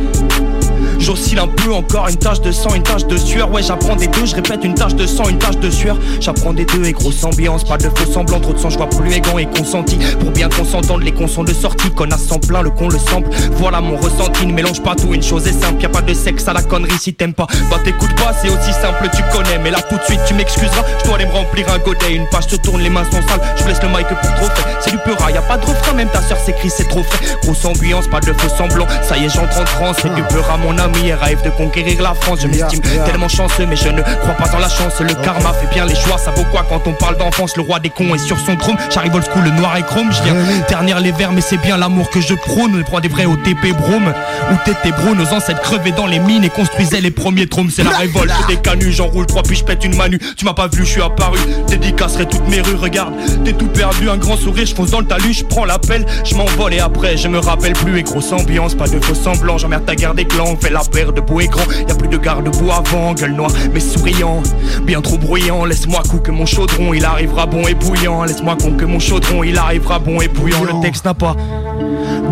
J'oscille 1.01 1.39
un 1.39 1.47
peu 1.47 1.73
encore, 1.73 2.07
une 2.09 2.15
tache 2.15 2.41
de 2.41 2.51
sang, 2.51 2.75
une 2.75 2.83
tache 2.83 3.05
de 3.07 3.17
sueur. 3.17 3.51
Ouais, 3.51 3.63
j'apprends 3.63 3.95
des 3.95 4.07
deux, 4.07 4.25
je 4.25 4.35
répète 4.35 4.63
une 4.63 4.75
tache 4.75 4.93
de 4.93 5.07
sang, 5.07 5.27
une 5.27 5.39
tache 5.39 5.57
de 5.57 5.69
sueur. 5.71 5.97
J'apprends 6.19 6.53
des 6.53 6.65
deux 6.65 6.85
et 6.85 6.91
grosse 6.91 7.23
ambiance, 7.23 7.63
pas 7.63 7.77
de 7.77 7.89
faux 7.89 8.11
semblants, 8.11 8.39
trop 8.39 8.53
de 8.53 8.59
sang, 8.59 8.69
je 8.69 8.77
vois 8.77 8.87
élégant 9.07 9.39
et 9.39 9.47
consenti. 9.47 9.97
Pour 10.19 10.29
bien 10.29 10.47
qu'on 10.47 10.63
s'entende, 10.63 11.01
les 11.01 11.11
cons 11.11 11.27
sont 11.27 11.43
de 11.43 11.53
sortie, 11.53 11.89
a 11.99 12.17
sans 12.17 12.37
plein, 12.37 12.61
le 12.61 12.69
con 12.69 12.87
le 12.87 12.99
sample. 12.99 13.29
Voilà 13.53 13.81
mon 13.81 13.97
ressenti, 13.97 14.45
ne 14.45 14.53
mélange 14.53 14.83
pas 14.83 14.95
tout, 14.95 15.13
une 15.13 15.23
chose 15.23 15.47
est 15.47 15.59
simple, 15.59 15.81
y 15.81 15.85
a 15.85 15.89
pas 15.89 16.01
de 16.01 16.13
sexe 16.13 16.47
à 16.47 16.53
la 16.53 16.61
connerie 16.61 16.97
si 16.99 17.13
t'aimes 17.15 17.33
pas. 17.33 17.47
Bah 17.71 17.77
t'écoutes 17.83 18.15
pas, 18.15 18.33
c'est 18.39 18.49
aussi 18.49 18.71
simple, 18.71 19.09
tu 19.15 19.23
connais. 19.35 19.57
Mais 19.63 19.71
là 19.71 19.79
tout 19.81 19.97
de 19.97 20.03
suite, 20.03 20.21
tu 20.27 20.35
m'excuseras, 20.35 20.83
je 20.99 21.05
dois 21.05 21.15
aller 21.15 21.25
me 21.25 21.31
remplir 21.31 21.65
un 21.73 21.79
godet, 21.79 22.13
une 22.13 22.27
page 22.27 22.47
te 22.47 22.55
tourne, 22.57 22.81
les 22.81 22.89
mains 22.91 23.05
sont 23.05 23.27
sales. 23.27 23.41
Je 23.57 23.67
laisse 23.67 23.81
le 23.81 23.89
mic 23.89 24.07
pour 24.07 24.35
trophée, 24.35 24.69
c'est 24.79 24.91
du 24.91 24.97
peura, 24.99 25.31
y 25.31 25.37
a 25.37 25.41
pas 25.41 25.57
de 25.57 25.65
refrain, 25.65 25.93
même 25.93 26.09
ta 26.09 26.21
soeur 26.21 26.37
s'écrit, 26.39 26.69
c'est 26.69 26.87
trop 26.87 27.03
fait. 27.03 27.37
Grosse 27.41 27.65
ambiance, 27.65 28.07
pas 28.07 28.19
de 28.19 28.33
faux 28.33 28.55
semblants, 28.55 28.87
ça 29.01 29.17
y 29.17 29.25
est, 29.25 29.29
j'entre 29.29 29.59
en 29.59 29.63
transe. 29.63 29.97
C'est 30.01 30.13
du 30.13 30.23
peura, 30.23 30.57
mon 30.57 30.77
ami, 30.91 31.09
et 31.09 31.13
rêve 31.13 31.43
de 31.43 31.49
conquérir 31.49 32.01
la 32.01 32.13
France. 32.13 32.39
Je 32.41 32.47
m'estime 32.47 32.81
tellement 33.05 33.27
chanceux, 33.27 33.65
mais 33.65 33.75
je 33.75 33.89
ne 33.89 34.01
crois 34.01 34.33
pas 34.33 34.47
dans 34.49 34.59
la 34.59 34.69
chance. 34.69 34.99
Le 34.99 35.13
karma 35.13 35.53
fait 35.53 35.73
bien 35.73 35.85
les 35.85 35.95
choix, 35.95 36.17
ça 36.17 36.31
vaut 36.31 36.45
quoi 36.51 36.65
quand 36.67 36.81
on 36.85 36.93
parle 36.93 37.17
d'enfance? 37.17 37.55
Le 37.55 37.63
roi 37.63 37.79
des 37.79 37.89
cons 37.89 38.13
est 38.15 38.19
sur 38.19 38.39
son 38.39 38.55
trône, 38.55 38.75
j'arrive 38.89 39.15
old 39.15 39.25
school, 39.25 39.43
le 39.43 39.51
noir 39.51 39.75
et 39.77 39.83
chrome. 39.83 40.11
Je 40.11 40.23
viens 40.23 40.35
ternir 40.67 40.99
les 40.99 41.11
verts, 41.11 41.31
mais 41.31 41.41
c'est 41.41 41.57
bien 41.57 41.77
l'amour 41.77 42.09
que 42.09 42.21
je 42.21 42.33
prône. 42.33 42.77
Le 42.77 42.83
droit 42.83 43.01
des 43.01 43.07
vrais 43.07 43.25
au 43.25 43.35
TP 43.35 43.73
Brome, 43.77 44.13
où 44.51 44.55
t'étais 44.65 44.91
bro, 44.91 45.15
nos 45.15 45.33
ancêtres 45.33 45.61
crevaient 45.61 45.91
dans 45.91 46.07
les 46.07 46.19
mines 46.19 46.43
et 46.43 46.49
construisaient 46.49 47.01
les 47.01 47.11
premiers 47.11 47.47
trônes. 47.47 47.69
C'est 47.69 47.83
la 47.83 47.97
révolte 47.97 48.33
des 48.47 48.57
canuts, 48.57 48.91
j'enroule 48.91 49.25
trois 49.25 49.43
puis 49.43 49.55
je 49.55 49.63
pète 49.63 49.83
une 49.83 49.95
manu. 49.95 50.19
Tu 50.37 50.45
m'as 50.45 50.53
pas 50.53 50.67
vu, 50.67 50.85
je 50.85 50.91
suis 50.91 51.01
apparu, 51.01 51.39
dédicacerai 51.67 52.25
toutes 52.25 52.47
mes 52.47 52.61
rues, 52.61 52.75
regarde, 52.75 53.13
t'es 53.43 53.53
tout 53.53 53.67
perdu, 53.67 54.09
un 54.09 54.17
grand 54.17 54.37
sourire, 54.37 54.65
je 54.65 54.75
fonce 54.75 54.91
dans 54.91 54.99
le 54.99 55.07
talus, 55.07 55.33
je 55.33 55.43
prends 55.43 55.65
l'appel, 55.65 56.05
je 56.23 56.35
m'envole 56.35 56.73
et 56.73 56.79
après 56.79 57.17
je 57.17 57.27
me 57.27 57.39
rappelle 57.39 57.73
plus. 57.73 57.99
Et 57.99 58.03
grosse 58.03 58.31
ambiance, 58.31 58.75
pas 58.75 58.87
de 58.87 58.99
faux 58.99 59.15
semblants, 59.15 59.57
j'emmerde 59.57 59.85
ta 59.85 59.95
garde 59.95 60.17
des 60.17 60.25
clans, 60.25 60.45
on 60.47 60.57
fait 60.57 60.69
la 60.69 60.80
paire 60.89 61.13
de 61.13 61.21
beau 61.21 61.39
et 61.39 61.47
grand, 61.47 61.65
y 61.87 61.91
a 61.91 61.95
plus 61.95 62.07
de 62.07 62.17
garde-boue 62.17 62.71
avant, 62.71 63.13
gueule 63.13 63.33
noire 63.33 63.51
mais 63.73 63.79
souriant, 63.79 64.41
bien 64.83 65.01
trop 65.01 65.17
bruyant, 65.17 65.65
laisse-moi 65.65 66.01
coup 66.09 66.19
que 66.19 66.31
mon 66.31 66.45
chaudron. 66.45 66.93
Il 66.93 67.05
arrivera 67.05 67.45
bon 67.45 67.67
et 67.67 67.73
bouillant, 67.73 68.23
laisse-moi 68.23 68.57
con 68.61 68.71
que 68.71 68.85
mon 68.85 68.99
chaudron 68.99 69.43
il 69.43 69.57
arrivera 69.57 69.99
bon 69.99 70.21
et 70.21 70.27
bouillant, 70.27 70.63
le 70.63 70.81
texte 70.81 71.05
n'a 71.05 71.13
pas 71.13 71.35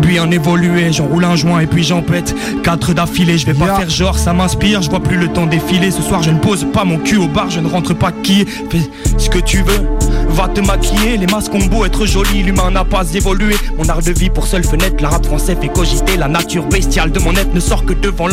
bien 0.00 0.30
évolué, 0.30 0.92
j'enroule 0.92 1.24
un 1.24 1.36
joint 1.36 1.60
et 1.60 1.66
puis 1.66 1.84
j'en 1.84 2.02
pète 2.02 2.34
Quatre 2.62 2.94
d'affilée, 2.94 3.38
je 3.38 3.46
vais 3.46 3.54
pas 3.54 3.76
faire 3.76 3.90
genre, 3.90 4.18
ça 4.18 4.32
m'inspire, 4.32 4.82
je 4.82 4.90
vois 4.90 5.00
plus 5.00 5.16
le 5.16 5.28
temps 5.28 5.46
défiler. 5.46 5.90
Ce 5.90 6.02
soir 6.02 6.22
je 6.22 6.30
ne 6.30 6.38
pose 6.38 6.66
pas 6.72 6.84
mon 6.84 6.98
cul 6.98 7.16
au 7.16 7.28
bar, 7.28 7.50
je 7.50 7.60
ne 7.60 7.68
rentre 7.68 7.94
pas 7.94 8.12
qui 8.12 8.44
Fais 8.44 8.80
ce 9.18 9.28
que 9.28 9.38
tu 9.38 9.58
veux, 9.58 9.88
va 10.28 10.48
te 10.48 10.60
maquiller. 10.60 11.16
Les 11.16 11.26
masques 11.26 11.54
ont 11.54 11.66
beau 11.66 11.84
être 11.84 12.06
jolis, 12.06 12.42
l'humain 12.42 12.70
n'a 12.70 12.84
pas 12.84 13.04
évolué. 13.12 13.54
Mon 13.78 13.88
art 13.88 14.02
de 14.02 14.12
vie 14.12 14.30
pour 14.30 14.46
seule 14.46 14.64
fenêtre, 14.64 14.96
la 15.00 15.10
rap 15.10 15.26
français 15.26 15.56
fait 15.60 15.68
cogiter 15.68 16.16
La 16.16 16.28
nature 16.28 16.66
bestiale 16.66 17.12
de 17.12 17.20
mon 17.20 17.32
être. 17.32 17.52
Ne 17.54 17.60
sort 17.60 17.84
que 17.84 17.92
devant 17.92 18.26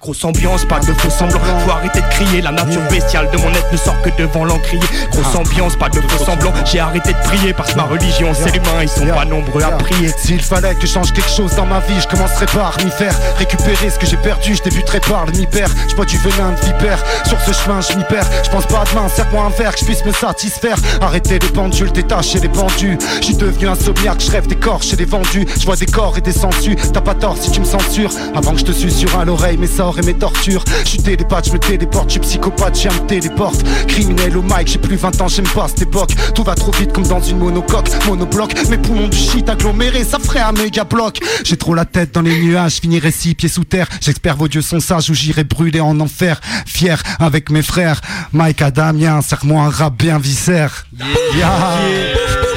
Grosse 0.00 0.24
ambiance, 0.24 0.64
pas 0.64 0.80
de 0.80 0.92
faux 0.92 1.10
semblants, 1.10 1.40
faut 1.64 1.70
arrêter 1.70 2.00
de 2.00 2.08
crier. 2.08 2.42
La 2.42 2.52
nature 2.52 2.82
bestiale 2.90 3.30
de 3.30 3.38
mon 3.38 3.50
être 3.50 3.72
ne 3.72 3.76
sort 3.76 4.00
que 4.02 4.10
devant 4.18 4.44
l'encrier. 4.44 4.82
Grosse 5.10 5.34
ambiance, 5.34 5.76
pas 5.76 5.88
de 5.88 6.00
faux 6.00 6.24
semblants, 6.24 6.52
j'ai 6.64 6.80
arrêté 6.80 7.12
de 7.12 7.18
prier 7.24 7.52
Parce 7.52 7.72
que 7.72 7.76
ma 7.76 7.84
religion 7.84 8.32
c'est 8.34 8.52
l'humain, 8.52 8.82
ils 8.82 8.88
sont 8.88 9.06
pas 9.06 9.24
nombreux 9.24 9.62
à 9.62 9.70
prier. 9.72 10.10
S'il 10.18 10.40
fallait 10.40 10.74
que 10.74 10.82
je 10.82 10.92
change 10.92 11.12
quelque 11.12 11.30
chose 11.30 11.54
dans 11.56 11.66
ma 11.66 11.80
vie, 11.80 12.00
je 12.00 12.08
commencerai 12.08 12.46
par 12.46 12.76
m'y 12.84 12.90
faire. 12.90 13.14
Récupérer 13.38 13.90
ce 13.90 13.98
que 13.98 14.06
j'ai 14.06 14.16
perdu, 14.16 14.54
je 14.54 14.62
débuterai 14.62 15.00
par 15.00 15.26
le 15.26 15.32
mi-père, 15.32 15.68
je 15.88 15.94
bois 15.94 16.04
du 16.04 16.16
venin 16.18 16.52
de 16.52 16.66
vipère, 16.66 17.02
sur 17.26 17.40
ce 17.40 17.52
chemin 17.52 17.80
je 17.80 17.96
m'y 17.96 18.04
perds, 18.04 18.26
je 18.44 18.50
pense 18.50 18.66
pas 18.66 18.80
à 18.80 18.84
demain, 18.84 19.08
serre-moi 19.08 19.44
un 19.44 19.50
verre, 19.50 19.74
que 19.74 19.80
je 19.80 19.84
puisse 19.84 20.04
me 20.04 20.12
satisfaire, 20.12 20.76
arrêter 21.00 21.38
les 21.38 21.48
pendules, 21.48 21.92
détacher 21.92 22.40
les 22.40 22.48
pendus, 22.48 22.98
je 23.20 23.24
suis 23.24 23.36
devenu 23.36 23.68
insomniaque, 23.68 24.20
je 24.20 24.30
rêve 24.30 24.46
des 24.46 24.56
corps 24.56 24.82
chez 24.82 24.96
les 24.96 25.04
vendus, 25.04 25.46
je 25.58 25.64
vois 25.64 25.76
des 25.76 25.86
corps 25.86 26.16
et 26.18 26.20
des 26.20 26.32
sangsues, 26.32 26.76
t'as 26.92 27.00
pas 27.00 27.14
tort 27.14 27.36
si 27.38 27.50
tu 27.50 27.60
me 27.60 27.64
censures, 27.64 28.10
avant 28.34 28.52
que 28.52 28.58
je 28.58 28.64
te 28.64 28.72
susurre 28.72 29.18
à 29.18 29.24
l'oreille 29.28 29.58
mes 29.58 29.66
sorts 29.66 29.98
et 29.98 30.02
mes 30.02 30.14
tortures, 30.14 30.64
je 30.84 30.88
suis 30.88 31.02
télépathe, 31.02 31.48
je 31.48 31.52
me 31.52 31.58
téléporte, 31.58 32.08
je 32.08 32.12
suis 32.12 32.20
psychopathe, 32.20 32.80
j'ai 32.80 32.88
me 32.88 33.06
téléporte, 33.06 33.62
criminel 33.86 34.38
au 34.38 34.42
mic, 34.42 34.66
j'ai 34.66 34.78
plus 34.78 34.96
20 34.96 35.20
ans, 35.20 35.28
j'aime 35.28 35.46
pas 35.48 35.68
cette 35.68 35.82
époque, 35.82 36.12
tout 36.34 36.42
va 36.42 36.54
trop 36.54 36.72
vite 36.72 36.94
comme 36.94 37.06
dans 37.06 37.20
une 37.20 37.38
monocoque, 37.38 37.88
monobloc, 38.06 38.54
mes 38.70 38.78
poumons 38.78 39.08
du 39.08 39.18
shit 39.18 39.46
agglomérés, 39.46 40.04
ça 40.04 40.18
ferait 40.18 40.40
un 40.40 40.52
méga 40.52 40.84
bloc, 40.84 41.18
j'ai 41.44 41.58
trop 41.58 41.74
la 41.74 41.84
tête 41.84 42.14
dans 42.14 42.22
les 42.22 42.40
nuages, 42.40 42.80
finirai 42.80 43.10
six 43.10 43.34
pieds 43.34 43.50
sous 43.50 43.64
terre. 43.64 43.86
J'espère 44.00 44.36
vos 44.36 44.48
dieux 44.48 44.62
sont 44.62 44.80
sages 44.80 45.10
ou 45.10 45.14
j'irai 45.14 45.44
brûler 45.44 45.80
en 45.80 46.00
enfer. 46.00 46.40
Fier 46.66 47.02
avec 47.18 47.50
mes 47.50 47.62
frères, 47.62 48.00
Mike 48.32 48.62
Adamien, 48.62 49.20
serre-moi 49.20 49.64
un 49.64 49.70
rap 49.70 49.94
bien 49.96 50.18
viscère. 50.18 50.86
Yeah. 51.34 52.47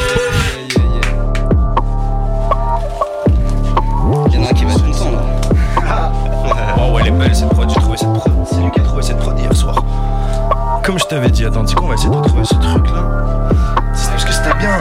T'avais 11.12 11.30
dit, 11.30 11.44
attends, 11.44 11.66
qu'on 11.66 11.88
va 11.88 11.96
essayer 11.96 12.10
de 12.10 12.16
retrouver 12.16 12.46
ce 12.46 12.54
truc 12.54 12.88
là. 12.88 13.04
C'est 13.94 14.12
parce 14.12 14.24
que 14.24 14.32
c'était 14.32 14.56
bien. 14.60 14.72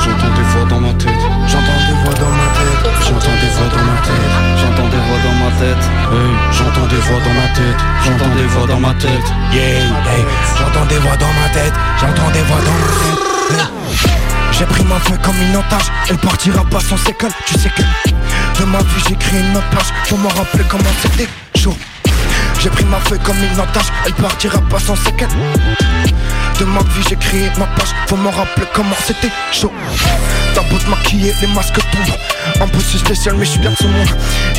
J'entends 0.00 0.32
des 0.34 0.42
voix 0.48 0.64
dans 0.64 0.80
ma 0.80 0.88
tête, 0.94 1.20
j'entends 1.52 1.76
des 1.84 1.92
voix 2.00 2.14
dans 2.16 2.32
ma 2.32 2.48
tête, 2.56 2.80
j'entends 3.04 3.36
des 3.36 3.50
voix 3.52 3.68
dans 3.68 3.84
ma 3.84 4.00
tête, 4.00 4.32
j'entends 4.56 4.88
des 4.88 5.02
voix 5.04 5.20
dans 5.20 5.36
ma 5.36 5.50
tête, 5.60 5.84
j'entends 6.50 6.88
des 6.88 6.96
voix 6.96 7.20
dans 7.20 7.34
ma 7.36 7.48
tête, 7.52 7.80
j'entends 8.04 8.34
des 8.34 8.46
voix 8.46 8.66
dans 8.66 8.80
ma 8.80 8.94
tête, 8.94 9.28
yeah, 9.52 9.84
hey, 10.08 10.24
j'entends 10.56 10.86
des 10.86 10.98
voix 10.98 11.16
dans 11.16 11.34
ma 11.36 11.48
tête, 11.52 11.74
j'entends 12.00 12.30
des 12.32 12.40
voix 12.40 12.60
dans 12.64 12.72
ma 12.72 12.88
tête. 13.52 13.68
J'ai 14.52 14.64
pris 14.64 14.84
ma 14.84 14.98
feuille 14.98 15.18
comme 15.22 15.36
une 15.42 15.56
entache, 15.58 15.90
elle 16.08 16.16
partira 16.16 16.64
pas 16.64 16.80
sans 16.80 16.96
séquelles, 16.96 17.32
tu 17.44 17.58
sais 17.58 17.68
que 17.68 17.82
de 17.82 18.64
ma 18.64 18.78
vie 18.78 19.04
j'écris 19.08 19.40
une 19.40 19.56
autre 19.58 19.68
page, 19.76 19.92
pour 20.08 20.18
me 20.18 20.28
rappeler 20.28 20.64
comment 20.70 20.92
c'était 21.02 21.28
chaud. 21.54 21.76
J'ai 22.62 22.68
pris 22.68 22.84
ma 22.84 22.98
feuille 23.00 23.18
comme 23.20 23.38
une 23.38 23.58
entache, 23.58 23.86
elle 24.04 24.12
partira 24.12 24.60
pas 24.68 24.78
sans 24.78 24.96
séquelles. 24.96 25.28
De 26.58 26.64
ma 26.66 26.80
vie 26.80 27.02
j'ai 27.08 27.16
créé 27.16 27.48
ma 27.58 27.64
page, 27.66 27.88
faut 28.06 28.16
me 28.16 28.28
rappeler 28.28 28.66
comment 28.74 28.96
c'était 29.02 29.30
chaud. 29.50 29.72
T'as 30.54 30.60
beau 30.64 30.76
te 30.76 30.90
maquiller, 30.90 31.32
les 31.40 31.46
masques 31.48 31.74
tombent. 31.74 32.60
Un 32.60 32.68
peu 32.68 32.80
si 32.80 32.98
spécial, 32.98 33.36
mais 33.38 33.46
je 33.46 33.52
suis 33.52 33.60
bien 33.60 33.70
de 33.70 33.76
ce 33.76 33.84
monde. 33.84 34.08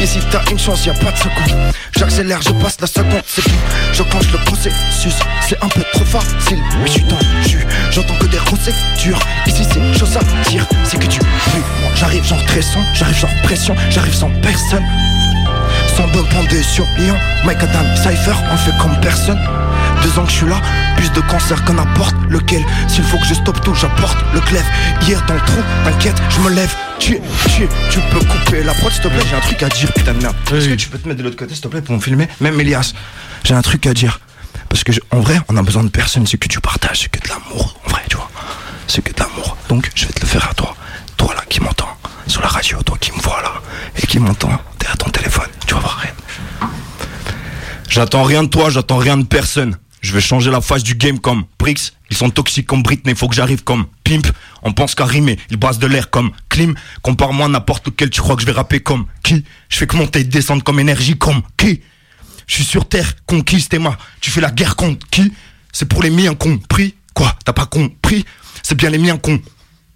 Ici 0.02 0.20
t'as 0.32 0.42
une 0.50 0.58
chance, 0.58 0.84
y'a 0.88 0.94
pas 0.94 1.12
de 1.12 1.18
seconde. 1.18 1.74
J'accélère, 1.96 2.42
je 2.42 2.52
passe 2.54 2.78
la 2.82 2.88
seconde, 2.88 3.22
c'est 3.28 3.44
tout. 3.44 3.52
Je 3.94 4.02
penche 4.02 4.32
le 4.32 4.40
processus, 4.40 5.16
c'est 5.48 5.64
un 5.64 5.68
peu 5.68 5.84
trop 5.94 6.06
facile. 6.06 6.58
Mais 6.80 6.88
je 6.88 6.92
suis 6.94 7.04
dans 7.04 7.20
le 7.20 7.48
jus, 7.48 7.68
j'entends 7.92 8.16
que 8.16 8.26
des 8.26 8.40
durs 8.98 9.20
Ici 9.46 9.64
c'est 9.72 10.00
chose 10.00 10.18
à 10.18 10.50
dire, 10.50 10.66
c'est 10.84 10.98
que 10.98 11.06
tu 11.06 11.20
pues. 11.20 11.62
J'arrive 11.96 12.26
genre 12.26 12.44
très 12.46 12.62
j'arrive 12.96 13.20
genre 13.20 13.42
pression, 13.44 13.76
j'arrive 13.92 14.16
sans 14.16 14.32
personne. 14.42 14.86
Sans 15.95 16.08
bon 16.08 16.23
de 16.23 16.62
sur 16.62 16.86
Lyon, 16.97 17.17
Mike 17.43 17.63
Adam, 17.63 17.84
Cypher, 17.95 18.34
on 18.51 18.58
fait 18.58 18.71
comme 18.80 18.99
personne. 19.01 19.39
Deux 20.01 20.17
ans 20.17 20.23
que 20.23 20.32
je 20.32 20.38
suis 20.38 20.47
là, 20.47 20.60
plus 20.95 21.12
de 21.12 21.21
cancer 21.21 21.63
qu'un 21.65 21.73
n'importe 21.73 22.15
lequel. 22.30 22.63
S'il 22.88 23.04
faut 23.04 23.17
que 23.17 23.25
je 23.25 23.34
stoppe 23.34 23.62
tout, 23.62 23.75
j'apporte 23.75 24.17
le 24.34 24.39
glaive. 24.39 24.65
Hier 25.01 25.23
dans 25.27 25.34
le 25.34 25.41
trou, 25.41 25.62
t'inquiète, 25.84 26.19
je 26.30 26.39
me 26.39 26.49
lève. 26.49 26.73
Tu, 26.97 27.19
tu, 27.56 27.67
tu 27.89 27.99
peux 28.12 28.19
couper 28.19 28.63
la 28.63 28.73
prod 28.73 28.91
s'il 28.91 29.01
te 29.01 29.08
plaît, 29.10 29.23
j'ai 29.30 29.36
un 29.36 29.41
truc 29.41 29.63
à 29.63 29.69
dire, 29.69 29.91
putain 29.93 30.13
de 30.13 30.21
merde. 30.21 30.36
Est-ce 30.54 30.69
que 30.69 30.75
tu 30.75 30.88
peux 30.88 30.97
te 30.97 31.08
mettre 31.08 31.19
de 31.19 31.23
l'autre 31.23 31.38
côté 31.38 31.54
s'il 31.54 31.63
te 31.63 31.67
plaît 31.67 31.82
pour 31.82 31.95
me 31.95 32.01
filmer? 32.01 32.27
Même 32.39 32.60
Elias, 32.60 32.93
j'ai 33.43 33.54
un 33.54 33.62
truc 33.62 33.86
à 33.86 33.93
dire. 33.93 34.19
Parce 34.69 34.84
que 34.84 34.93
en 35.12 35.19
vrai, 35.19 35.39
on 35.49 35.58
a 35.58 35.62
besoin 35.62 35.84
de 35.84 35.89
personne, 35.89 36.25
c'est 36.25 36.38
que 36.38 36.47
tu 36.47 36.62
partages, 36.62 37.01
c'est 37.01 37.10
que 37.10 37.19
de 37.19 37.30
l'amour, 37.30 37.75
en 37.86 37.89
vrai, 37.91 38.01
tu 38.10 38.15
vois. 38.15 38.30
C'est 38.88 39.01
que 39.04 39.12
de 39.13 39.19
l'amour. 39.19 39.58
Donc 39.67 39.91
je 39.93 40.06
vais 40.06 40.13
te 40.13 40.21
le 40.21 40.27
faire 40.27 40.47
à 40.49 40.54
toi. 40.54 40.75
Toi 41.17 41.34
là 41.36 41.41
qui 41.49 41.60
m'entends 41.60 41.89
sur 42.27 42.41
la 42.41 42.47
radio, 42.47 42.82
toi 42.84 42.97
qui 42.99 43.12
me 43.12 43.19
vois 43.21 43.41
là 43.41 43.51
et 44.01 44.08
qui 44.08 44.19
m'entends 44.19 44.51
derrière 44.80 44.97
ton 44.97 45.10
téléphone, 45.10 45.49
tu 45.67 45.73
vas 45.73 45.82
voir 45.82 45.97
rien. 45.97 46.12
J'attends 47.91 48.23
rien 48.23 48.43
de 48.43 48.47
toi, 48.47 48.69
j'attends 48.69 48.99
rien 48.99 49.17
de 49.17 49.25
personne. 49.25 49.75
Je 49.99 50.13
vais 50.13 50.21
changer 50.21 50.49
la 50.49 50.62
face 50.62 50.82
du 50.82 50.95
game 50.95 51.19
comme 51.19 51.43
Brix. 51.60 51.91
Ils 52.10 52.15
sont 52.15 52.30
toxiques 52.30 52.65
comme 52.65 52.84
Britney, 52.84 53.13
faut 53.15 53.27
que 53.27 53.36
j'arrive 53.36 53.65
comme 53.65 53.86
Pimp. 54.06 54.27
On 54.63 54.71
pense 54.71 54.95
qu'à 54.95 55.04
rimer, 55.04 55.38
ils 55.49 55.58
brassent 55.58 55.77
de 55.77 55.88
l'air 55.88 56.10
comme 56.10 56.32
Klim. 56.47 56.73
Compare-moi 57.01 57.49
n'importe 57.49 57.88
lequel, 57.88 58.10
tu 58.10 58.21
crois 58.21 58.38
que 58.38 58.43
je 58.43 58.45
vais 58.47 58.54
rapper 58.54 58.80
comme 58.80 59.08
qui? 59.23 59.43
Je 59.67 59.75
fais 59.75 59.88
que 59.88 59.97
monter 59.97 60.21
et 60.21 60.23
descendre 60.23 60.63
comme 60.63 60.80
énergie 60.80 61.17
comme 61.17 61.41
qui? 61.58 61.82
Je 62.47 62.56
suis 62.56 62.63
sur 62.63 62.88
terre, 62.88 63.13
conquise 63.25 63.67
t'es 63.67 63.77
ma. 63.77 63.97
Tu 64.21 64.32
fais 64.32 64.39
la 64.39 64.51
guerre 64.51 64.77
contre 64.77 65.06
qui? 65.10 65.34
C'est 65.73 65.86
pour 65.86 66.01
les 66.01 66.12
miens 66.12 66.34
compris. 66.34 66.95
Quoi? 67.13 67.36
T'as 67.43 67.51
pas 67.51 67.65
compris? 67.65 68.23
C'est 68.63 68.75
bien 68.75 68.89
les 68.89 68.99
miens 68.99 69.17
qu'on 69.17 69.41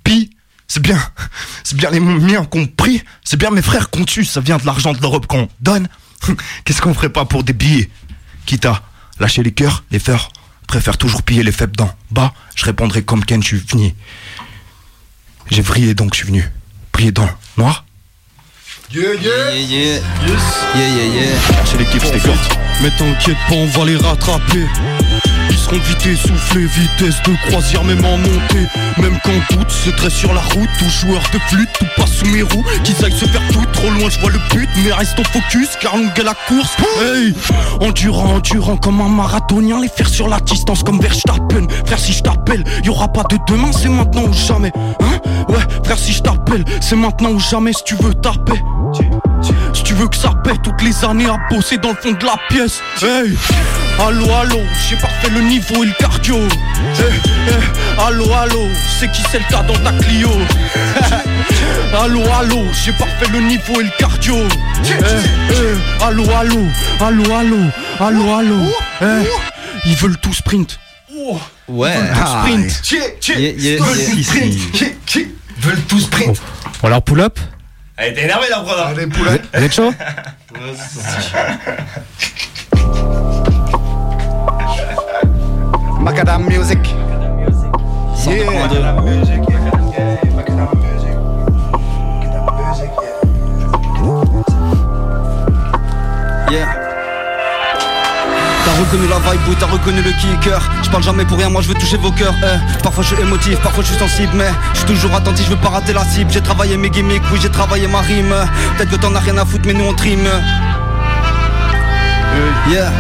pille. 0.04 0.32
C'est 0.68 0.82
bien, 0.82 1.00
c'est 1.64 1.78
bien 1.78 1.92
les 1.92 2.02
miens 2.02 2.44
compris. 2.44 3.02
C'est 3.24 3.38
bien 3.38 3.52
mes 3.52 3.62
frères 3.62 3.90
qu'on 3.90 4.04
tue. 4.04 4.26
Ça 4.26 4.42
vient 4.42 4.58
de 4.58 4.66
l'argent 4.66 4.92
de 4.92 5.00
l'Europe 5.00 5.28
qu'on 5.28 5.48
donne. 5.62 5.88
Qu'est-ce 6.66 6.82
qu'on 6.82 6.94
ferait 6.94 7.10
pas 7.10 7.26
pour 7.26 7.44
des 7.44 7.54
billets? 7.54 7.90
Quitte 8.46 8.66
à 8.66 8.82
lâcher 9.20 9.44
les 9.44 9.52
cœurs, 9.52 9.84
les 9.92 10.00
fers, 10.00 10.30
préfère 10.68 10.98
toujours 10.98 11.24
piller 11.24 11.44
les 11.44 11.52
faibles 11.52 11.76
d'en 11.76 11.90
bas. 12.12 12.34
Je 12.56 12.66
répondrai 12.66 13.04
comme 13.04 13.24
Ken, 13.26 13.42
je 13.42 13.48
suis 13.48 13.58
venu. 13.58 13.94
J'ai 15.50 15.62
vrillé 15.62 15.94
donc 15.94 16.14
je 16.14 16.20
suis 16.20 16.28
venu. 16.28 16.44
Prier 16.92 17.12
dans 17.12 17.30
noir. 17.58 17.86
Yeah, 18.92 19.14
yeah, 19.16 19.52
Yeah, 19.52 19.60
yeah. 19.60 20.00
Yes. 20.28 20.44
Yeah, 20.76 20.90
yeah, 20.90 21.06
yeah. 21.16 21.80
L'équipe, 21.80 22.04
c'était. 22.04 22.30
Mais 22.82 22.92
t'inquiète 22.92 23.38
pas, 23.50 23.56
on 23.56 23.66
va 23.66 23.86
les 23.86 23.98
rattraper. 23.98 24.66
Seront 25.66 25.80
vite 25.80 26.06
essoufflés, 26.06 26.68
vitesse 26.68 27.16
de 27.26 27.36
croisière 27.48 27.84
même 27.84 28.06
en 28.06 28.18
montée. 28.18 28.68
Même 29.02 29.18
quand 29.24 29.58
doute 29.58 29.72
se 29.72 29.90
dresse 29.90 30.14
sur 30.14 30.32
la 30.32 30.42
route, 30.42 30.70
tout 30.78 30.90
joueur 30.90 31.24
de 31.34 31.40
flûte, 31.40 31.70
tout 31.80 31.88
passe 31.98 32.12
sous 32.12 32.28
mes 32.28 32.44
roues. 32.44 32.64
Qu'ils 32.84 33.04
aillent 33.04 33.12
se 33.12 33.26
faire 33.26 33.42
tout, 33.52 33.66
trop 33.74 33.90
loin 33.90 34.08
je 34.08 34.20
vois 34.20 34.30
le 34.30 34.38
but, 34.52 34.70
mais 34.84 34.92
reste 34.92 35.18
au 35.18 35.24
focus 35.24 35.70
car 35.82 35.98
longue 35.98 36.12
est 36.20 36.24
la 36.24 36.36
course. 36.48 36.78
Hey, 37.02 37.34
endurant, 37.82 38.36
endurant 38.36 38.78
comme 38.78 39.02
un 39.02 39.10
marathonien, 39.10 39.82
les 39.82 39.88
faire 39.88 40.08
sur 40.08 40.28
la 40.28 40.40
distance 40.40 40.84
comme 40.84 41.00
Verstappen. 41.00 41.66
Frère, 41.88 42.00
si 42.00 42.14
je 42.14 42.22
t'appelle, 42.22 42.64
y 42.84 42.90
aura 42.90 43.08
pas 43.08 43.24
de 43.24 43.38
demain, 43.48 43.72
c'est 43.72 43.90
maintenant 43.90 44.26
ou 44.26 44.34
jamais. 44.34 44.72
Hein? 44.76 45.20
Ouais, 45.50 45.66
frère, 45.84 45.98
si 45.98 46.14
je 46.14 46.22
t'appelle, 46.22 46.64
c'est 46.80 46.96
maintenant 46.96 47.32
ou 47.32 47.40
jamais 47.40 47.74
si 47.74 47.84
tu 47.84 47.96
veux 47.96 48.14
taper. 48.14 48.62
Tu 49.86 49.94
veux 49.94 50.08
que 50.08 50.18
ça 50.18 50.32
paie 50.44 50.58
toutes 50.64 50.82
les 50.82 51.06
années 51.06 51.28
à 51.28 51.38
bosser 51.50 51.78
dans 51.78 51.90
le 51.90 51.96
fond 51.96 52.12
de 52.12 52.26
la 52.26 52.38
pièce. 52.50 52.82
Hey, 53.04 53.38
allô, 54.00 54.26
allô, 54.34 54.60
j'ai 54.90 54.96
parfait 54.96 55.30
le 55.30 55.42
niveau 55.42 55.84
et 55.84 55.88
le 55.88 55.94
cardio. 56.00 56.38
Hey, 56.38 57.22
hey, 57.48 57.64
allô, 58.00 58.34
allô, 58.34 58.68
c'est 59.00 59.12
qui 59.12 59.22
c'est 59.32 59.38
le 59.38 59.46
tas 59.48 59.62
dans 59.62 59.78
ta 59.78 59.92
Clio? 60.04 60.32
allô, 62.02 62.24
allô, 62.34 62.64
j'ai 62.84 62.94
parfait 62.94 63.28
le 63.32 63.42
niveau 63.42 63.80
et 63.80 63.84
le 63.84 63.92
cardio. 64.00 64.36
Hey, 64.36 64.94
hey, 65.52 65.78
allô, 66.02 66.24
allô, 66.32 66.60
allô, 67.00 67.34
allô, 67.36 67.58
allô, 68.00 68.34
allô. 68.34 68.62
Hey, 69.02 69.28
ils 69.86 69.96
veulent 69.96 70.18
tout 70.18 70.34
sprint. 70.34 70.80
Ouais. 71.68 71.94
Ils 73.38 73.78
veulent 73.78 74.06
tout 74.12 74.24
sprint. 74.24 74.58
Veulent 75.60 75.82
tout 75.88 76.00
sprint. 76.00 76.42
Alors 76.84 77.04
pull 77.04 77.22
up 77.22 77.40
Elle 77.98 78.12
était 78.12 78.24
énervée 78.26 78.48
la 78.50 78.60
prod. 78.60 78.78
Allez, 78.88 79.06
Vous 79.06 79.24
vous 79.54 79.64
êtes 79.64 79.74
chaud? 79.74 79.94
Macadam 86.02 86.44
Music. 86.46 86.80
Yeah. 88.26 89.48
Yeah. 89.50 89.55
T'as 98.76 98.82
reconnu 98.82 99.08
la 99.08 99.20
vibe, 99.20 99.42
oui, 99.48 99.56
t'as 99.58 99.68
reconnu 99.68 100.02
le 100.02 100.12
kicker. 100.12 100.60
Je 100.84 100.90
parle 100.90 101.02
jamais 101.02 101.24
pour 101.24 101.38
rien, 101.38 101.50
moi 101.50 101.62
je 101.62 101.70
veux 101.70 101.76
toucher 101.76 101.96
vos 101.96 102.12
cœurs. 102.12 102.34
eh. 102.44 102.84
Parfois 102.84 103.04
je 103.06 103.16
suis 103.16 103.22
émotif, 103.24 103.58
parfois 103.62 103.84
je 103.86 103.90
suis 103.92 103.98
sensible, 103.98 104.34
mais 104.36 104.50
je 104.74 104.80
suis 104.80 104.88
toujours 104.88 105.16
attentif, 105.16 105.46
je 105.46 105.52
veux 105.52 105.56
pas 105.62 105.70
rater 105.70 105.94
la 105.94 106.04
cible. 106.04 106.30
J'ai 106.30 106.42
travaillé 106.42 106.76
mes 106.76 106.90
gimmicks, 106.90 107.24
oui, 107.32 107.40
j'ai 107.42 107.50
travaillé 107.50 107.88
ma 107.88 108.02
rime. 108.02 108.36
Peut-être 108.76 108.90
que 108.92 108.98
t'en 108.98 109.16
as 109.16 109.20
rien 109.20 109.38
à 109.38 109.46
foutre, 109.46 109.64
mais 109.66 109.74
nous 109.74 109.86
on 109.86 109.94
trime. 109.94 110.28
Yeah. 112.70 112.92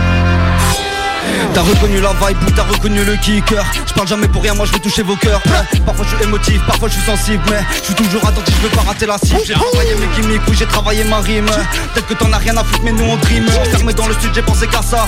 T'as 1.53 1.62
reconnu 1.62 2.01
la 2.01 2.10
vibe 2.13 2.38
ou 2.47 2.51
t'as 2.51 2.63
reconnu 2.63 3.03
le 3.03 3.15
kicker. 3.17 3.63
Je 3.88 3.93
parle 3.93 4.08
jamais 4.08 4.27
pour 4.27 4.43
rien, 4.43 4.53
moi 4.53 4.65
je 4.65 4.73
veux 4.73 4.79
toucher 4.79 5.03
vos 5.03 5.15
cœurs. 5.15 5.41
Parfois 5.86 6.05
je 6.10 6.15
suis 6.15 6.23
émotif, 6.23 6.62
parfois 6.65 6.89
je 6.89 6.93
suis 6.93 7.03
sensible 7.03 7.43
Mais 7.49 7.60
je 7.79 7.86
suis 7.86 7.93
toujours 7.93 8.25
attentif, 8.27 8.55
je 8.58 8.67
veux 8.67 8.75
pas 8.75 8.81
rater 8.81 9.05
la 9.05 9.17
cible. 9.17 9.41
J'ai 9.45 9.53
travaillé 9.53 9.95
mes 9.95 10.08
gimmicks, 10.15 10.41
oui 10.47 10.55
j'ai 10.58 10.65
travaillé 10.65 11.03
ma 11.03 11.19
rime. 11.19 11.45
Peut-être 11.93 12.08
que 12.08 12.13
t'en 12.13 12.31
as 12.34 12.38
rien 12.38 12.55
à 12.58 12.63
foutre 12.63 12.81
mais 12.84 12.91
nous 12.91 13.05
on 13.05 13.17
trime 13.17 13.45
Enfermé 13.62 13.93
dans 13.93 14.08
le 14.08 14.13
sud 14.13 14.31
j'ai 14.34 14.41
pensé 14.41 14.67
qu'à 14.67 14.81
ça. 14.81 15.05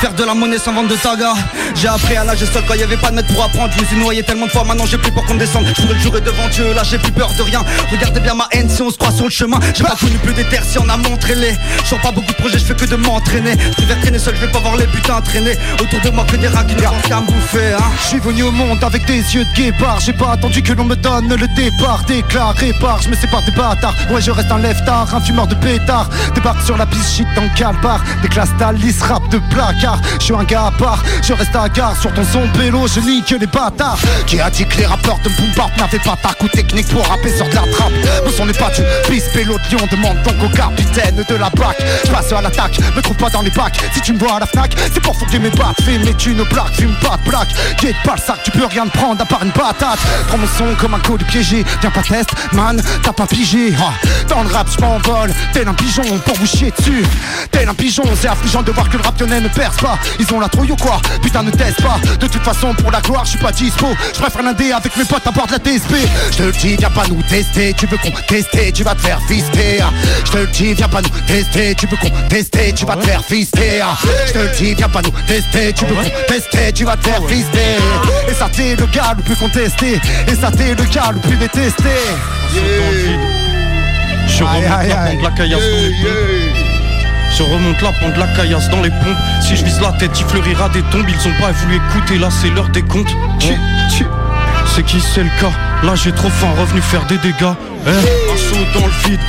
Faire 0.00 0.12
de 0.12 0.24
la 0.24 0.34
monnaie 0.34 0.58
sans 0.58 0.74
vendre 0.74 0.88
de 0.88 0.96
taga 0.96 1.32
J'ai 1.74 1.88
appris 1.88 2.16
à 2.16 2.24
nager 2.24 2.46
seul 2.46 2.62
quand 2.66 2.74
y 2.74 2.82
avait 2.82 2.96
pas 2.96 3.10
de 3.10 3.16
maître 3.16 3.32
pour 3.32 3.42
apprendre. 3.44 3.72
Je 3.76 3.80
me 3.80 3.86
suis 3.86 3.96
noyé 3.96 4.22
tellement 4.22 4.46
de 4.46 4.50
fois, 4.50 4.64
maintenant 4.64 4.86
j'ai 4.86 4.98
plus 4.98 5.10
peur 5.12 5.24
qu'on 5.24 5.36
descende. 5.36 5.66
Je 5.76 5.86
le 5.86 5.98
jurer 5.98 6.20
devant 6.20 6.48
Dieu, 6.48 6.72
là 6.74 6.82
j'ai 6.84 6.98
plus 6.98 7.12
peur 7.12 7.32
de 7.36 7.42
rien. 7.42 7.64
Regardez 7.90 8.20
bien 8.20 8.34
ma 8.34 8.48
haine 8.52 8.68
si 8.68 8.82
on 8.82 8.90
se 8.90 8.98
croit 8.98 9.12
sur 9.12 9.24
le 9.24 9.30
chemin. 9.30 9.58
J'ai 9.74 9.84
pas 9.84 9.96
connu 9.98 10.18
plus 10.18 10.34
d'éther 10.34 10.62
si 10.64 10.78
on 10.78 10.88
a 10.88 10.96
montré 10.96 11.34
les 11.34 11.54
Je 11.82 11.88
sors 11.88 12.00
pas 12.00 12.12
beaucoup 12.12 12.32
de 12.32 12.36
projets, 12.36 12.58
je 12.58 12.64
fais 12.64 12.74
que 12.74 12.84
de 12.84 12.96
m'entraîner. 12.96 13.56
Je 13.78 13.84
traîner 14.00 14.18
seul, 14.18 14.34
je 14.36 14.40
vais 14.40 14.52
pas 14.52 14.58
voir 14.60 14.76
les 14.76 14.86
putains 14.86 15.20
traîner 15.20 15.56
Autour 15.80 16.00
de 16.00 16.10
moi 16.10 16.24
que 16.24 16.36
des 16.36 16.48
rats 16.48 16.64
qui 16.64 16.74
bouffer 16.74 17.72
hein. 17.72 17.84
Je 18.02 18.08
suis 18.08 18.18
venu 18.18 18.44
au 18.44 18.50
monde 18.50 18.82
avec 18.82 19.04
des 19.06 19.18
yeux 19.34 19.44
de 19.44 19.54
guépard. 19.54 20.00
J'ai 20.00 20.12
pas 20.12 20.32
attendu 20.32 20.62
que 20.62 20.72
l'on 20.72 20.84
me 20.84 20.96
donne 20.96 21.28
le 21.28 21.46
départ. 21.54 22.04
Déclare, 22.06 22.54
répare, 22.54 23.02
je 23.02 23.08
me 23.08 23.16
sépare 23.16 23.42
des 23.44 23.52
bâtards. 23.52 23.94
Ouais 24.10 24.20
je 24.20 24.30
reste 24.30 24.50
un 24.50 24.58
lève-tard, 24.58 25.14
un 25.14 25.20
fumeur 25.20 25.46
de 25.46 25.54
pétard. 25.54 26.08
Débarque 26.34 26.62
sur 26.62 26.76
la 26.76 26.86
piste, 26.86 27.16
shit 27.16 27.26
dans 27.34 27.48
calbar 27.54 28.00
Des 28.22 28.28
classes 28.28 28.54
d'Alice, 28.58 29.02
rap 29.02 29.28
de 29.30 29.38
placard. 29.50 30.00
Je 30.18 30.24
suis 30.24 30.34
un 30.34 30.44
gars 30.44 30.66
à 30.66 30.70
part, 30.70 31.02
je 31.22 31.32
reste 31.32 31.54
à 31.54 31.68
gare. 31.68 31.96
Sur 32.00 32.12
ton 32.14 32.24
son 32.24 32.46
pélo, 32.58 32.86
je 32.86 33.00
nique 33.00 33.30
les 33.30 33.46
bâtards. 33.46 33.98
Qui 34.26 34.40
a 34.40 34.50
dit 34.50 34.66
que 34.66 34.78
les 34.78 34.86
rappeurs 34.86 35.18
de 35.24 35.28
boom 35.30 35.52
bap 35.56 35.76
n'avaient 35.76 35.98
pas 35.98 36.16
ta 36.22 36.34
coup 36.34 36.48
technique 36.48 36.88
pour 36.88 37.06
rapper 37.06 37.34
sur 37.36 37.48
de 37.48 37.54
la 37.54 37.62
trappe? 37.72 37.92
Mon 38.24 38.30
son 38.30 38.46
n'est 38.46 38.52
pas 38.52 38.70
du 38.70 38.82
bis 39.10 39.24
pélo 39.32 39.56
de 39.58 39.76
lion 39.76 39.86
Demande 39.90 40.22
donc 40.22 40.34
au 40.44 40.48
capitaine 40.48 41.24
de 41.28 41.34
la 41.34 41.50
BAC. 41.50 41.76
Je 42.04 42.10
passe 42.10 42.32
à 42.32 42.40
l'attaque, 42.40 42.78
me 42.96 43.00
trouve 43.00 43.16
pas 43.16 43.30
dans 43.30 43.42
les 43.42 43.50
bacs. 43.50 43.78
Si 43.92 44.00
tu 44.00 44.12
me 44.12 44.18
vois 44.18 44.36
à 44.36 44.40
la 44.40 44.46
FNAC, 44.46 44.74
c'est 44.92 45.00
pour 45.00 45.16
foutre 45.16 45.38
mes 45.38 45.45
battes 45.50 45.80
Fais 45.84 45.98
mes 45.98 46.14
thunes 46.14 46.44
plaques, 46.46 46.74
fume 46.74 46.94
pas 47.02 47.16
de 47.16 47.30
plaque. 47.30 47.48
Guette 47.80 47.96
pas 48.04 48.14
le 48.16 48.20
sac, 48.20 48.42
tu 48.44 48.50
peux 48.50 48.66
rien 48.66 48.86
te 48.86 48.96
prendre 48.96 49.20
à 49.20 49.24
part 49.24 49.42
une 49.44 49.52
patate. 49.52 49.98
Prends 50.28 50.38
mon 50.38 50.46
son 50.46 50.74
comme 50.80 50.94
un 50.94 50.98
colis 50.98 51.24
piégé 51.24 51.64
Viens 51.80 51.90
pas 51.90 52.02
test, 52.02 52.30
man, 52.52 52.82
t'as 53.02 53.12
pas 53.12 53.26
pigé 53.26 53.72
Dans 54.28 54.42
le 54.42 54.48
rap, 54.48 54.66
je 54.74 54.80
m'envole 54.80 55.32
Tel 55.52 55.68
un 55.68 55.74
pigeon 55.74 56.18
pour 56.24 56.36
vous 56.36 56.46
chier 56.46 56.72
dessus. 56.76 57.04
Tel 57.50 57.68
un 57.68 57.74
pigeon, 57.74 58.04
c'est 58.20 58.28
affligeant 58.28 58.62
de 58.62 58.72
voir 58.72 58.88
que 58.88 58.96
le 58.96 59.02
rap 59.02 59.18
lyonnais 59.20 59.40
ne 59.40 59.48
perce 59.48 59.76
pas. 59.76 59.98
Ils 60.18 60.32
ont 60.34 60.40
la 60.40 60.48
trouille 60.48 60.72
ou 60.72 60.76
quoi? 60.76 61.00
Putain 61.22 61.42
ne 61.42 61.50
teste 61.50 61.82
pas. 61.82 61.98
De 62.18 62.26
toute 62.26 62.42
façon 62.42 62.74
pour 62.74 62.90
la 62.90 63.00
gloire 63.00 63.24
je 63.24 63.30
suis 63.30 63.38
pas 63.38 63.52
dispo. 63.52 63.86
Je 64.14 64.20
préfère 64.20 64.42
l'indé 64.42 64.72
avec 64.72 64.96
mes 64.96 65.04
potes 65.04 65.26
à 65.26 65.30
bord 65.30 65.46
de 65.46 65.52
la 65.52 65.58
TSP 65.58 65.94
Je 66.32 66.36
te 66.36 66.42
le 66.42 66.52
dis 66.52 66.76
viens 66.76 66.90
pas 66.90 67.06
nous 67.08 67.22
tester 67.22 67.74
Tu 67.74 67.86
veux 67.86 67.98
qu'on 67.98 68.10
tester 68.26 68.72
tu 68.72 68.82
vas 68.82 68.94
te 68.94 69.00
faire 69.00 69.20
fister 69.28 69.82
Je 70.24 70.30
te 70.30 70.36
le 70.38 70.46
dis 70.46 70.74
viens 70.74 70.88
pas 70.88 71.02
nous 71.02 71.08
tester 71.26 71.74
Tu 71.74 71.86
veux 71.86 71.96
qu'on 71.96 72.10
tester 72.28 72.72
tu 72.72 72.86
vas 72.86 72.96
te 72.96 73.04
faire 73.04 73.24
fister 73.24 73.82
Je 74.26 74.32
te 74.32 74.38
le 74.38 74.48
dis 74.56 74.74
viens 74.74 74.88
pas 74.88 75.02
nous 75.02 75.10
tester 75.26 75.35
Tu 75.38 75.84
veux 75.84 75.94
qu'on 75.94 76.32
tester 76.32 76.72
tu 76.72 76.86
vas 76.86 76.96
te 76.96 77.06
faire 77.06 77.20
fister 77.28 77.76
Et 78.26 78.32
ça 78.32 78.48
t'es 78.50 78.74
le 78.74 78.86
gars 78.86 79.12
le 79.14 79.22
plus 79.22 79.36
contesté. 79.36 80.00
Et 80.28 80.34
ça 80.34 80.50
t'es 80.50 80.74
le 80.74 80.84
gars 80.84 81.10
le 81.12 81.20
plus 81.20 81.36
détesté. 81.36 81.90
Je 84.26 84.42
remonte 84.42 84.62
la 84.62 84.96
pente, 84.96 85.22
la 85.22 85.30
caillasse 85.32 85.60
dans 85.60 85.82
les 85.82 85.90
pompes. 85.90 86.56
Je 87.36 87.42
remonte 87.42 87.82
la 87.82 87.92
pente, 87.92 88.16
la 88.16 88.26
caillasse 88.28 88.68
dans 88.70 88.80
les 88.80 88.88
pompes. 88.88 89.18
Si 89.42 89.56
je 89.56 89.64
vise 89.64 89.78
la 89.82 89.92
tête, 89.92 90.18
il 90.18 90.24
fleurira 90.24 90.70
des 90.70 90.82
tombes. 90.84 91.06
Ils 91.06 91.28
ont 91.28 91.38
pas 91.38 91.52
voulu 91.52 91.76
écouter, 91.76 92.16
là 92.16 92.28
c'est 92.30 92.48
l'heure 92.48 92.70
des 92.70 92.82
comptes. 92.82 93.14
Hein 93.42 93.56
C'est 94.74 94.84
qui 94.84 95.02
c'est 95.02 95.22
le 95.22 95.30
cas? 95.38 95.52
Là 95.82 95.94
j'ai 95.96 96.12
trop 96.12 96.30
faim, 96.30 96.48
revenu 96.58 96.80
faire 96.80 97.04
des 97.04 97.18
dégâts. 97.18 97.52
Eh, 97.86 97.90
un 97.90 98.36
saut 98.38 98.80
dans 98.80 98.86
le 98.86 98.92
vide. 99.10 99.20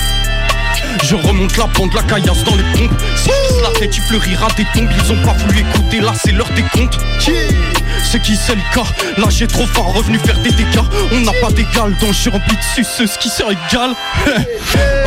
Je 1.03 1.15
remonte 1.15 1.57
la 1.57 1.67
pente, 1.67 1.93
la 1.93 2.03
caillasse 2.03 2.43
dans 2.43 2.55
les 2.55 2.63
pompes. 2.73 2.99
Si 3.15 3.29
la 3.61 3.79
tête, 3.79 3.95
il 3.95 4.03
fleurira 4.03 4.47
des 4.57 4.65
tombes. 4.73 4.89
Ils 5.03 5.11
ont 5.11 5.21
pas 5.23 5.33
voulu 5.33 5.59
écouter, 5.59 5.99
là 5.99 6.13
c'est 6.15 6.31
l'heure 6.31 6.49
des 6.55 6.63
comptes. 6.73 6.97
C'est 8.03 8.21
qui 8.21 8.35
c'est 8.35 8.55
le 8.55 8.61
cas 8.73 8.87
Là 9.17 9.27
j'ai 9.29 9.47
trop 9.47 9.65
faim, 9.65 9.81
revenu 9.93 10.17
faire 10.19 10.39
des 10.41 10.51
dégâts 10.51 10.85
On 11.11 11.19
n'a 11.21 11.33
pas 11.41 11.51
d'égal, 11.51 11.95
donc 11.99 12.13
je 12.13 12.17
suis 12.17 12.29
rempli 12.29 12.55
de 12.55 13.17
qui 13.17 13.29
se 13.29 13.43
régalent 13.43 13.95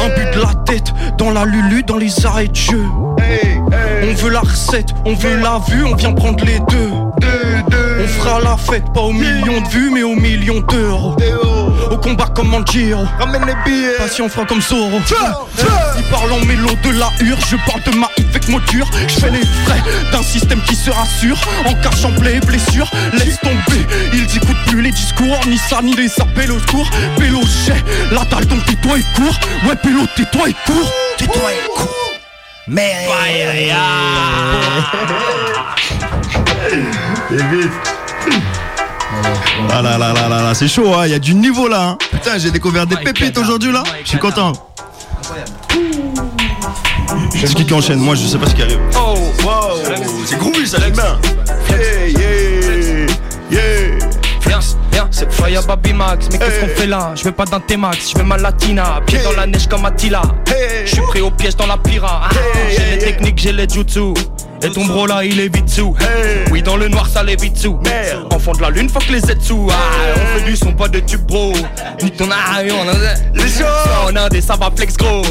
Un 0.00 0.08
but 0.14 0.34
de 0.34 0.40
la 0.40 0.54
tête, 0.66 0.92
dans 1.16 1.30
la 1.30 1.44
lulu, 1.44 1.82
dans 1.82 1.96
les 1.96 2.26
arrêts 2.26 2.48
de 2.48 2.56
jeu 2.56 2.84
On 4.02 4.14
veut 4.14 4.30
la 4.30 4.40
recette, 4.40 4.90
on 5.04 5.14
veut 5.14 5.36
la 5.36 5.60
vue, 5.68 5.84
on 5.84 5.94
vient 5.94 6.12
prendre 6.12 6.44
les 6.44 6.58
deux 6.68 6.90
On 8.02 8.08
fera 8.08 8.40
la 8.40 8.56
fête, 8.56 8.84
pas 8.92 9.02
aux 9.02 9.12
millions 9.12 9.60
de 9.60 9.68
vues, 9.68 9.90
mais 9.90 10.02
aux 10.02 10.16
millions 10.16 10.60
d'euros 10.60 11.16
Au 11.90 11.96
combat 11.96 12.26
comme 12.34 12.48
Manjiro 12.48 13.04
Ramène 13.18 13.44
les 13.46 13.54
billets. 13.64 13.96
Patient 13.98 14.28
fera 14.28 14.46
comme 14.46 14.62
Zoro 14.62 15.00
Ils 15.98 16.04
parlent 16.04 16.32
en 16.32 16.44
mélo 16.44 16.68
de 16.84 16.90
la 16.90 17.10
hure 17.20 17.38
Je 17.48 17.56
parle 17.66 17.82
de 17.82 17.98
ma 17.98 18.08
avec 18.30 18.48
mot 18.48 18.60
dur 18.60 18.88
Je 19.08 19.14
fais 19.20 19.30
les 19.30 19.44
frais 19.64 19.82
d'un 20.12 20.22
système 20.22 20.60
qui 20.62 20.76
se 20.76 20.90
rassure. 20.90 21.38
En 21.66 21.74
cachant 21.74 22.10
blé 22.10 22.36
et 22.36 22.40
blessure 22.40 22.88
Laisse 23.14 23.40
tomber. 23.40 23.86
Ils 24.12 24.36
écoutent 24.36 24.64
plus 24.66 24.82
les 24.82 24.92
discours 24.92 25.38
Ni 25.48 25.58
ça 25.58 25.80
ni 25.82 25.94
les 25.94 26.10
appels 26.20 26.52
au 26.52 26.60
secours. 26.60 26.88
Pélo 27.18 27.40
j'ai 27.66 27.74
la 28.14 28.24
dalle 28.24 28.46
donc 28.46 28.64
tais-toi 28.66 28.98
et 28.98 29.04
cours. 29.16 29.34
Ouais 29.68 29.76
Pélo 29.82 30.02
tais-toi 30.16 30.50
et 30.50 30.54
cours. 30.66 30.92
Tais-toi 31.18 31.52
et 31.52 31.68
cours. 31.76 31.96
Mais. 32.68 33.08
Et 37.32 37.36
vite. 37.36 37.72
Ah 39.72 39.82
là 39.82 39.98
là 39.98 40.12
là 40.12 40.28
là 40.28 40.42
là, 40.42 40.54
c'est 40.54 40.68
chaud, 40.68 40.94
hein, 40.94 41.06
il 41.06 41.12
y 41.12 41.14
a 41.14 41.18
du 41.18 41.34
niveau 41.34 41.68
là. 41.68 41.82
hein. 41.90 41.98
Putain, 42.10 42.38
j'ai 42.38 42.50
découvert 42.50 42.86
des 42.86 42.96
pépites 42.96 43.36
aujourd'hui 43.38 43.72
là. 43.72 43.82
Je 44.04 44.08
suis 44.10 44.18
content. 44.18 44.52
C'est 47.34 47.54
qui 47.54 47.64
qui 47.64 47.74
enchaîne 47.74 47.98
Moi, 47.98 48.14
je 48.14 48.26
sais 48.26 48.38
pas 48.38 48.46
ce 48.46 48.54
qui 48.54 48.62
arrive. 48.62 48.78
Oh, 48.96 49.14
wow, 49.44 49.78
c'est 50.26 50.38
groovy, 50.38 50.66
ça 50.66 50.78
j'aime 50.80 50.92
bien. 50.92 51.18
Yeah, 51.70 52.06
yeah, 52.08 53.06
yeah. 53.50 55.06
C'est 55.12 55.30
Fire 55.32 55.62
Baby 55.66 55.92
Max, 55.92 56.28
mais 56.30 56.38
qu'est-ce 56.38 56.60
qu'on 56.60 56.68
fait 56.68 56.86
là? 56.86 57.12
Je 57.16 57.24
veux 57.24 57.32
pas 57.32 57.44
d'un 57.44 57.58
T-Max, 57.60 58.12
je 58.12 58.18
veux 58.18 58.24
ma 58.24 58.36
latina, 58.36 59.00
pied 59.06 59.18
dans 59.24 59.32
la 59.32 59.46
neige 59.46 59.66
comme 59.68 59.84
Attila. 59.84 60.22
Je 60.84 60.90
suis 60.90 61.00
pris 61.02 61.20
au 61.20 61.30
piège 61.30 61.56
dans 61.56 61.66
la 61.66 61.76
pira. 61.76 62.28
J'ai 62.70 62.92
les 62.92 62.98
techniques, 62.98 63.38
j'ai 63.38 63.52
les 63.52 63.68
jutsu. 63.68 64.14
Et 64.62 64.70
ton 64.70 64.84
bro 64.84 65.06
là, 65.06 65.24
il 65.24 65.40
est 65.40 65.54
vite 65.54 65.68
sous. 65.68 65.94
Oui, 66.50 66.62
dans 66.62 66.76
le 66.76 66.88
noir, 66.88 67.08
ça 67.08 67.22
l'est 67.22 67.40
vite 67.40 67.56
sous. 67.56 67.78
Enfant 68.30 68.52
de 68.52 68.60
la 68.60 68.70
lune, 68.70 68.88
fuck 68.88 69.08
les 69.08 69.30
aides 69.30 69.40
sous. 69.40 69.68
Ah, 69.70 69.74
on 70.14 70.38
fait 70.38 70.44
du 70.44 70.56
son, 70.56 70.72
pas 70.72 70.88
de 70.88 71.00
tube, 71.00 71.22
bro. 71.22 71.52
Ni 72.02 72.10
ton 72.10 72.28
aïe, 72.30 72.70
on 72.70 72.88
a 72.88 72.92
les 73.34 73.48
choses. 73.48 73.66
On 74.06 74.14
a 74.16 74.28
des 74.28 74.40
sabats 74.40 74.70
flex 74.76 74.96
gros. 74.96 75.22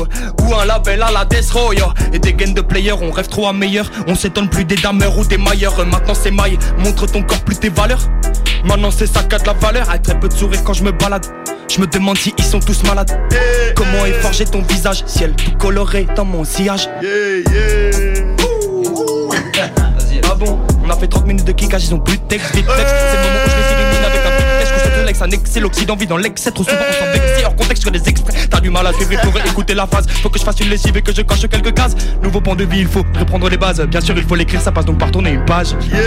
Ou 0.42 0.56
un 0.56 0.66
label 0.66 1.04
à 1.04 1.12
la 1.12 1.26
Death 1.26 1.52
Row, 1.52 1.74
yo. 1.74 1.86
Et 2.12 2.20
des 2.20 2.34
gains 2.34 2.54
de 2.54 2.62
players, 2.62 2.94
on 2.94 3.12
rêve 3.12 3.28
trop 3.28 3.48
à 3.48 3.54
meilleur. 3.54 3.90
On 4.08 4.16
s'étonne 4.16 4.50
plus 4.50 4.66
des 4.66 4.76
dameurs 4.76 5.18
ou 5.18 5.26
des 5.26 5.38
mailleurs. 5.38 5.78
Maintenant, 5.86 6.16
c'est 6.16 6.32
maille. 6.32 6.58
Montre 6.80 7.06
ton 7.06 7.22
corps 7.22 7.42
plus 7.42 7.58
tes 7.58 7.70
valeurs. 7.70 8.02
Maintenant, 8.66 8.92
c'est 8.92 9.08
ça 9.08 9.24
qui 9.24 9.36
a 9.36 9.40
de 9.40 9.46
la 9.46 9.54
valeur. 9.54 9.90
Avec 9.90 10.02
très 10.02 10.20
peu 10.20 10.28
de 10.28 10.34
sourire 10.34 10.64
quand 10.64 10.74
je 10.74 10.84
me 10.84 10.92
balade. 10.92 11.26
Je 11.70 11.80
me 11.80 11.86
demande 11.86 12.18
si 12.18 12.34
ils 12.36 12.44
sont 12.44 12.60
tous 12.60 12.84
malades. 12.84 13.12
Comment 13.76 14.06
est 14.06 14.14
forgé 14.14 14.44
ton 14.46 14.64
visage, 14.64 15.04
ciel 15.06 15.34
tout 15.36 15.52
coloré 15.58 16.08
dans 16.16 16.26
mon 16.26 16.44
sillage. 16.44 16.90
Ah 20.24 20.36
bon, 20.36 20.60
on 20.86 20.90
a 20.90 20.96
fait 20.96 21.08
30 21.08 21.26
minutes 21.26 21.46
de 21.46 21.52
kickage, 21.52 21.86
ils 21.86 21.94
ont 21.94 22.00
plus 22.00 22.18
de 22.18 22.24
texte, 22.24 22.56
vite 22.56 22.66
texte. 22.68 22.96
C'est 23.12 23.18
le 23.18 23.24
moment 23.24 23.40
où 23.46 23.50
je 23.50 23.56
les 23.56 23.74
illumine 23.74 24.06
avec 24.06 24.22
un 24.26 24.38
big 24.38 24.46
test. 24.60 24.74
Je 25.00 25.06
l'ex, 25.06 25.22
un 25.22 25.30
excès, 25.32 25.60
l'Occident 25.60 25.96
vit 25.96 26.08
dans 26.08 26.18
l'excès. 26.18 26.52
Trop 26.52 26.64
souvent 26.64 26.78
on 26.78 26.94
s'en 26.94 27.12
vexe, 27.12 27.46
hors 27.46 27.56
contexte 27.56 27.84
sur 27.84 27.92
des 27.92 28.08
extraits. 28.08 28.50
T'as 28.50 28.60
du 28.60 28.70
mal 28.70 28.86
à 28.88 28.94
suivre 28.94 29.22
pour 29.22 29.36
écouter 29.38 29.74
la 29.74 29.88
phrase. 29.88 30.06
Faut 30.22 30.30
que 30.30 30.40
je 30.40 30.44
fasse 30.44 30.60
une 30.60 30.70
lessive 30.70 30.96
et 30.98 31.02
que 31.02 31.14
je 31.14 31.22
coche 31.22 31.48
quelques 31.48 31.74
cases. 31.74 31.96
Nouveau 32.22 32.42
point 32.42 32.56
de 32.56 32.66
vie, 32.66 32.82
il 32.82 32.88
faut 32.88 33.06
reprendre 33.18 33.50
les 33.50 33.58
bases. 33.58 33.82
Bien 33.82 34.02
sûr, 34.02 34.16
il 34.18 34.24
faut 34.24 34.36
l'écrire, 34.36 34.62
ça 34.62 34.72
passe 34.72 34.86
donc 34.86 34.98
par 34.98 35.12
tourner 35.12 35.32
une 35.32 35.46
page. 35.46 35.70
Yeah! 35.92 36.00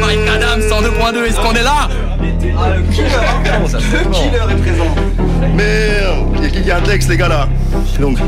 Mike 0.00 0.28
Adams 0.28 0.60
102.2, 0.60 1.24
est-ce 1.24 1.40
qu'on 1.40 1.54
est 1.54 1.62
là? 1.62 1.88
Ah, 1.88 2.70
le 2.76 2.82
killer, 2.92 3.08
le 3.52 4.10
killer 4.12 4.52
est 4.52 4.62
présent. 4.62 4.94
Merde, 5.54 6.26
il 6.54 6.66
y, 6.66 6.70
a 6.70 6.76
un 6.76 6.80
texte, 6.80 7.08
les 7.08 7.16
gars 7.16 7.28
là. 7.28 7.48
Donc, 7.98 8.18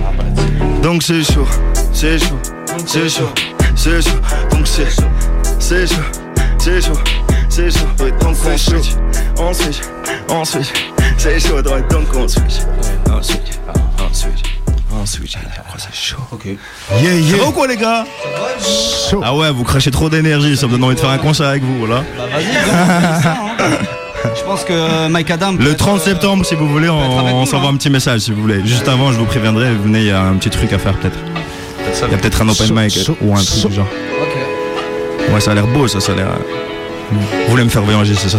donc 0.82 1.02
c'est 1.02 1.22
chaud, 1.22 1.46
c'est 1.92 2.18
chaud, 2.18 2.38
c'est 2.86 3.08
chaud, 3.08 3.30
c'est 3.78 4.02
chaud. 4.02 4.18
Donc 4.50 4.66
c'est, 4.66 4.88
c'est 5.60 5.86
chaud, 5.86 5.94
c'est 6.58 6.80
chaud, 6.82 6.92
c'est 7.48 7.70
chaud. 7.70 7.86
Ouais, 8.00 8.10
donc 8.20 8.36
on 8.44 8.56
switch, 8.56 8.96
on 9.38 9.52
switch, 9.54 9.78
on 10.28 10.44
switch. 10.44 10.68
C'est 11.16 11.38
chaud, 11.40 11.56
ouais, 11.56 11.82
donc 11.88 12.06
on 12.14 12.26
switch, 12.26 12.60
on 13.10 13.22
switch, 13.22 13.38
on 14.00 14.12
switch. 14.14 14.42
On 15.00 15.06
switch, 15.06 15.36
c'est 15.78 15.94
chaud. 15.94 16.16
Ok. 16.32 16.46
Yeah, 16.46 17.14
yeah. 17.14 17.36
Ça 17.36 17.42
va 17.44 17.48
ou 17.48 17.52
quoi 17.52 17.68
les 17.68 17.76
gars? 17.76 18.04
Ah 19.22 19.34
ouais, 19.36 19.50
vous 19.52 19.62
crachez 19.62 19.92
trop 19.92 20.10
d'énergie, 20.10 20.56
ça 20.56 20.66
me 20.66 20.72
donne 20.72 20.84
envie 20.84 20.96
de 20.96 21.00
faire 21.00 21.10
un 21.10 21.18
concert 21.18 21.46
avec 21.46 21.62
vous, 21.62 21.78
voilà. 21.78 22.02
Bah 22.16 22.24
vas-y, 22.32 22.56
hein. 22.56 23.78
Je 24.36 24.42
pense 24.42 24.64
que 24.64 25.08
Mike 25.08 25.30
Adam. 25.30 25.52
Le 25.52 25.76
30 25.76 26.00
septembre, 26.00 26.44
si 26.44 26.56
vous 26.56 26.68
voulez, 26.68 26.88
on, 26.88 26.96
on 27.42 27.46
s'envoie 27.46 27.70
un 27.70 27.76
petit 27.76 27.90
message 27.90 28.20
si 28.20 28.32
vous 28.32 28.40
voulez. 28.42 28.60
Juste 28.66 28.88
avant, 28.88 29.12
je 29.12 29.18
vous 29.18 29.26
préviendrai, 29.26 29.70
venez, 29.72 30.00
il 30.00 30.06
y 30.06 30.10
a 30.10 30.22
un 30.22 30.34
petit 30.34 30.50
truc 30.50 30.72
à 30.72 30.78
faire 30.78 30.94
peut-être. 30.94 31.16
Il 32.06 32.12
y 32.12 32.14
a 32.14 32.18
peut-être 32.18 32.42
un 32.42 32.48
open 32.48 32.72
mic 32.74 32.98
ou 33.20 33.34
un 33.34 33.42
truc 33.42 33.68
du 33.68 33.74
genre. 33.76 33.86
Ok. 34.22 35.34
Ouais, 35.34 35.40
ça 35.40 35.50
a 35.50 35.54
l'air 35.54 35.66
beau, 35.66 35.88
ça, 35.88 36.00
ça 36.00 36.12
a 36.12 36.14
l'air. 36.14 36.28
Vous 37.10 37.50
voulez 37.50 37.64
me 37.64 37.68
faire 37.68 37.82
voyager, 37.82 38.14
c'est 38.14 38.28
ça? 38.28 38.38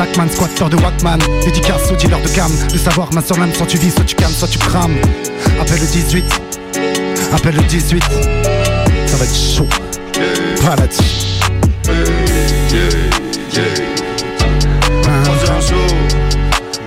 Sackman, 0.00 0.30
squatteur 0.30 0.70
de 0.70 0.76
Walkman, 0.76 1.18
dédicace 1.44 1.92
au 1.92 1.94
dealer 1.94 2.22
de 2.22 2.28
cam, 2.28 2.50
de 2.72 2.78
savoir 2.78 3.12
main 3.12 3.20
sur 3.20 3.36
l'âme, 3.36 3.52
soit 3.52 3.66
tu 3.66 3.76
vis, 3.76 3.90
soit 3.90 4.04
tu 4.04 4.14
calmes, 4.14 4.32
soit 4.32 4.48
tu 4.48 4.56
crames. 4.56 4.96
Appelle 5.60 5.78
le 5.78 5.86
18, 5.86 6.24
appelle 7.34 7.56
le 7.56 7.62
18, 7.64 8.02
ça 9.06 9.16
va 9.18 9.24
être 9.26 9.36
chaud. 9.36 9.68
Paradis. 10.62 11.38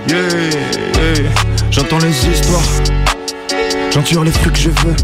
Yeah, 0.08 0.18
yeah. 0.96 1.30
J'entends 1.70 1.98
les 1.98 2.26
histoires, 2.26 2.62
j'en 3.92 4.22
les 4.24 4.32
fruits 4.32 4.52
que 4.52 4.58
je 4.58 4.70
veux. 4.70 4.96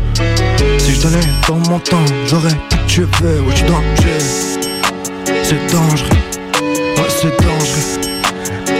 Si 0.79 0.95
je 0.95 1.03
donnais 1.03 1.21
dans 1.47 1.59
mon 1.71 1.79
temps, 1.79 2.05
j'aurais 2.27 2.51
tout 2.71 2.77
que 2.77 2.87
tu 2.89 3.01
veux. 3.23 3.41
Ouais, 3.43 3.55
tu 3.55 3.63
danger, 3.63 4.19
c'est 5.45 5.73
dangereux, 5.73 6.09
c'est 7.21 7.37
dangereux. 7.43 8.01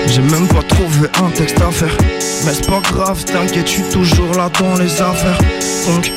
J'ai 0.07 0.23
même 0.23 0.49
pas 0.49 0.63
trouvé 0.63 1.09
un 1.23 1.31
texte 1.31 1.61
à 1.61 1.71
faire. 1.71 1.97
Mais 2.45 2.53
c'est 2.55 2.67
pas 2.67 2.81
grave, 2.93 3.23
t'inquiète, 3.25 3.67
je 3.67 3.73
suis 3.73 3.83
toujours 3.93 4.33
là 4.35 4.51
dans 4.59 4.77
les 4.83 4.93
affaires. 5.03 5.39
Donc, 5.87 6.11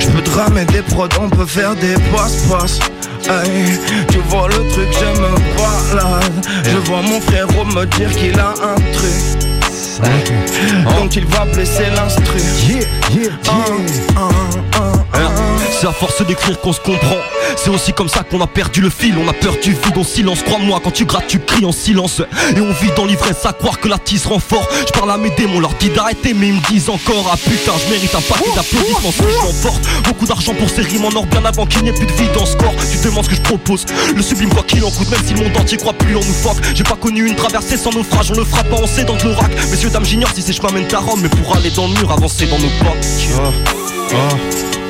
je 0.00 0.06
peux 0.08 0.22
te 0.22 0.30
ramener 0.30 0.64
des 0.66 0.82
prods, 0.82 1.08
on 1.20 1.30
peut 1.30 1.46
faire 1.46 1.74
des 1.76 1.94
passe-passe. 2.14 2.78
Hey, 3.24 3.78
tu 4.10 4.18
vois 4.28 4.48
le 4.48 4.68
truc, 4.70 4.88
je 4.92 5.20
me 5.20 5.30
balade. 5.56 6.46
Je 6.64 6.76
vois 6.88 7.02
mon 7.02 7.20
frérot 7.20 7.64
me 7.64 7.84
dire 7.86 8.10
qu'il 8.10 8.38
a 8.38 8.50
un 8.50 8.76
truc. 8.92 9.46
Donc 10.98 11.16
il 11.16 11.24
va 11.26 11.46
blesser 11.46 11.86
l'instru. 11.94 12.40
C'est 15.70 15.86
à 15.86 15.92
force 15.92 16.24
d'écrire 16.26 16.60
qu'on 16.60 16.72
se 16.72 16.80
comprend. 16.80 17.16
C'est 17.56 17.70
aussi 17.70 17.92
comme 17.92 18.08
ça 18.08 18.22
qu'on 18.22 18.40
a 18.40 18.46
perdu 18.46 18.80
le 18.80 18.90
fil. 18.90 19.14
On 19.18 19.28
a 19.28 19.32
peur 19.32 19.54
du 19.62 19.72
vide 19.72 19.96
en 19.96 20.04
silence. 20.04 20.42
Crois-moi, 20.42 20.80
quand 20.82 20.90
tu 20.90 21.04
grattes, 21.04 21.26
tu 21.26 21.40
cries 21.40 21.64
en 21.64 21.72
silence. 21.72 22.22
Et 22.56 22.60
on 22.60 22.72
vit 22.72 22.90
dans 22.96 23.04
l'ivresse 23.04 23.44
à 23.44 23.52
croire 23.52 23.80
que 23.80 23.88
la 23.88 23.98
tisse 23.98 24.26
rend 24.26 24.38
fort. 24.38 24.68
Je 24.86 24.92
parle 24.92 25.10
à 25.10 25.16
mes 25.16 25.30
démons, 25.30 25.60
leur 25.60 25.74
dis 25.74 25.88
d'arrêter, 25.88 26.34
mais 26.34 26.48
ils 26.48 26.54
me 26.54 26.68
disent 26.68 26.88
encore 26.88 27.28
Ah 27.32 27.36
putain, 27.36 27.72
je 27.84 27.90
mérite 27.92 28.14
un 28.14 28.20
paquet 28.20 28.50
d'applaudissements 28.54 29.10
si 29.10 29.22
je 29.22 29.46
m'emporte. 29.46 29.82
Beaucoup 30.04 30.26
d'argent 30.26 30.54
pour 30.54 30.70
ces 30.70 30.82
rimes 30.82 31.04
en 31.06 31.16
or 31.16 31.26
bien 31.26 31.44
avant 31.44 31.66
qu'il 31.66 31.82
n'y 31.82 31.88
ait 31.88 31.92
plus 31.92 32.06
de 32.06 32.12
vie 32.12 32.28
dans 32.34 32.46
ce 32.46 32.56
corps. 32.56 32.74
Tu 32.90 32.98
demandes 32.98 33.24
ce 33.24 33.30
que 33.30 33.36
je 33.36 33.42
propose. 33.42 33.86
Le 34.14 34.22
sublime, 34.22 34.50
quoi 34.50 34.62
qu'il 34.62 34.84
en 34.84 34.90
coûte, 34.90 35.10
même 35.10 35.20
si 35.26 35.34
le 35.34 35.44
monde 35.44 35.56
entier 35.56 35.78
croit 35.78 35.94
plus 35.94 36.16
en 36.16 36.20
nous 36.20 36.34
fuck. 36.34 36.56
J'ai 36.74 36.84
pas 36.84 36.96
connu 36.96 37.26
une 37.26 37.34
traversée 37.34 37.76
sans 37.76 37.90
naufrage. 37.90 38.30
On 38.30 38.34
le 38.34 38.44
frappe 38.44 38.68
pas, 38.68 38.76
on 38.80 38.86
sait 38.86 39.04
dans 39.04 39.16
l'oracle. 39.24 39.56
Messieurs, 39.70 39.90
dames, 39.90 40.04
j'ignore 40.04 40.30
si 40.34 40.42
ces 40.42 40.52
chemins 40.52 40.70
mènent 40.72 40.94
à 40.94 40.98
Rome. 40.98 41.20
Mais 41.22 41.28
pour 41.28 41.56
aller 41.56 41.70
dans 41.70 41.88
le 41.88 41.94
mur, 41.94 42.12
avancer 42.12 42.46
dans 42.46 42.58
nos 42.58 42.68
pas. 42.80 42.94
Hey, 44.12 44.85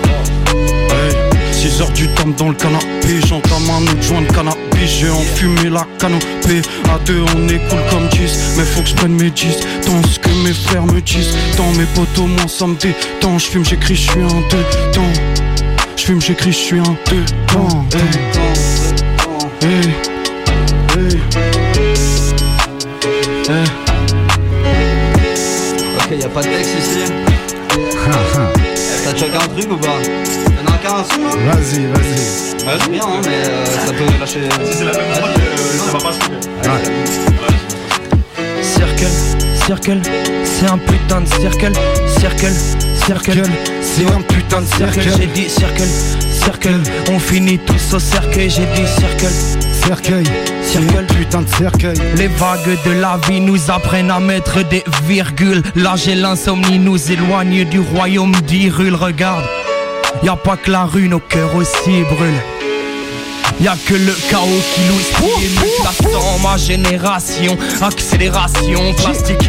6 1.69 1.81
heures 1.83 1.91
du 1.91 2.07
temps 2.15 2.29
dans 2.39 2.49
le 2.51 2.55
canapé, 2.55 3.21
j'entame 3.27 3.69
un 3.71 3.83
autre 3.83 4.03
joint 4.03 4.23
de 4.23 4.29
cannabis, 4.29 4.89
j'ai 5.01 5.11
enfumé 5.11 5.69
la 5.69 5.85
canopée. 5.99 6.63
À 6.89 6.99
deux, 7.05 7.25
on 7.35 7.49
est 7.49 7.59
cool 7.69 7.81
comme 7.91 8.07
10, 8.09 8.55
mais 8.57 8.63
faut 8.63 8.83
que 8.83 8.89
je 8.89 8.95
prenne 8.95 9.15
mes 9.15 9.31
10. 9.31 9.59
Tant 9.85 10.01
ce 10.09 10.21
que 10.21 10.29
mes 10.45 10.53
frères 10.53 10.87
me 10.87 11.01
disent, 11.01 11.35
tant 11.57 11.69
mes 11.73 11.87
potos, 11.87 12.29
moi 12.29 12.47
ça 12.47 12.69
me 12.69 12.77
détend. 12.77 13.39
Je 13.39 13.47
fume, 13.47 13.65
j'écris, 13.65 13.97
je 13.97 14.11
suis 14.11 14.21
un 14.21 14.27
dedans. 14.27 15.13
Je 15.97 16.05
fume, 16.05 16.21
j'écris, 16.21 16.53
je 16.53 16.57
suis 16.57 16.79
un 16.79 16.97
dedans. 17.11 17.85
Hey. 19.63 19.69
Hey. 19.69 19.89
Hey. 20.95 21.19
Hey. 23.49 23.65
Ok, 25.99 26.21
y'a 26.21 26.29
pas 26.29 26.43
de 26.43 26.47
texte 26.47 26.75
ici. 26.79 27.13
T'as 29.05 29.15
checké 29.15 29.37
un 29.37 29.49
truc 29.49 29.73
ou 29.73 29.77
pas? 29.77 30.46
Vas-y, 30.89 31.87
vas-y. 31.87 32.65
Ouais, 32.65 32.79
c'est 32.81 32.91
bien, 32.91 33.03
hein, 33.03 33.21
mais 33.25 33.45
euh, 33.49 33.65
ça 33.67 33.93
peut 33.93 34.05
lâcher. 34.21 34.49
Si 34.65 34.79
c'est 34.79 34.85
la 34.85 34.93
même 34.93 35.01
euh, 35.01 35.57
ça 35.85 35.93
va 35.93 35.99
pas 35.99 36.13
se 36.13 36.21
Circle, 38.63 39.07
circle, 39.67 40.01
c'est 40.45 40.67
un 40.67 40.79
putain 40.79 41.21
de 41.23 41.27
circle, 41.27 41.73
circle, 42.19 42.53
circle, 43.05 43.43
c'est 43.83 44.07
un 44.07 44.21
putain 44.23 44.61
de 44.61 44.67
circle. 44.67 45.01
J'ai 45.19 45.27
dit 45.27 45.49
circle, 45.49 45.89
circle, 46.45 46.81
on 47.11 47.19
finit 47.19 47.59
tous 47.59 47.95
au 47.95 47.99
cercueil. 47.99 48.49
J'ai 48.49 48.67
dit 48.67 48.87
circle, 48.87 49.27
cercueil, 49.85 50.25
circle, 50.63 51.07
putain 51.17 51.43
de 51.43 51.49
cercueil. 51.49 51.97
Les 52.17 52.29
vagues 52.29 52.79
de 52.85 52.93
la 52.93 53.19
vie 53.29 53.41
nous 53.41 53.71
apprennent 53.71 54.11
à 54.11 54.21
mettre 54.21 54.63
des 54.69 54.85
virgules. 55.05 55.63
L'âge 55.75 56.07
et 56.07 56.15
l'insomnie 56.15 56.79
nous 56.79 57.11
éloignent 57.11 57.65
du 57.65 57.81
royaume 57.81 58.37
d'Irul. 58.47 58.95
Regarde, 58.95 59.45
y 60.23 60.29
a 60.29 60.37
pas 60.37 60.57
que 60.57 60.71
la 60.71 60.85
rue, 60.85 61.09
nos 61.09 61.21
cœurs 61.21 61.55
aussi 61.55 62.03
brûlent. 62.11 62.43
Y'a 63.61 63.75
que 63.87 63.95
le 63.95 64.13
chaos 64.29 64.45
qui 64.75 64.81
nous 64.83 65.71
plaçons 65.81 66.39
ma 66.43 66.59
génération 66.59 67.57
Accélération 67.81 68.93
plastique 68.95 69.49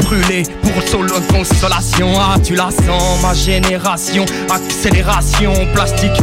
Brûlé 0.00 0.42
pour 0.60 0.82
solo 0.82 1.14
consolation. 1.30 2.14
Ah 2.18 2.34
tu 2.42 2.56
la 2.56 2.70
sens 2.70 3.22
ma 3.22 3.32
génération 3.32 4.24
Accélération 4.50 5.52
plastique 5.72 6.20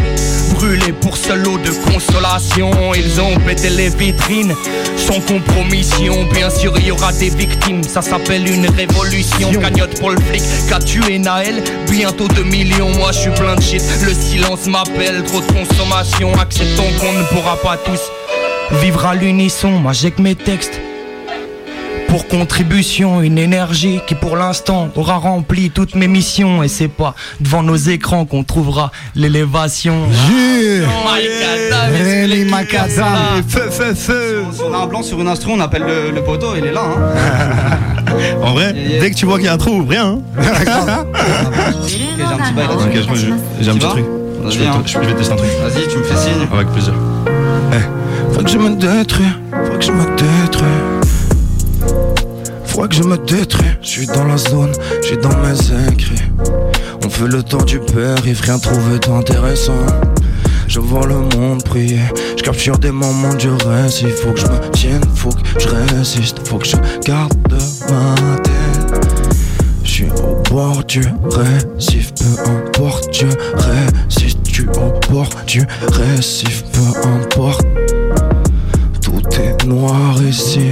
Brûlé 0.62 0.94
pour 0.94 1.18
seul 1.18 1.42
lot 1.42 1.58
de 1.58 1.72
consolation. 1.92 2.94
Ils 2.94 3.20
ont 3.20 3.36
pété 3.48 3.72
les 3.72 3.90
vitrines 3.90 4.54
Sans 4.96 5.20
compromission 5.22 6.26
Bien 6.32 6.52
sûr 6.52 6.72
il 6.78 6.86
y 6.86 6.92
aura 6.92 7.12
des 7.14 7.30
victimes. 7.30 7.82
Ça 7.82 8.04
s'appelle 8.04 8.48
une 8.48 8.68
révolution. 8.70 9.52
Cagnotte 9.60 10.00
pour 10.00 10.12
le 10.12 10.22
flic 10.22 10.44
Qu'a 10.70 10.78
tué 10.78 11.18
Naël. 11.18 11.64
Bientôt 11.90 12.28
2 12.28 12.44
millions 12.44 12.92
Moi 12.92 13.12
je 13.12 13.22
suis 13.22 13.32
plein 13.32 13.56
de 13.56 13.62
shit. 13.62 13.82
Le 14.06 14.14
silence 14.14 14.68
m'appelle 14.68 15.24
Trop 15.24 15.42
de 15.42 15.52
consommation. 15.52 16.32
Acceptons 16.36 16.92
qu'on 17.00 17.14
ne 17.14 17.24
pourra 17.24 17.58
pas 17.58 17.78
tous 17.78 18.02
Vivre 18.82 19.04
à 19.04 19.16
l'unisson. 19.16 19.72
Moi 19.72 19.94
j'ai 19.94 20.12
que 20.12 20.22
mes 20.22 20.36
textes 20.36 20.80
pour 22.12 22.28
contribution 22.28 23.22
une 23.22 23.38
énergie 23.38 24.02
qui 24.06 24.16
pour 24.16 24.36
l'instant 24.36 24.90
aura 24.98 25.16
rempli 25.16 25.70
toutes 25.72 25.96
mes 25.96 26.10
missions 26.10 26.62
et 26.62 26.68
c'est 26.68 26.90
pas 26.90 27.16
devant 27.40 27.64
nos 27.64 27.78
écrans 27.78 28.26
qu'on 28.26 28.44
trouvera 28.44 28.92
l'élévation. 29.16 29.96
Jules 30.28 30.86
Rémi 32.28 32.44
Macadam 32.52 33.42
Feu, 33.48 33.70
feu, 33.72 33.94
feu 33.96 34.44
Si 34.52 34.62
on 34.70 34.74
a 34.74 34.80
un 34.80 34.88
blanc 34.88 35.04
sur 35.04 35.22
une 35.22 35.30
instru, 35.30 35.52
on 35.54 35.60
appelle 35.62 35.84
le, 35.84 36.12
le 36.14 36.22
poteau, 36.22 36.48
il 36.58 36.66
est 36.66 36.74
là. 36.74 36.82
Hein. 36.84 37.78
En 38.44 38.52
vrai, 38.54 38.74
dès 38.74 39.10
que 39.10 39.16
tu 39.16 39.26
vois 39.26 39.38
qu'il 39.38 39.46
y 39.46 39.50
a 39.50 39.54
un 39.54 39.58
trou, 39.58 39.86
rien. 39.88 40.18
hein. 40.18 40.20
J'ai 41.88 42.24
un 42.24 42.38
petit 42.38 42.54
bail 42.54 42.68
là-dessus. 42.68 42.88
Ok, 42.88 42.94
je 42.94 43.10
me- 43.10 43.16
je- 43.16 43.64
j'ai 43.64 43.70
un 43.72 43.76
petit 43.76 43.88
truc. 43.88 44.06
Je 44.50 44.60
vais, 44.60 44.66
hein. 44.68 44.82
te- 44.84 44.90
je 44.90 45.00
vais 45.00 45.14
tester 45.16 45.34
un 45.34 45.38
truc. 45.38 45.50
Vas-y, 45.64 45.88
tu 45.88 45.98
me 45.98 46.04
fais 46.04 46.18
signe. 46.18 46.46
Avec 46.54 46.68
plaisir. 46.72 46.94
Eh, 47.72 48.34
Faut 48.34 48.44
que 48.44 48.50
je 48.50 48.58
me 48.58 48.76
détruis, 48.76 49.26
faut 49.52 49.78
que 49.78 49.86
je 49.86 49.92
me 49.94 50.04
détruis. 50.18 50.68
Faut 52.72 52.88
que 52.88 52.96
je 52.96 53.04
me 53.04 53.18
détruis, 53.18 53.68
je 53.82 53.88
suis 53.88 54.08
dans 54.08 54.24
la 54.24 54.38
zone, 54.38 54.72
suis 55.02 55.18
dans 55.18 55.38
mes 55.40 55.90
écrits. 55.90 56.24
On 57.06 57.10
fait 57.10 57.28
le 57.28 57.44
tour 57.44 57.66
du 57.66 57.80
périph', 57.80 58.40
rien 58.42 58.58
trouvé 58.60 58.98
d'intéressant. 58.98 59.86
Je 60.68 60.80
vois 60.80 61.06
le 61.06 61.16
monde 61.36 61.62
prier, 61.64 62.00
je 62.38 62.42
capture 62.42 62.78
des 62.80 62.92
moments 62.92 63.34
du 63.34 63.50
récit. 63.50 64.08
Faut 64.08 64.32
que 64.32 64.40
je 64.40 64.48
me 64.48 64.72
tienne, 64.72 65.02
faut 65.14 65.32
que 65.32 65.60
je 65.60 65.68
résiste, 65.68 66.48
faut 66.48 66.60
que 66.60 66.66
je 66.66 66.78
garde 67.06 67.34
ma 67.90 68.38
tête. 68.38 69.02
Je 69.84 69.90
suis 69.90 70.08
au 70.24 70.42
bord 70.50 70.82
du 70.86 71.04
récif, 71.30 72.14
peu 72.14 72.52
importe, 72.52 73.10
je 73.12 73.28
résiste. 73.58 74.40
Suis 74.48 74.68
au 74.70 75.12
bord 75.12 75.30
du 75.46 75.66
récif, 75.92 76.64
peu 76.72 77.10
importe. 77.10 77.66
Tout 79.02 79.22
est 79.42 79.66
noir 79.66 80.16
ici, 80.24 80.72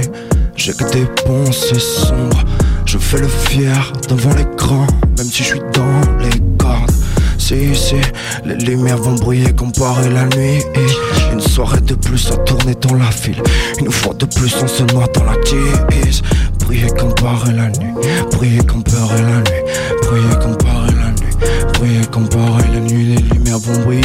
j'ai 0.60 0.72
que 0.74 0.84
des 0.92 1.06
pensées 1.24 1.80
sombres. 1.80 2.44
Je 2.84 2.98
fais 2.98 3.18
le 3.18 3.28
fier 3.28 3.92
devant 4.10 4.34
l'écran, 4.34 4.86
même 5.16 5.26
si 5.26 5.42
je 5.42 5.48
suis 5.48 5.60
dans 5.72 6.00
les 6.20 6.38
cordes. 6.58 6.90
C'est 7.38 7.56
ici, 7.56 7.96
les 8.44 8.56
lumières 8.56 8.98
vont 8.98 9.14
briller 9.14 9.54
comparé 9.54 10.10
la 10.10 10.26
nuit. 10.26 10.62
Et 10.74 11.32
une 11.32 11.40
soirée 11.40 11.80
de 11.80 11.94
plus 11.94 12.30
à 12.30 12.36
tourner 12.38 12.74
dans 12.74 12.94
la 12.94 13.10
file. 13.10 13.42
Une 13.78 13.90
fois 13.90 14.12
de 14.12 14.26
plus, 14.26 14.54
on 14.62 14.68
se 14.68 14.82
noie 14.92 15.06
dans 15.14 15.24
la 15.24 15.36
tease. 15.36 16.20
Briller 16.58 16.90
comparé 16.90 17.54
la 17.54 17.68
nuit, 17.70 17.94
briller 18.30 18.62
comparé 18.66 19.22
la 19.22 19.38
nuit, 19.38 19.62
briller 20.02 20.36
comparé 20.42 20.92
la 20.92 21.10
nuit, 21.10 21.36
briller 21.72 22.06
comparé 22.12 22.64
la 22.74 22.80
nuit. 22.80 23.14
Les 23.14 23.22
lumières 23.34 23.58
vont 23.60 23.80
briller. 23.84 24.02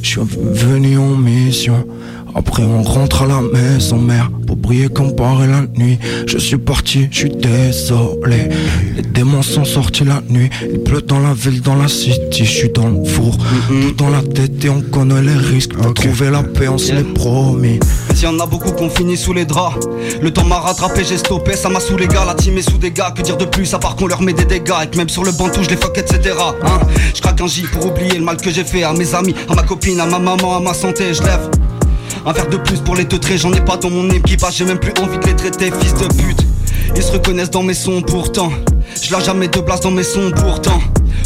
Je 0.00 0.08
suis 0.08 0.20
venu 0.22 0.96
en 0.96 1.16
mission. 1.16 1.84
Après 2.36 2.62
on 2.62 2.82
rentre 2.82 3.22
à 3.22 3.26
la 3.26 3.40
maison 3.40 3.96
mère 3.96 4.30
Pour 4.46 4.56
briller 4.56 4.88
comparé 4.88 5.46
la 5.46 5.62
nuit 5.78 5.98
Je 6.26 6.36
suis 6.36 6.58
parti, 6.58 7.08
je 7.10 7.18
suis 7.20 7.30
désolé 7.30 8.50
Les 8.94 9.02
démons 9.02 9.42
sont 9.42 9.64
sortis 9.64 10.04
la 10.04 10.20
nuit 10.28 10.50
Il 10.70 10.80
pleut 10.80 11.00
dans 11.00 11.18
la 11.18 11.32
ville, 11.32 11.62
dans 11.62 11.76
la 11.76 11.88
city 11.88 12.44
Je 12.44 12.50
suis 12.50 12.68
dans 12.68 12.88
le 12.88 13.04
four 13.04 13.38
Tout 13.68 13.92
dans 13.96 14.10
la 14.10 14.22
tête 14.22 14.62
et 14.64 14.68
on 14.68 14.82
connaît 14.82 15.22
les 15.22 15.32
risques 15.32 15.72
Pour 15.72 15.94
trouver 15.94 16.30
la 16.30 16.42
paix 16.42 16.68
on 16.68 16.76
se 16.76 16.92
l'est 16.92 17.14
promis 17.14 17.80
Mais 18.10 18.20
y 18.20 18.26
en 18.26 18.38
a 18.38 18.44
beaucoup 18.44 18.72
qu'on 18.72 18.90
finit 18.90 19.16
sous 19.16 19.32
les 19.32 19.44
draps. 19.44 19.86
Le 20.20 20.30
temps 20.30 20.44
m'a 20.44 20.58
rattrapé, 20.58 21.04
j'ai 21.04 21.18
stoppé, 21.18 21.56
ça 21.56 21.68
m'a 21.68 21.80
sous 21.80 21.96
les 21.96 22.06
gars. 22.06 22.24
La 22.24 22.34
team 22.34 22.56
est 22.56 22.68
sous 22.68 22.78
des 22.78 22.90
gars, 22.90 23.12
que 23.14 23.22
dire 23.22 23.36
de 23.36 23.44
plus 23.44 23.72
à 23.74 23.78
part 23.78 23.94
qu'on 23.96 24.06
leur 24.06 24.22
met 24.22 24.32
des 24.32 24.44
dégâts. 24.44 24.72
Et 24.82 24.86
que 24.86 24.96
même 24.96 25.08
sur 25.08 25.24
le 25.24 25.32
banc 25.32 25.48
je 25.60 25.68
les 25.68 25.76
fuck, 25.76 25.98
etc. 25.98 26.34
Hein 26.62 26.80
je 27.14 27.20
craque 27.20 27.40
un 27.40 27.46
J 27.46 27.62
pour 27.72 27.86
oublier 27.86 28.18
le 28.18 28.24
mal 28.24 28.36
que 28.36 28.50
j'ai 28.50 28.64
fait 28.64 28.84
à 28.84 28.92
mes 28.92 29.14
amis, 29.14 29.34
à 29.48 29.54
ma 29.54 29.62
copine, 29.62 30.00
à 30.00 30.06
ma 30.06 30.18
maman, 30.18 30.56
à 30.56 30.60
ma 30.60 30.74
santé. 30.74 31.12
Je 31.12 31.22
lève 31.22 31.50
un 32.24 32.32
verre 32.32 32.48
de 32.48 32.56
plus 32.56 32.80
pour 32.80 32.96
les 32.96 33.04
teutrer, 33.04 33.38
j'en 33.38 33.52
ai 33.52 33.60
pas 33.60 33.76
dans 33.76 33.90
mon 33.90 34.08
équipage, 34.10 34.56
j'ai 34.56 34.64
même 34.64 34.78
plus 34.78 34.92
envie 35.02 35.18
de 35.18 35.26
les 35.26 35.36
traiter, 35.36 35.70
fils 35.80 35.94
de 35.94 36.06
pute. 36.14 36.46
Ils 36.94 37.02
se 37.02 37.12
reconnaissent 37.12 37.50
dans 37.50 37.62
mes 37.62 37.74
sons 37.74 38.02
pourtant. 38.02 38.50
Je 39.02 39.12
lâche 39.12 39.24
jamais 39.24 39.48
de 39.48 39.60
place 39.60 39.80
dans 39.80 39.90
mes 39.90 40.02
sons 40.02 40.32
pourtant. 40.34 40.80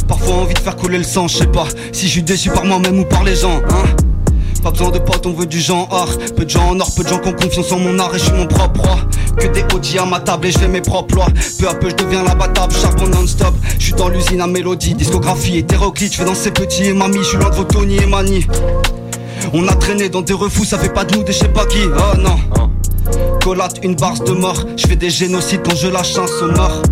Parfois 0.09 0.37
envie 0.37 0.55
de 0.55 0.59
faire 0.59 0.77
couler 0.77 0.99
le 0.99 1.05
sang, 1.05 1.29
je 1.29 1.39
sais 1.39 1.47
pas 1.47 1.67
si 1.93 2.07
je 2.07 2.13
suis 2.13 2.23
déçu 2.23 2.51
par 2.51 2.65
moi-même 2.65 2.99
ou 2.99 3.05
par 3.05 3.25
les 3.25 3.37
gens, 3.37 3.61
hein. 3.71 3.85
Pas 4.63 4.71
besoin 4.71 4.91
de 4.91 4.99
potes, 4.99 5.25
on 5.25 5.33
veut 5.33 5.47
du 5.47 5.59
genre 5.59 5.89
Peu 6.37 6.45
de 6.45 6.51
gens 6.51 6.69
en 6.69 6.81
or, 6.81 6.95
peu 6.95 7.03
de 7.03 7.09
gens 7.09 7.19
qui 7.19 7.29
ont 7.29 7.33
confiance 7.33 7.73
en 7.73 7.79
mon 7.79 7.99
art 7.99 8.15
et 8.15 8.19
je 8.19 8.25
suis 8.25 8.35
mon 8.35 8.47
propre 8.47 8.83
roi 8.83 8.99
Que 9.39 9.47
des 9.47 9.63
OG 9.63 9.99
à 9.99 10.05
ma 10.05 10.21
table 10.21 10.49
et 10.49 10.51
je 10.53 10.59
fais 10.59 10.69
mes 10.69 10.83
propres 10.83 11.15
lois 11.15 11.29
Peu 11.59 11.67
à 11.67 11.75
peu 11.75 11.89
je 11.89 11.95
deviens 11.95 12.23
l'abattable, 12.23 12.75
charbon 12.75 13.07
non-stop 13.07 13.55
Je 13.79 13.85
suis 13.85 13.95
dans 13.95 14.11
l'usine 14.11 14.43
à 14.43 14.47
mélodie, 14.47 14.95
discographie, 14.95 15.59
hétéroclite 15.59 16.13
Je 16.13 16.19
fais 16.19 16.25
dans 16.27 16.35
ces 16.35 16.51
petits 16.51 16.85
et 16.85 16.93
mamie, 16.93 17.19
je 17.19 17.25
suis 17.25 17.39
loin 17.39 17.49
de 17.49 17.55
vos 17.55 17.65
Tony 17.65 17.97
et 17.97 18.07
Mani 18.07 18.47
On 19.53 19.67
a 19.69 19.75
traîné 19.75 20.09
dans 20.09 20.23
des 20.23 20.33
refous, 20.33 20.65
ça 20.65 20.79
fait 20.79 20.93
pas 20.93 21.05
de 21.05 21.17
nous 21.17 21.23
des 21.23 21.33
je 21.33 21.39
sais 21.39 21.49
pas 21.49 21.67
qui. 21.67 21.79
Oh 21.87 22.17
non. 22.19 22.39
Collate 23.43 23.81
une 23.83 23.97
barre 23.97 24.21
de 24.21 24.33
mort, 24.33 24.65
je 24.77 24.87
fais 24.87 24.97
des 24.97 25.11
génocides 25.11 25.63
quand 25.65 25.75
je 25.75 25.89
lâche 25.89 26.17
un 26.19 26.27
sonore 26.27 26.83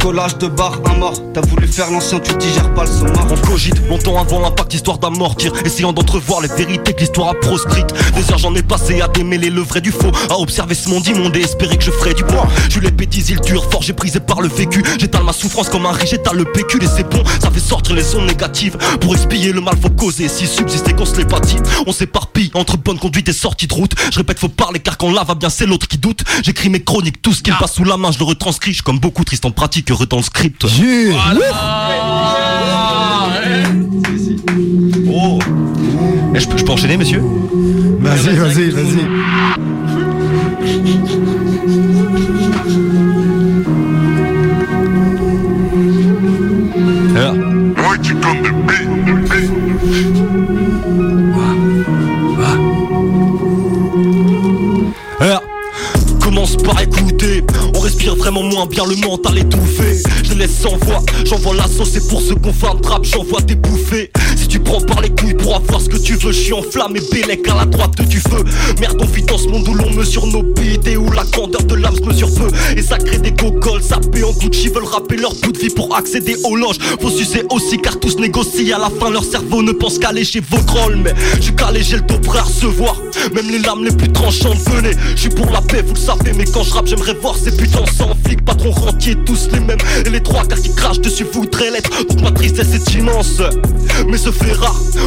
Collage 0.00 0.36
de 0.38 0.48
barre, 0.48 0.80
un 0.86 0.94
mort. 0.94 1.14
T'as 1.32 1.40
voulu 1.42 1.66
faire 1.68 1.90
l'ancien, 1.90 2.18
tu 2.18 2.34
digères 2.36 2.72
pas 2.74 2.84
le 2.84 2.90
sommaire. 2.90 3.26
On 3.30 3.36
cogite 3.46 3.88
longtemps 3.88 4.20
avant 4.20 4.40
l'impact, 4.40 4.74
histoire 4.74 4.98
d'amortir. 4.98 5.52
Essayant 5.64 5.92
d'entrevoir 5.92 6.40
les 6.40 6.48
vérités 6.48 6.92
que 6.92 7.00
l'histoire 7.00 7.28
a 7.28 7.34
proscrites. 7.34 7.92
Des 8.16 8.30
heures 8.32 8.38
j'en 8.38 8.54
ai 8.54 8.62
passé 8.62 9.00
à 9.00 9.08
démêler 9.08 9.50
le 9.50 9.60
vrai 9.60 9.80
du 9.80 9.92
faux. 9.92 10.10
À 10.28 10.38
observer 10.38 10.74
ce 10.74 10.88
monde 10.88 11.06
immonde 11.06 11.36
et 11.36 11.40
espérer 11.40 11.76
que 11.76 11.84
je 11.84 11.92
ferai 11.92 12.14
du 12.14 12.24
bois. 12.24 12.48
Je 12.68 12.80
les 12.80 12.90
bêtises, 12.90 13.30
il 13.30 13.40
dure, 13.40 13.70
forgé, 13.70 13.92
brisé 13.92 14.18
par 14.18 14.40
le 14.40 14.48
vécu. 14.48 14.82
J'étale 14.98 15.22
ma 15.22 15.32
souffrance 15.32 15.68
comme 15.68 15.86
un 15.86 15.92
riche, 15.92 16.10
j'étale 16.10 16.36
le 16.36 16.44
pécule 16.44 16.82
et 16.82 16.88
c'est 16.88 17.08
bon. 17.08 17.22
Ça 17.40 17.50
fait 17.50 17.60
sortir 17.60 17.94
les 17.94 18.14
ondes 18.16 18.26
négatives. 18.26 18.76
Pour 19.00 19.14
expier 19.14 19.52
le 19.52 19.60
mal, 19.60 19.76
faut 19.80 19.90
causer. 19.90 20.28
Si 20.28 20.46
subsister 20.46 20.94
qu'on 20.94 21.06
se 21.06 21.22
bâtit. 21.22 21.58
On 21.86 21.92
s'éparpille 21.92 22.50
entre 22.54 22.76
bonne 22.76 22.98
conduite 22.98 23.28
et 23.28 23.32
sortie 23.32 23.68
de 23.68 23.74
route. 23.74 23.92
Je 24.10 24.18
répète, 24.18 24.40
faut 24.40 24.48
parler 24.48 24.80
car 24.80 24.98
quand 24.98 25.12
là 25.12 25.22
va 25.22 25.36
bien, 25.36 25.48
c'est 25.48 25.66
l'autre 25.66 25.86
qui 25.86 25.98
doute. 25.98 26.24
J'écris 26.42 26.70
mes 26.70 26.82
chroniques, 26.82 27.22
tout 27.22 27.32
ce 27.32 27.42
qui 27.42 27.52
me 27.52 27.58
passe 27.58 27.74
sous 27.74 27.84
la 27.84 27.96
main, 27.96 28.10
je 28.10 28.18
le 28.18 28.24
retranscris. 28.24 28.72
Je 28.72 28.76
suis 28.76 28.82
comme 28.82 28.98
beaucoup 28.98 29.24
triste 29.24 29.44
en 29.44 29.51
pratique, 29.52 29.92
dans 30.08 30.18
le 30.18 30.22
script. 30.22 30.64
Oh. 35.14 35.38
Eh, 36.34 36.40
je, 36.40 36.48
peux, 36.48 36.56
je 36.58 36.64
peux 36.64 36.72
enchaîner, 36.72 36.96
monsieur 36.96 37.22
Vas-y, 38.00 38.36
vas-y, 38.36 38.70
vas-y. 38.70 39.06
Vraiment 58.22 58.44
moins 58.44 58.66
bien 58.66 58.84
le 58.86 58.94
mental 59.04 59.36
étouffé. 59.36 60.00
Je 60.22 60.34
laisse 60.34 60.56
sans 60.56 60.76
voix, 60.76 61.02
j'envoie 61.24 61.56
la 61.56 61.66
sauce 61.66 61.96
et 61.96 62.08
pour 62.08 62.20
ceux 62.20 62.36
qu'on 62.36 62.52
fait 62.52 62.80
trap, 62.80 63.04
j'envoie 63.04 63.40
des 63.40 63.56
bouffées. 63.56 64.12
Tu 64.52 64.60
prends 64.60 64.82
par 64.82 65.00
les 65.00 65.08
couilles 65.08 65.32
pour 65.32 65.56
avoir 65.56 65.80
ce 65.80 65.88
que 65.88 65.96
tu 65.96 66.12
veux, 66.12 66.30
je 66.30 66.38
suis 66.38 66.52
enflammé, 66.52 67.00
bélec 67.10 67.48
à 67.48 67.54
la 67.54 67.64
droite 67.64 67.98
du 68.02 68.20
feu. 68.20 68.44
Merde, 68.80 68.98
on 69.00 69.06
vit 69.06 69.22
dans 69.22 69.38
ce 69.38 69.48
monde 69.48 69.66
où 69.66 69.72
l'on 69.72 69.90
mesure 69.94 70.26
nos 70.26 70.42
bites 70.42 70.86
et 70.86 70.98
où 70.98 71.10
la 71.10 71.24
grandeur 71.24 71.62
de 71.62 71.74
l'âme 71.74 71.96
se 71.96 72.02
mesure 72.02 72.28
peu. 72.34 72.48
Et 72.76 72.82
ça 72.82 72.98
crée 72.98 73.16
des 73.16 73.32
cocoles, 73.32 73.82
sapés 73.82 74.22
en 74.22 74.32
Gucci 74.32 74.68
veulent 74.68 74.84
rapper 74.84 75.16
leur 75.16 75.34
bout 75.36 75.52
de 75.52 75.58
vie 75.58 75.70
pour 75.70 75.96
accéder 75.96 76.36
aux 76.44 76.54
loges. 76.54 76.76
Faut 77.00 77.08
sucer 77.08 77.44
aussi 77.50 77.78
car 77.78 77.98
tous 77.98 78.18
négocient, 78.18 78.76
à 78.76 78.78
la 78.78 78.90
fin 78.90 79.08
leur 79.08 79.24
cerveau 79.24 79.62
ne 79.62 79.72
pense 79.72 79.98
qu'à 79.98 80.12
lécher 80.12 80.42
vos 80.50 80.60
grolls. 80.64 81.00
Mais 81.02 81.14
je 81.36 81.44
suis 81.44 81.56
calé, 81.56 81.82
j'ai 81.82 81.96
le 81.96 82.02
dos 82.02 82.18
prêt 82.18 82.40
à 82.40 82.42
recevoir. 82.42 82.96
Même 83.32 83.48
les 83.50 83.60
lames 83.60 83.84
les 83.84 83.96
plus 83.96 84.12
tranchantes, 84.12 84.58
venez. 84.70 84.92
Je 85.14 85.20
suis 85.20 85.30
pour 85.30 85.50
la 85.50 85.62
paix, 85.62 85.80
vous 85.80 85.94
le 85.94 85.98
savez, 85.98 86.34
mais 86.36 86.44
quand 86.44 86.62
je 86.62 86.74
rappe, 86.74 86.88
j'aimerais 86.88 87.14
voir 87.14 87.36
ces 87.42 87.56
putains 87.56 87.86
sans 87.96 88.14
flic, 88.22 88.44
patron 88.44 88.70
rentier, 88.70 89.16
tous 89.24 89.48
les 89.50 89.60
mêmes. 89.60 89.78
Et 90.04 90.10
les 90.10 90.22
trois 90.22 90.44
quarts 90.44 90.60
qui 90.60 90.74
crachent 90.74 91.00
dessus 91.00 91.24
voudraient 91.32 91.70
l'être. 91.70 91.90
Donc 92.06 92.20
ma 92.20 92.32
tristesse 92.32 92.74
est 92.74 92.94
immense. 92.98 93.40
Mais 94.08 94.18
ce 94.18 94.30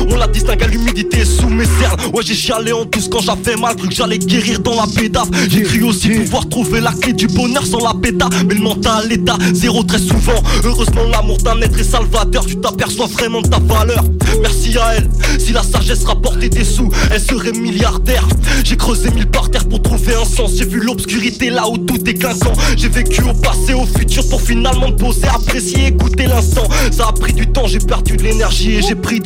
on 0.09 0.17
la 0.17 0.27
distingue 0.27 0.63
à 0.63 0.67
l'humidité 0.67 1.25
sous 1.25 1.49
mes 1.49 1.65
cernes. 1.65 1.99
Ouais, 2.13 2.23
j'ai 2.23 2.35
chialé 2.35 2.71
en 2.71 2.85
douce 2.85 3.07
quand 3.09 3.19
j'avais 3.19 3.55
mal, 3.55 3.75
cru 3.75 3.89
que 3.89 3.95
j'allais 3.95 4.17
guérir 4.17 4.59
dans 4.59 4.75
la 4.75 4.87
pédave. 4.87 5.29
J'ai 5.49 5.63
cru 5.63 5.83
aussi 5.83 6.09
pouvoir 6.09 6.47
trouver 6.49 6.81
la 6.81 6.91
clé 6.91 7.13
du 7.13 7.27
bonheur 7.27 7.65
sans 7.65 7.79
la 7.79 7.93
péta. 7.93 8.29
Mais 8.47 8.55
le 8.55 8.61
mental, 8.61 9.07
l'état, 9.09 9.37
zéro 9.53 9.83
très 9.83 9.99
souvent. 9.99 10.41
Heureusement, 10.63 11.03
l'amour 11.11 11.37
d'un 11.37 11.59
être 11.61 11.79
est 11.79 11.83
salvateur. 11.83 12.45
Tu 12.45 12.57
t'aperçois 12.57 13.07
vraiment 13.07 13.41
de 13.41 13.47
ta 13.47 13.59
valeur. 13.59 14.03
Merci 14.41 14.77
à 14.77 14.95
elle. 14.95 15.09
Si 15.39 15.53
la 15.53 15.63
sagesse 15.63 16.03
rapportait 16.03 16.49
des 16.49 16.63
sous, 16.63 16.89
elle 17.11 17.21
serait 17.21 17.51
milliardaire. 17.51 18.27
J'ai 18.63 18.77
creusé 18.77 19.11
mille 19.11 19.27
par 19.27 19.49
terre 19.49 19.67
pour 19.67 19.81
trouver 19.81 20.15
un 20.15 20.25
sens. 20.25 20.51
J'ai 20.57 20.65
vu 20.65 20.79
l'obscurité 20.79 21.49
là 21.49 21.67
où 21.69 21.77
tout 21.77 22.09
est 22.09 22.13
clinquant. 22.15 22.53
J'ai 22.75 22.89
vécu 22.89 23.21
au 23.23 23.33
passé, 23.33 23.73
au 23.73 23.85
futur 23.85 24.27
pour 24.29 24.41
finalement 24.41 24.89
me 24.89 24.95
poser, 24.95 25.27
apprécier, 25.27 25.87
écouter 25.87 26.27
l'instant. 26.27 26.67
Ça 26.91 27.07
a 27.07 27.11
pris 27.11 27.33
du 27.33 27.47
temps, 27.47 27.67
j'ai 27.67 27.79
perdu 27.79 28.17
de 28.17 28.23
l'énergie 28.23 28.75
et 28.75 28.81
j'ai 28.81 28.95
pris 28.95 29.19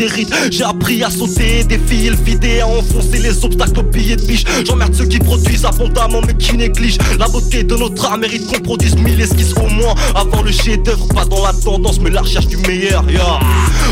J'ai 0.50 0.64
appris 0.64 1.04
à 1.04 1.10
sauter 1.10 1.66
des 1.66 1.78
filles, 1.78 2.12
le 2.12 2.16
vider, 2.16 2.62
à 2.62 2.68
enfoncer 2.68 3.20
les 3.20 3.43
obstacles 3.43 3.80
au 3.80 3.84
billet 3.84 4.16
de 4.16 4.22
biche. 4.22 4.45
J'emmerde 4.66 4.95
ceux 4.95 5.06
qui 5.06 5.20
produisent 5.20 5.66
abondamment 5.66 6.22
mais 6.26 6.36
qui 6.36 6.56
négligent 6.56 7.00
la 7.18 7.28
beauté 7.28 7.64
de 7.64 7.76
notre 7.76 8.06
art. 8.06 8.18
Mérite 8.18 8.47
qu'on 8.47 8.62
produise 8.62 8.95
mille 8.95 9.20
esquisses 9.20 9.54
au 9.54 9.68
moins 9.68 9.95
avant 10.16 10.41
le 10.41 10.52
chef-d'œuvre. 10.52 11.06
Pas 11.10 11.26
dans 11.26 11.43
la 11.43 11.52
tendance, 11.52 12.00
mais 12.00 12.12
la 12.12 12.22
recherche 12.22 12.47
du 12.47 12.58
meilleur. 12.58 13.04
Yeah. 13.10 13.39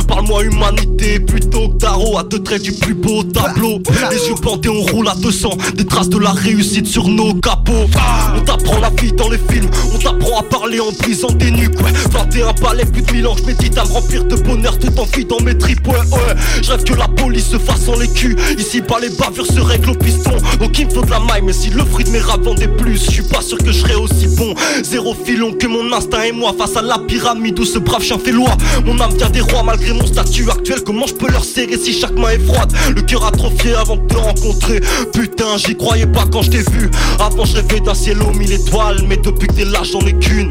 Parle-moi 0.08 0.45
humanité 0.45 1.20
plutôt 1.20 1.70
que 1.70 1.78
tarot 1.78 2.18
à 2.18 2.24
deux 2.24 2.41
traits 2.41 2.62
du 2.62 2.72
plus 2.72 2.93
beau 2.93 3.24
tableau. 3.24 3.80
Les 4.10 4.28
yeux 4.28 4.36
et 4.64 4.70
on 4.70 4.82
roule 4.82 5.08
à 5.08 5.16
200 5.16 5.49
Des 5.76 5.86
traces 5.86 6.10
de 6.10 6.18
la 6.18 6.32
réussite 6.32 6.88
sur 6.88 7.08
nos 7.08 7.34
capots 7.36 7.88
On 8.36 8.41
t'apprend 8.41 8.80
la 8.80 8.89
vie 8.89 9.12
dans 9.12 9.30
les 9.30 9.38
films 9.38 9.70
On 9.93 9.97
t'apprend 9.97 10.39
à 10.39 10.43
parler 10.43 10.80
en 10.80 10.91
brisant 10.91 11.32
des 11.32 11.51
nuques 11.51 11.80
ouais. 11.82 11.91
21 12.12 12.53
palais, 12.53 12.86
plus 12.86 13.01
de 13.01 13.12
1000 13.12 13.28
ans, 13.28 13.36
j'médite 13.38 13.78
à 13.78 13.84
remplir 13.84 14.26
de 14.26 14.36
bonheur 14.36 14.78
Tout 14.80 14.88
en 14.99 15.05
dans 15.28 15.43
mes 15.43 15.58
tripes, 15.58 15.88
ouais 16.06 16.70
rêve 16.70 16.84
que 16.84 16.93
la 16.93 17.08
police 17.08 17.48
se 17.50 17.58
fasse 17.58 17.88
en 17.88 17.98
les 17.98 18.08
culs. 18.08 18.36
Ici 18.58 18.82
pas 18.82 19.00
les 19.00 19.10
bavures 19.10 19.45
se 19.45 19.60
règlent 19.60 19.91
au 19.91 19.95
piston. 19.95 20.32
Donc 20.60 20.78
il 20.80 20.88
me 20.88 20.91
faut 20.91 21.02
de 21.02 21.10
la 21.10 21.20
maille 21.20 21.41
Mais 21.43 21.54
si 21.54 21.70
le 21.70 21.84
fruit 21.86 22.04
de 22.04 22.10
mes 22.10 22.20
rap 22.20 22.41
vendait 22.41 22.68
plus 22.68 23.04
Je 23.06 23.12
suis 23.12 23.24
pas 23.24 23.41
sûr 23.41 23.58
que 23.58 23.72
je 23.72 23.80
serais 23.80 23.95
aussi 23.95 24.28
bon. 24.36 24.54
Zéro 24.84 25.16
filon 25.26 25.54
que 25.54 25.68
mon 25.68 25.91
instinct 25.93 26.24
et 26.24 26.32
moi 26.32 26.54
Face 26.58 26.76
à 26.76 26.82
la 26.82 27.00
pyramide 27.00 27.60
où 27.60 27.66
ce 27.66 27.80
brave 27.80 28.04
chien 28.04 28.18
fait 28.20 28.32
loi. 28.32 28.56
Mon 28.86 29.00
âme 29.00 29.16
vient 29.16 29.30
des 29.30 29.41
rois 29.41 29.64
malgré 29.64 29.93
mon 29.93 30.06
statut 30.06 30.50
actuel. 30.50 30.82
Comment 30.86 31.08
je 31.08 31.14
peux 31.14 31.32
leur 31.32 31.43
serrer 31.43 31.78
si 31.78 31.93
chaque 31.93 32.18
main 32.18 32.30
est 32.30 32.39
froide? 32.39 32.72
Le 32.95 33.02
cœur 33.02 33.26
atrophié 33.26 33.76
avant 33.76 33.98
de 33.98 34.08
te 34.08 34.16
rencontrer. 34.16 34.82
Putain 35.14 35.58
j'y 35.58 35.76
croyais 35.76 36.08
pas 36.08 36.26
quand 36.32 36.41
je 36.41 36.52
t'ai 36.52 36.72
vu. 36.72 36.89
Avant 37.20 37.45
je 37.45 37.56
rêvais 37.56 37.80
d'un 37.80 37.93
ciel 37.93 38.22
aux 38.22 38.34
mille 38.34 38.52
étoiles 38.52 39.04
Mais 39.08 39.18
depuis 39.18 39.48
que 39.48 39.54
t'es 39.54 39.66
là 39.66 39.82
j'en 39.84 40.02
ai 40.02 40.14
qu'une. 40.14 40.50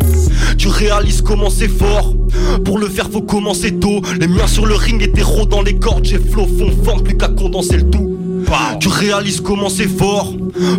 Tu 0.58 0.68
réalises 0.68 1.22
comment 1.22 1.50
c'est 1.50 1.68
fort. 1.68 2.14
Pour 2.64 2.78
le 2.78 2.85
faut 3.16 3.22
commencer 3.22 3.72
tôt 3.72 4.02
Les 4.20 4.28
miens 4.28 4.46
sur 4.46 4.66
le 4.66 4.74
ring 4.74 5.00
hétéro 5.02 5.46
dans 5.46 5.62
les 5.62 5.76
cordes 5.76 6.04
J'ai 6.04 6.18
flow 6.18 6.46
fond 6.46 6.70
forme 6.84 7.02
plus 7.02 7.16
qu'à 7.16 7.28
condenser 7.28 7.78
le 7.78 7.88
tout 7.88 8.18
Tu 8.78 8.88
réalises 8.88 9.40
comment 9.40 9.70
c'est 9.70 9.88
fort 9.88 10.34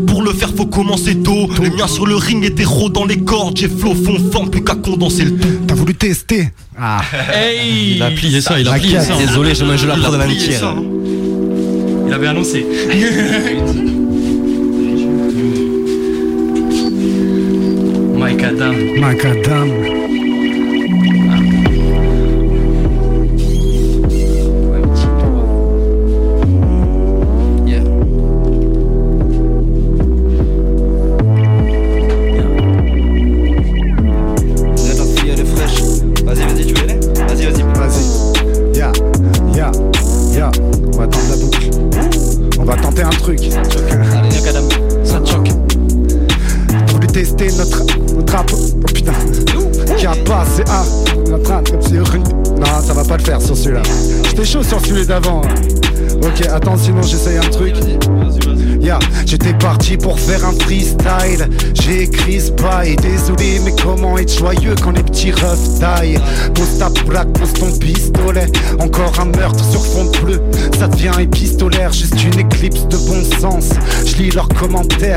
Pour 0.06 0.22
le 0.22 0.32
faire 0.34 0.50
faut 0.56 0.68
commencer 0.68 1.16
tôt 1.16 1.50
Les 1.62 1.72
miens 1.72 1.88
sur 1.88 2.06
le 2.06 2.16
ring 2.16 2.44
hétéro 2.44 2.90
dans 2.90 3.06
les 3.06 3.18
cordes 3.18 3.58
J'ai 3.58 3.68
flow 3.68 3.96
fond 3.96 4.20
forme 4.32 4.52
plus 4.52 4.64
qu'à 4.64 4.76
condenser 4.76 5.26
le 5.26 5.32
tout 5.36 5.48
T'as 5.68 5.74
voulu 5.74 5.96
tester 5.96 6.50
Ah 6.78 7.02
Hey 7.34 7.96
Il 7.96 8.04
a 8.04 8.12
plié 8.12 8.40
ça, 8.40 8.60
il 8.60 8.68
a 8.68 8.74
plié 8.74 9.00
ça. 9.00 9.18
Désolé, 9.18 9.56
je 9.56 9.66
mange 9.66 9.86
la 9.88 9.96
prod 9.96 10.14
de 10.14 10.18
l'amitié. 10.20 10.54
ça. 10.54 10.76
Il 12.08 12.14
avait 12.14 12.28
annoncé. 12.28 12.66
Mike 18.18 18.44
Adam. 18.44 18.74
Macadam. 19.00 19.68
Yeah. 19.68 19.97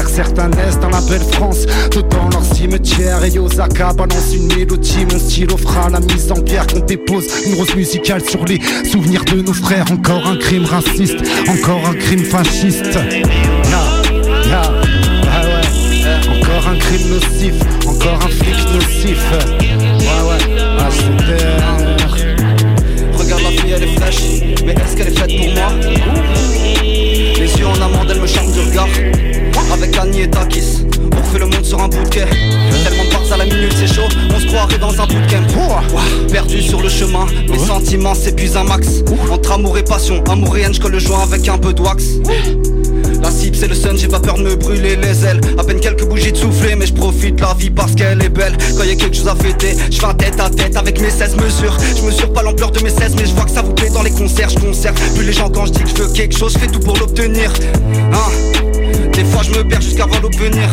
Certains 0.09 0.49
naissent 0.49 0.79
dans 0.81 0.91
la 0.91 1.01
belle 1.03 1.25
France. 1.33 1.67
Tout 1.91 2.03
dans 2.03 2.29
leur 2.29 2.45
cimetière. 2.45 3.25
Et 3.25 3.39
Osaka 3.39 3.93
balance 3.93 4.35
une 4.35 4.47
mélodie. 4.49 5.07
Mon 5.11 5.19
stylo 5.19 5.57
fera 5.57 5.91
la 5.91 6.01
mise 6.01 6.31
en 6.31 6.41
pierre 6.41 6.67
qu'on 6.67 6.81
dépose 6.81 7.27
une 7.47 7.55
rose 7.55 7.75
musicale 7.75 8.23
sur 8.23 8.45
les 8.45 8.61
souvenirs 8.91 9.25
de 9.25 9.41
nos 9.43 9.53
frères. 9.53 9.87
Encore 9.91 10.27
un 10.27 10.37
crime 10.37 10.65
raciste, 10.65 11.19
encore 11.49 11.89
un 11.89 11.95
crime 11.95 12.25
fasciste. 12.25 12.99
Ah 14.53 14.71
ouais. 14.71 14.91
Encore 16.39 16.69
un 16.69 16.77
crime 16.77 17.09
nocif, 17.11 17.55
encore 17.87 18.19
un 18.25 18.29
flic 18.29 18.57
nocif. 18.75 19.23
Ouais, 19.33 20.23
ouais, 20.29 20.39
ah. 20.79 20.89
Regarde 23.17 23.43
la 23.43 23.51
fille, 23.51 23.73
elle 23.77 23.83
est 23.83 23.95
fraîche. 23.97 24.23
Mais 24.65 24.73
est-ce 24.73 24.97
qu'elle 24.97 25.09
est 25.09 25.19
faite 25.19 25.37
pour 25.37 25.55
moi? 25.55 25.73
Les 27.39 27.59
yeux 27.59 27.67
en 27.67 27.81
amande, 27.81 28.11
elle 28.11 28.21
me 28.21 28.27
charme 28.27 28.53
du 28.53 28.61
regard. 28.61 28.89
Dans 34.79 34.93
un 35.01 35.07
bootcamp. 35.07 35.47
Perdu 36.31 36.63
sur 36.63 36.83
le 36.83 36.89
chemin, 36.89 37.27
mes 37.49 37.59
sentiments 37.59 38.15
s'épuisent 38.15 38.57
un 38.57 38.65
max. 38.65 39.03
Entre 39.31 39.53
amour 39.53 39.79
et 39.79 39.83
passion, 39.83 40.23
amour 40.31 40.57
et 40.57 40.63
haine, 40.63 40.75
je 40.75 40.81
colle 40.81 40.93
le 40.93 40.99
joint 40.99 41.23
avec 41.23 41.49
un 41.49 41.59
peu 41.59 41.73
de 41.73 41.81
wax. 41.81 42.05
La 43.23 43.31
cible 43.31 43.57
c'est 43.57 43.69
le 43.69 43.75
sun, 43.75 43.97
j'ai 43.97 44.09
pas 44.09 44.21
peur 44.21 44.37
de 44.37 44.43
me 44.43 44.57
brûler 44.57 44.97
les 44.97 45.25
ailes. 45.25 45.41
À 45.59 45.65
peine 45.65 45.81
quelques 45.81 46.07
bougies 46.07 46.33
de 46.33 46.37
souffler 46.37 46.75
mais 46.75 46.87
je 46.87 46.95
profite 46.95 47.37
de 47.37 47.43
la 47.43 47.55
vie 47.55 47.71
parce 47.71 47.95
qu'elle 47.95 48.23
est 48.23 48.29
belle. 48.29 48.57
Quand 48.77 48.85
y 48.85 48.91
a 48.91 48.95
quelque 48.95 49.17
chose 49.17 49.29
à 49.29 49.35
fêter, 49.35 49.77
je 49.91 49.99
fais 49.99 50.07
un 50.07 50.15
tête 50.15 50.39
à 50.41 50.51
tête 50.51 50.77
avec 50.77 51.01
mes 51.01 51.11
16 51.11 51.37
mesures. 51.37 51.77
Je 51.97 52.03
mesure 52.03 52.33
pas 52.33 52.43
l'ampleur 52.43 52.71
de 52.71 52.81
mes 52.81 52.91
16 52.91 53.17
mais 53.17 53.27
je 53.27 53.35
vois 53.35 53.45
que 53.45 53.51
ça 53.51 53.63
vous 53.63 53.73
plaît 53.73 53.91
dans 53.91 54.03
les 54.03 54.11
concerts 54.11 54.51
Je 54.51 54.59
conserve 54.59 54.97
plus 55.15 55.25
les 55.25 55.33
gens 55.33 55.49
quand 55.49 55.67
je 55.67 55.73
dis 55.73 55.83
que 55.83 55.91
je 55.91 56.03
veux 56.03 56.13
quelque 56.13 56.37
chose, 56.37 56.53
je 56.55 56.59
fais 56.59 56.67
tout 56.67 56.81
pour 56.81 56.97
l'obtenir. 56.97 57.53
Hein. 58.13 58.31
Des 59.13 59.25
fois 59.25 59.43
je 59.43 59.51
me 59.51 59.67
perds 59.67 59.83
jusqu'à 59.83 60.07
voir 60.07 60.21
l'obtenir. 60.21 60.69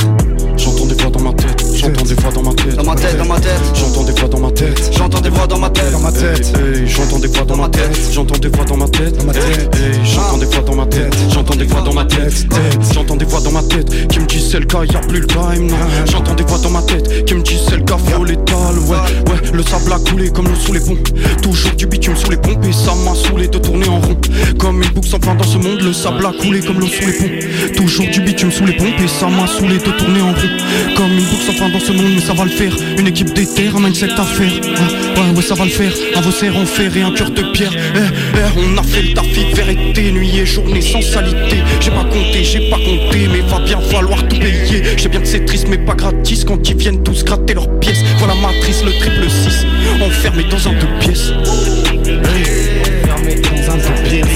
J'entends 0.58 0.86
des 0.86 0.96
voix 0.96 1.12
dans 1.12 1.22
ma 1.22 1.34
tête, 1.34 1.57
j'entends 1.88 2.04
des 2.04 2.16
voix 2.16 2.32
dans 2.32 2.44
ma 2.44 2.54
tête. 2.54 2.76
Dans 2.76 2.84
ma 2.84 2.96
tête, 2.96 3.18
dans 3.18 3.26
ma 3.26 3.40
tête 3.40 3.62
J'entends 3.74 4.04
des 4.04 4.12
voix 4.12 4.28
dans 4.28 4.40
ma 4.40 4.52
tête. 4.52 4.92
J'entends 4.92 5.22
des 5.22 5.30
voix 5.30 5.48
dans 5.48 5.60
ma 5.60 5.70
tête 5.70 5.92
Dans 5.92 6.00
ma 6.00 6.12
tête. 6.12 6.54
J'entends 6.86 7.20
des 7.20 7.28
voix 7.28 7.46
dans 7.46 7.56
ma 7.58 7.70
tête, 7.70 7.98
j'entends 8.12 8.38
des 8.38 8.48
voix 8.50 8.66
dans 8.66 8.78
ma 8.78 8.88
tête, 8.88 9.26
ma 9.26 9.34
tête. 9.34 9.78
J'entends 10.04 10.38
des 10.38 10.46
voix 10.46 10.62
dans 10.62 10.76
ma 10.76 10.86
tête, 10.86 11.16
j'entends 11.32 11.56
des 11.56 11.66
voix 11.66 11.82
dans 11.82 11.94
ma 11.94 12.06
tête, 12.06 12.50
tête. 12.50 12.94
j'entends 12.94 13.16
des 13.16 13.26
voix 13.26 13.40
dans 13.42 13.52
ma 13.52 13.64
tête 13.64 14.08
qui 14.08 14.20
me 14.20 14.26
disent 14.26 14.50
c'est 14.52 14.60
le 14.60 14.66
cas, 14.66 14.84
y'a 14.84 15.00
plus 15.00 15.20
le 15.20 15.28
time, 15.28 15.68
non. 15.68 15.76
J'entends 16.12 16.34
des 16.34 16.44
voix 16.44 16.58
dans 16.58 16.70
ma 16.70 16.82
tête 16.82 17.26
qui 17.26 17.36
me 17.36 17.42
disent 17.42 17.62
c'est 17.70 17.78
le 17.78 17.84
cas, 17.84 17.98
faut 17.98 18.24
l'étal, 18.24 18.80
ouais, 18.88 18.98
ouais, 18.98 19.52
le 19.54 19.64
sable 19.64 19.94
a 19.94 20.00
coulé 20.00 20.30
comme 20.30 20.48
l'eau 20.48 20.56
sous 20.56 20.74
les 20.74 20.80
ponts, 20.80 20.98
toujours 21.42 21.76
du 21.76 21.86
bitume 21.86 22.16
sous 22.16 22.32
les 22.32 22.38
pompes 22.38 22.66
et 22.66 22.74
ça 22.74 22.94
m'a 23.06 23.14
saoulé 23.16 23.48
de 23.48 23.58
tourner 23.58 23.88
en 23.88 24.00
rond, 24.00 24.18
comme 24.58 24.82
une 24.82 24.90
boucle 24.90 25.08
sans 25.08 25.20
fin 25.20 25.36
dans 25.36 25.44
ce 25.44 25.58
monde, 25.58 25.82
le 25.82 25.94
sable 25.94 26.26
a 26.26 26.32
coulé 26.42 26.62
comme 26.62 26.80
l'eau 26.80 26.88
sous 26.88 27.06
les 27.06 27.14
ponts, 27.14 27.76
toujours 27.76 28.08
du 28.08 28.22
bitume 28.22 28.52
sous 28.52 28.66
les 28.66 28.74
pompes 28.74 29.00
et 29.04 29.08
ça 29.08 29.28
m'a 29.28 29.48
saoulé 29.48 29.78
de 29.78 29.92
tourner 29.92 30.22
en 30.22 30.32
rond, 30.32 30.96
comme 30.96 31.12
une 31.12 31.26
boucle 31.26 31.46
sans 31.46 31.54
fin 31.54 31.70
dans 31.70 31.77
ce 31.80 31.92
monde, 31.92 32.14
mais 32.16 32.22
ça 32.22 32.34
va 32.34 32.46
le 32.46 32.50
faire, 32.50 32.74
une 32.98 33.08
équipe 33.08 33.34
d'éther, 33.34 33.76
un 33.76 33.80
mindset 33.80 34.12
à 34.12 34.24
faire, 34.24 34.48
ouais, 34.48 35.22
ouais, 35.22 35.30
ouais, 35.36 35.42
ça 35.42 35.56
va 35.56 35.66
le 35.66 35.72
faire, 35.72 35.92
un 36.16 36.22
vaussaire 36.22 36.56
en 36.58 36.66
fer 36.66 36.96
et 36.96 37.02
un 37.02 37.12
cœur 37.12 37.32
de 37.32 37.42
pierre, 37.52 37.74
eh, 37.96 38.00
eh, 38.36 38.60
on 38.60 38.78
a 38.78 38.84
fait 38.84 39.02
le 39.02 39.14
taf 39.14 39.26
hiver, 39.26 39.70
été, 39.70 40.12
nuit 40.12 40.40
et 40.40 40.46
journée 40.46 40.82
sans 40.82 41.02
salité, 41.02 41.58
j'ai 41.80 41.92
pas 41.92 42.04
compté, 42.04 42.44
j'ai 42.44 42.70
pas 42.70 42.78
compté, 42.78 43.28
mais 43.32 43.42
va 43.42 43.60
bien 43.60 43.80
falloir 43.82 44.28
tout 44.28 44.38
payer, 44.40 44.84
je 44.96 45.02
sais 45.02 45.10
bien 45.10 45.22
que 45.22 45.28
c'est 45.28 45.46
triste 45.46 45.68
mais 45.70 45.78
pas 45.78 45.96
gratis. 45.96 46.44
Quand 46.46 46.70
ils 46.70 46.78
viennent 46.78 47.04
tous 47.04 47.24
gratter 47.24 47.54
leurs 47.54 47.70
pièces, 47.80 48.04
voilà 48.20 48.36
matrice, 48.36 48.84
le 48.84 48.92
triple 48.92 49.30
6, 49.30 49.66
enfermé 50.02 50.44
dans 50.44 50.68
un 50.68 50.74
deux 50.74 50.88
pièces. 51.00 51.32
Enfermé 51.32 53.36
dans 53.36 53.72
un 53.72 53.78
deux 53.78 53.94
pièces. 54.08 54.28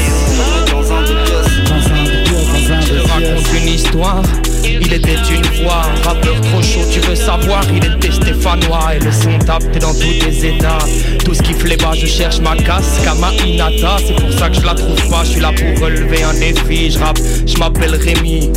Dans 0.72 0.92
un 0.92 1.02
deux 1.04 1.18
pièces. 1.26 1.52
Dans 1.70 1.84
un 1.94 2.04
deux 2.04 2.24
pièces, 2.24 2.68
dans 2.70 2.82
Je 2.82 2.96
raconte 3.08 3.50
une 3.62 3.70
histoire. 3.70 4.24
Il 4.64 4.94
était 4.94 5.16
une 5.30 5.44
fois 5.44 5.84
un 5.86 6.08
rappeur 6.08 6.40
trop 6.42 6.62
chaud, 6.62 6.82
tu 6.92 7.00
veux 7.02 7.16
savoir, 7.16 7.64
il 7.74 7.84
était 7.86 8.12
stéphanois. 8.12 8.96
Et 8.96 9.00
le 9.00 9.12
son 9.12 9.38
tape 9.40 9.64
dans 9.80 9.94
tous 9.94 10.26
les 10.26 10.46
états. 10.46 10.80
Tout 11.24 11.34
ce 11.34 11.42
qui 11.42 11.54
bas, 11.54 11.94
je 11.94 12.06
cherche 12.06 12.40
ma 12.40 12.56
casse, 12.56 13.00
Kama 13.04 13.32
Inata, 13.46 13.98
c'est 14.06 14.16
pour 14.16 14.32
ça 14.34 14.50
que 14.50 14.56
je 14.56 14.66
la 14.66 14.74
trouve 14.74 15.10
pas, 15.10 15.24
je 15.24 15.32
suis 15.32 15.42
là 15.42 15.52
pour 15.52 15.84
relever 15.84 16.24
un 16.24 16.34
défi, 16.34 16.92
je 16.92 17.00
rappe, 17.00 17.20
je 17.46 17.58
m'appelle 17.58 17.96
Rémi. 17.96 18.52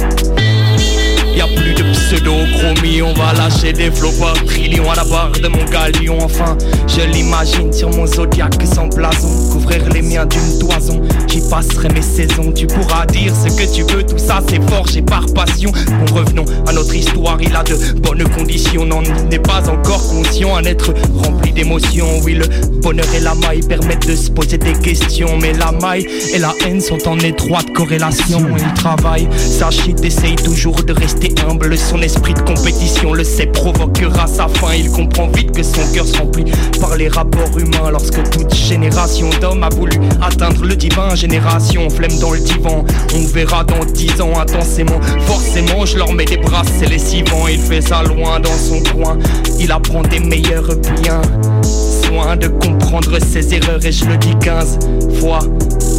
Y'a 1.36 1.46
plus 1.48 1.74
de 1.74 1.82
pseudo-chromie, 1.82 3.02
on 3.02 3.12
va 3.14 3.32
lâcher 3.32 3.72
des 3.72 3.90
flots 3.90 4.12
par 4.20 4.34
trillion 4.44 4.88
à 4.90 4.94
la 4.94 5.04
barre 5.04 5.32
de 5.32 5.48
mon 5.48 5.64
galion. 5.64 6.18
Enfin, 6.20 6.56
je 6.86 7.00
l'imagine 7.00 7.72
sur 7.72 7.90
mon 7.90 8.06
zodiaque 8.06 8.54
sans 8.72 8.86
blason, 8.86 9.28
couvrir 9.50 9.88
les 9.90 10.02
miens 10.02 10.26
d'une 10.26 10.58
toison. 10.60 11.00
J'y 11.28 11.40
passerai 11.50 11.88
mes 11.88 12.02
saisons, 12.02 12.52
tu 12.52 12.68
pourras 12.68 13.06
dire 13.06 13.32
ce 13.34 13.52
que 13.56 13.74
tu 13.74 13.82
veux, 13.82 14.04
tout 14.04 14.18
ça 14.18 14.40
c'est 14.48 14.62
forgé 14.70 15.02
par 15.02 15.26
passion. 15.34 15.72
Bon, 15.72 16.14
revenons 16.14 16.44
à 16.68 16.72
notre 16.72 16.94
histoire, 16.94 17.38
il 17.42 17.54
a 17.56 17.64
de 17.64 17.74
bonnes 17.98 18.28
conditions, 18.28 18.86
il 19.02 19.28
n'est 19.28 19.38
pas 19.40 19.68
encore 19.68 20.06
conscient, 20.08 20.54
un 20.54 20.64
être 20.64 20.94
rempli 21.16 21.52
d'émotions. 21.52 22.20
Oui, 22.22 22.34
le 22.34 22.46
bonheur 22.80 23.12
et 23.12 23.20
la 23.20 23.34
maille 23.34 23.62
permettent 23.62 24.06
de 24.06 24.14
se 24.14 24.30
poser 24.30 24.58
des 24.58 24.74
questions, 24.74 25.36
mais 25.40 25.52
la 25.52 25.72
maille 25.72 26.06
et 26.32 26.38
la 26.38 26.54
haine 26.64 26.80
sont 26.80 27.08
en 27.08 27.18
étroite 27.18 27.72
corrélation. 27.74 28.46
Il 28.56 28.74
travaille, 28.74 29.26
sa 29.36 29.72
shit 29.72 30.04
essaye 30.04 30.36
toujours 30.36 30.82
de 30.84 30.92
rester 30.92 31.23
humble, 31.48 31.76
son 31.78 32.02
esprit 32.02 32.34
de 32.34 32.40
compétition 32.40 33.12
le 33.12 33.24
sait, 33.24 33.46
provoquera 33.46 34.26
sa 34.26 34.48
fin. 34.48 34.74
Il 34.74 34.90
comprend 34.90 35.28
vite 35.28 35.52
que 35.52 35.62
son 35.62 35.80
cœur 35.92 36.06
se 36.06 36.18
remplit 36.18 36.44
par 36.80 36.96
les 36.96 37.08
rapports 37.08 37.58
humains 37.58 37.90
lorsque 37.90 38.22
toute 38.30 38.54
génération 38.54 39.30
d'hommes 39.40 39.62
a 39.62 39.68
voulu 39.68 39.98
atteindre 40.22 40.64
le 40.64 40.76
divin. 40.76 41.14
Génération, 41.14 41.88
flemme 41.90 42.18
dans 42.18 42.32
le 42.32 42.40
divan, 42.40 42.84
on 43.14 43.26
verra 43.26 43.64
dans 43.64 43.84
dix 43.84 44.20
ans 44.20 44.38
intensément. 44.38 45.00
Forcément, 45.26 45.86
je 45.86 45.98
leur 45.98 46.12
mets 46.12 46.24
des 46.24 46.36
bras, 46.36 46.62
c'est 46.78 46.88
lessivant. 46.88 47.48
Il 47.48 47.60
fait 47.60 47.80
ça 47.80 48.02
loin 48.02 48.40
dans 48.40 48.50
son 48.50 48.82
coin, 48.92 49.18
il 49.58 49.70
apprend 49.72 50.02
des 50.02 50.20
meilleurs 50.20 50.76
biens. 51.02 51.22
Soin 51.62 52.36
de 52.36 52.48
comprendre 52.48 53.18
ses 53.20 53.54
erreurs 53.54 53.84
et 53.84 53.92
je 53.92 54.04
le 54.04 54.16
dis 54.16 54.34
15 54.40 54.78
fois. 55.20 55.40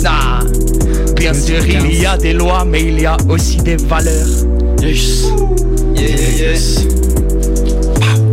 Ah, 0.06 0.42
bien 1.16 1.34
sûr, 1.34 1.66
il 1.68 2.00
y 2.00 2.06
a 2.06 2.18
des 2.18 2.34
lois, 2.34 2.64
mais 2.64 2.84
il 2.84 3.02
y 3.02 3.06
a 3.06 3.18
aussi 3.28 3.58
des 3.58 3.78
valeurs. 3.78 4.55
Yes. 4.86 5.26
Yeah, 5.98 6.14
yeah, 6.14 6.54
yes. 6.54 6.86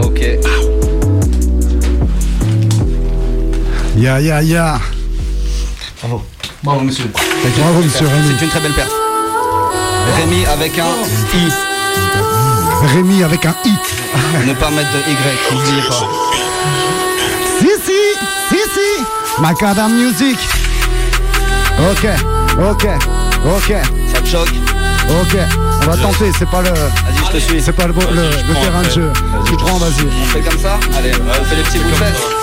Ok. 0.05 0.21
Ya 3.97 4.21
ya 4.21 4.45
ya. 4.45 4.77
Bravo. 5.97 6.21
Bravo, 6.61 6.81
monsieur. 6.85 7.09
Bravo, 7.57 7.81
monsieur 7.81 8.05
Rémi. 8.05 8.37
C'est 8.37 8.45
une 8.45 8.51
très 8.51 8.61
belle 8.61 8.77
perte. 8.77 8.93
Rémi 10.21 10.45
avec 10.45 10.79
un 10.79 10.93
I. 11.33 11.49
Rémi 12.95 13.23
avec 13.25 13.47
un 13.47 13.55
I. 13.65 13.73
ne 14.47 14.53
pas 14.53 14.71
mettre 14.71 14.93
de 14.93 14.99
Y, 15.09 15.55
n'oubliez 15.57 15.83
pas. 15.89 16.05
Si, 17.61 17.71
si, 17.81 18.01
si, 18.51 18.61
si. 18.75 19.41
Macadam 19.41 19.91
Music. 19.91 20.37
Ok, 21.81 22.07
ok, 22.61 22.87
ok. 23.57 23.73
Ça 24.13 24.21
te 24.21 24.29
choque? 24.29 24.53
Ok, 25.09 25.35
on 25.83 25.91
va 25.91 25.97
tenter, 25.97 26.31
c'est 26.39 26.49
pas 26.49 26.63
le. 26.63 26.71
Vas-y, 26.71 27.27
je 27.27 27.33
te 27.33 27.39
suis. 27.39 27.63
C'est 27.63 27.73
pas 27.73 27.87
le, 27.87 27.93
le, 27.93 28.23
le 28.49 28.55
terrain 28.55 28.83
de 28.83 28.91
jeu. 28.91 29.13
Tu 29.47 29.57
prends, 29.57 29.79
vas-y. 29.79 30.07
On 30.07 30.27
fait 30.27 30.41
comme 30.41 30.59
ça 30.59 30.79
Allez, 30.97 31.13
on 31.15 31.45
fait 31.45 31.57
les 31.57 31.63
petits 31.63 31.79
bouts 31.79 31.91
de 31.91 31.95
fesses. 31.95 32.43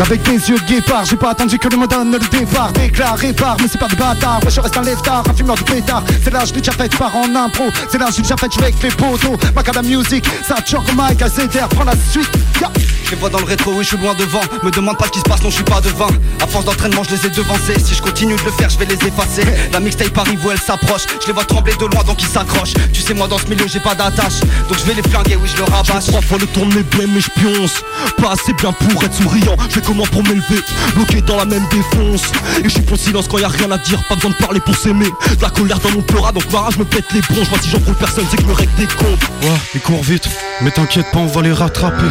Avec 0.00 0.22
des 0.22 0.48
yeux 0.48 0.58
de 0.58 0.64
guépard, 0.64 1.04
j'ai 1.04 1.16
pas 1.16 1.30
attendu 1.30 1.58
que 1.58 1.68
le 1.68 1.76
me 1.76 1.86
donne 1.86 2.12
le 2.12 2.18
départ 2.18 2.72
Déclaré 2.72 3.34
par, 3.34 3.58
mais 3.60 3.68
c'est 3.70 3.78
pas 3.78 3.86
de 3.86 3.96
bâtard 3.96 4.40
Ouais, 4.42 4.50
je 4.50 4.58
reste 4.58 4.76
un 4.78 4.82
leftard, 4.82 5.24
un 5.28 5.34
fumeur 5.34 5.56
de 5.56 5.62
pétard 5.62 6.02
C'est 6.24 6.32
là, 6.32 6.40
je 6.46 6.54
l'ai 6.54 6.60
déjà 6.60 6.72
fait, 6.72 6.96
par 6.96 7.14
en 7.14 7.34
impro 7.34 7.64
C'est 7.90 7.98
là, 7.98 8.06
j'ai 8.14 8.22
déjà 8.22 8.34
fait 8.36 8.50
jouer 8.50 8.64
avec 8.64 8.82
les 8.82 8.88
poteaux 8.88 9.36
Macadam 9.54 9.84
Music, 9.84 10.24
ça 10.48 10.56
choque 10.64 10.90
Mike, 10.96 11.20
AZR, 11.20 11.68
prends 11.68 11.84
la 11.84 11.92
suite 12.10 12.30
yeah. 12.60 12.70
Je 13.10 13.16
les 13.16 13.20
vois 13.22 13.30
dans 13.30 13.40
le 13.40 13.44
rétro, 13.44 13.72
oui, 13.72 13.82
je 13.82 13.88
suis 13.88 13.96
loin 13.96 14.14
devant. 14.14 14.40
Me 14.62 14.70
demande 14.70 14.96
pas 14.96 15.06
ce 15.06 15.10
qui 15.10 15.18
se 15.18 15.24
passe, 15.24 15.42
non, 15.42 15.50
je 15.50 15.56
suis 15.56 15.64
pas 15.64 15.80
devin. 15.80 16.06
À 16.40 16.46
force 16.46 16.64
d'entraînement, 16.64 17.02
je 17.02 17.16
les 17.16 17.26
ai 17.26 17.30
devancés. 17.30 17.76
Si 17.84 17.96
je 17.96 18.02
continue 18.02 18.36
de 18.36 18.42
le 18.44 18.52
faire, 18.52 18.70
je 18.70 18.78
vais 18.78 18.84
les 18.84 18.94
effacer. 18.94 19.42
La 19.72 19.80
mixtape 19.80 20.16
arrive 20.16 20.46
où 20.46 20.50
elle 20.52 20.60
s'approche. 20.60 21.02
Je 21.20 21.26
les 21.26 21.32
vois 21.32 21.44
trembler 21.44 21.74
de 21.74 21.86
loin, 21.86 22.04
donc 22.04 22.22
ils 22.22 22.28
s'accrochent. 22.28 22.74
Tu 22.92 23.00
sais, 23.00 23.12
moi, 23.12 23.26
dans 23.26 23.38
ce 23.38 23.46
milieu, 23.46 23.66
j'ai 23.66 23.80
pas 23.80 23.96
d'attache. 23.96 24.38
Donc 24.68 24.78
je 24.78 24.84
vais 24.84 24.94
les 24.94 25.02
flinguer, 25.02 25.36
oui, 25.42 25.48
je 25.52 25.56
le 25.56 25.64
rabâche. 25.64 26.06
Trois 26.06 26.22
fois 26.22 26.38
le 26.38 26.46
tour 26.46 26.64
de 26.66 26.74
mes 26.74 26.82
blêmes 26.84 27.10
mais 27.12 27.20
je 27.20 27.30
pionce 27.30 27.82
Pas 28.16 28.32
assez 28.32 28.52
bien 28.52 28.72
pour 28.72 29.02
être 29.02 29.14
souriant 29.14 29.56
Je 29.68 29.74
fais 29.74 29.80
comment 29.80 30.04
pour 30.06 30.22
m'élever? 30.22 30.60
Bloqué 30.94 31.20
dans 31.20 31.36
la 31.36 31.44
même 31.44 31.64
défonce 31.70 32.22
Et 32.58 32.64
je 32.64 32.68
suis 32.68 32.82
pour 32.82 32.96
le 32.96 32.98
silence 32.98 33.26
quand 33.28 33.38
y 33.38 33.44
a 33.44 33.48
rien 33.48 33.70
à 33.70 33.78
dire 33.78 34.02
Pas 34.08 34.14
besoin 34.14 34.30
de 34.30 34.36
parler 34.36 34.60
pour 34.60 34.76
s'aimer 34.76 35.06
De 35.06 35.42
la 35.42 35.50
colère 35.50 35.78
dans 35.80 35.90
mon 35.90 36.02
pleura 36.02 36.32
Donc 36.32 36.50
ma 36.52 36.60
rage 36.60 36.78
me 36.78 36.84
pète 36.84 37.06
les 37.12 37.20
bronches 37.20 37.50
Moi 37.50 37.58
si 37.62 37.70
j'en 37.70 37.80
trouve 37.80 37.94
personne 37.94 38.24
c'est 38.30 38.36
que 38.36 38.42
je 38.42 38.48
me 38.48 38.52
règle 38.52 38.74
des 38.76 38.86
comptes 38.86 39.20
Ouais, 39.42 39.48
ils 39.74 39.80
courent 39.80 40.02
vite, 40.02 40.28
mais 40.60 40.70
t'inquiète 40.70 41.06
pas, 41.12 41.18
on 41.18 41.26
va 41.26 41.40
les 41.42 41.52
rattraper. 41.52 42.04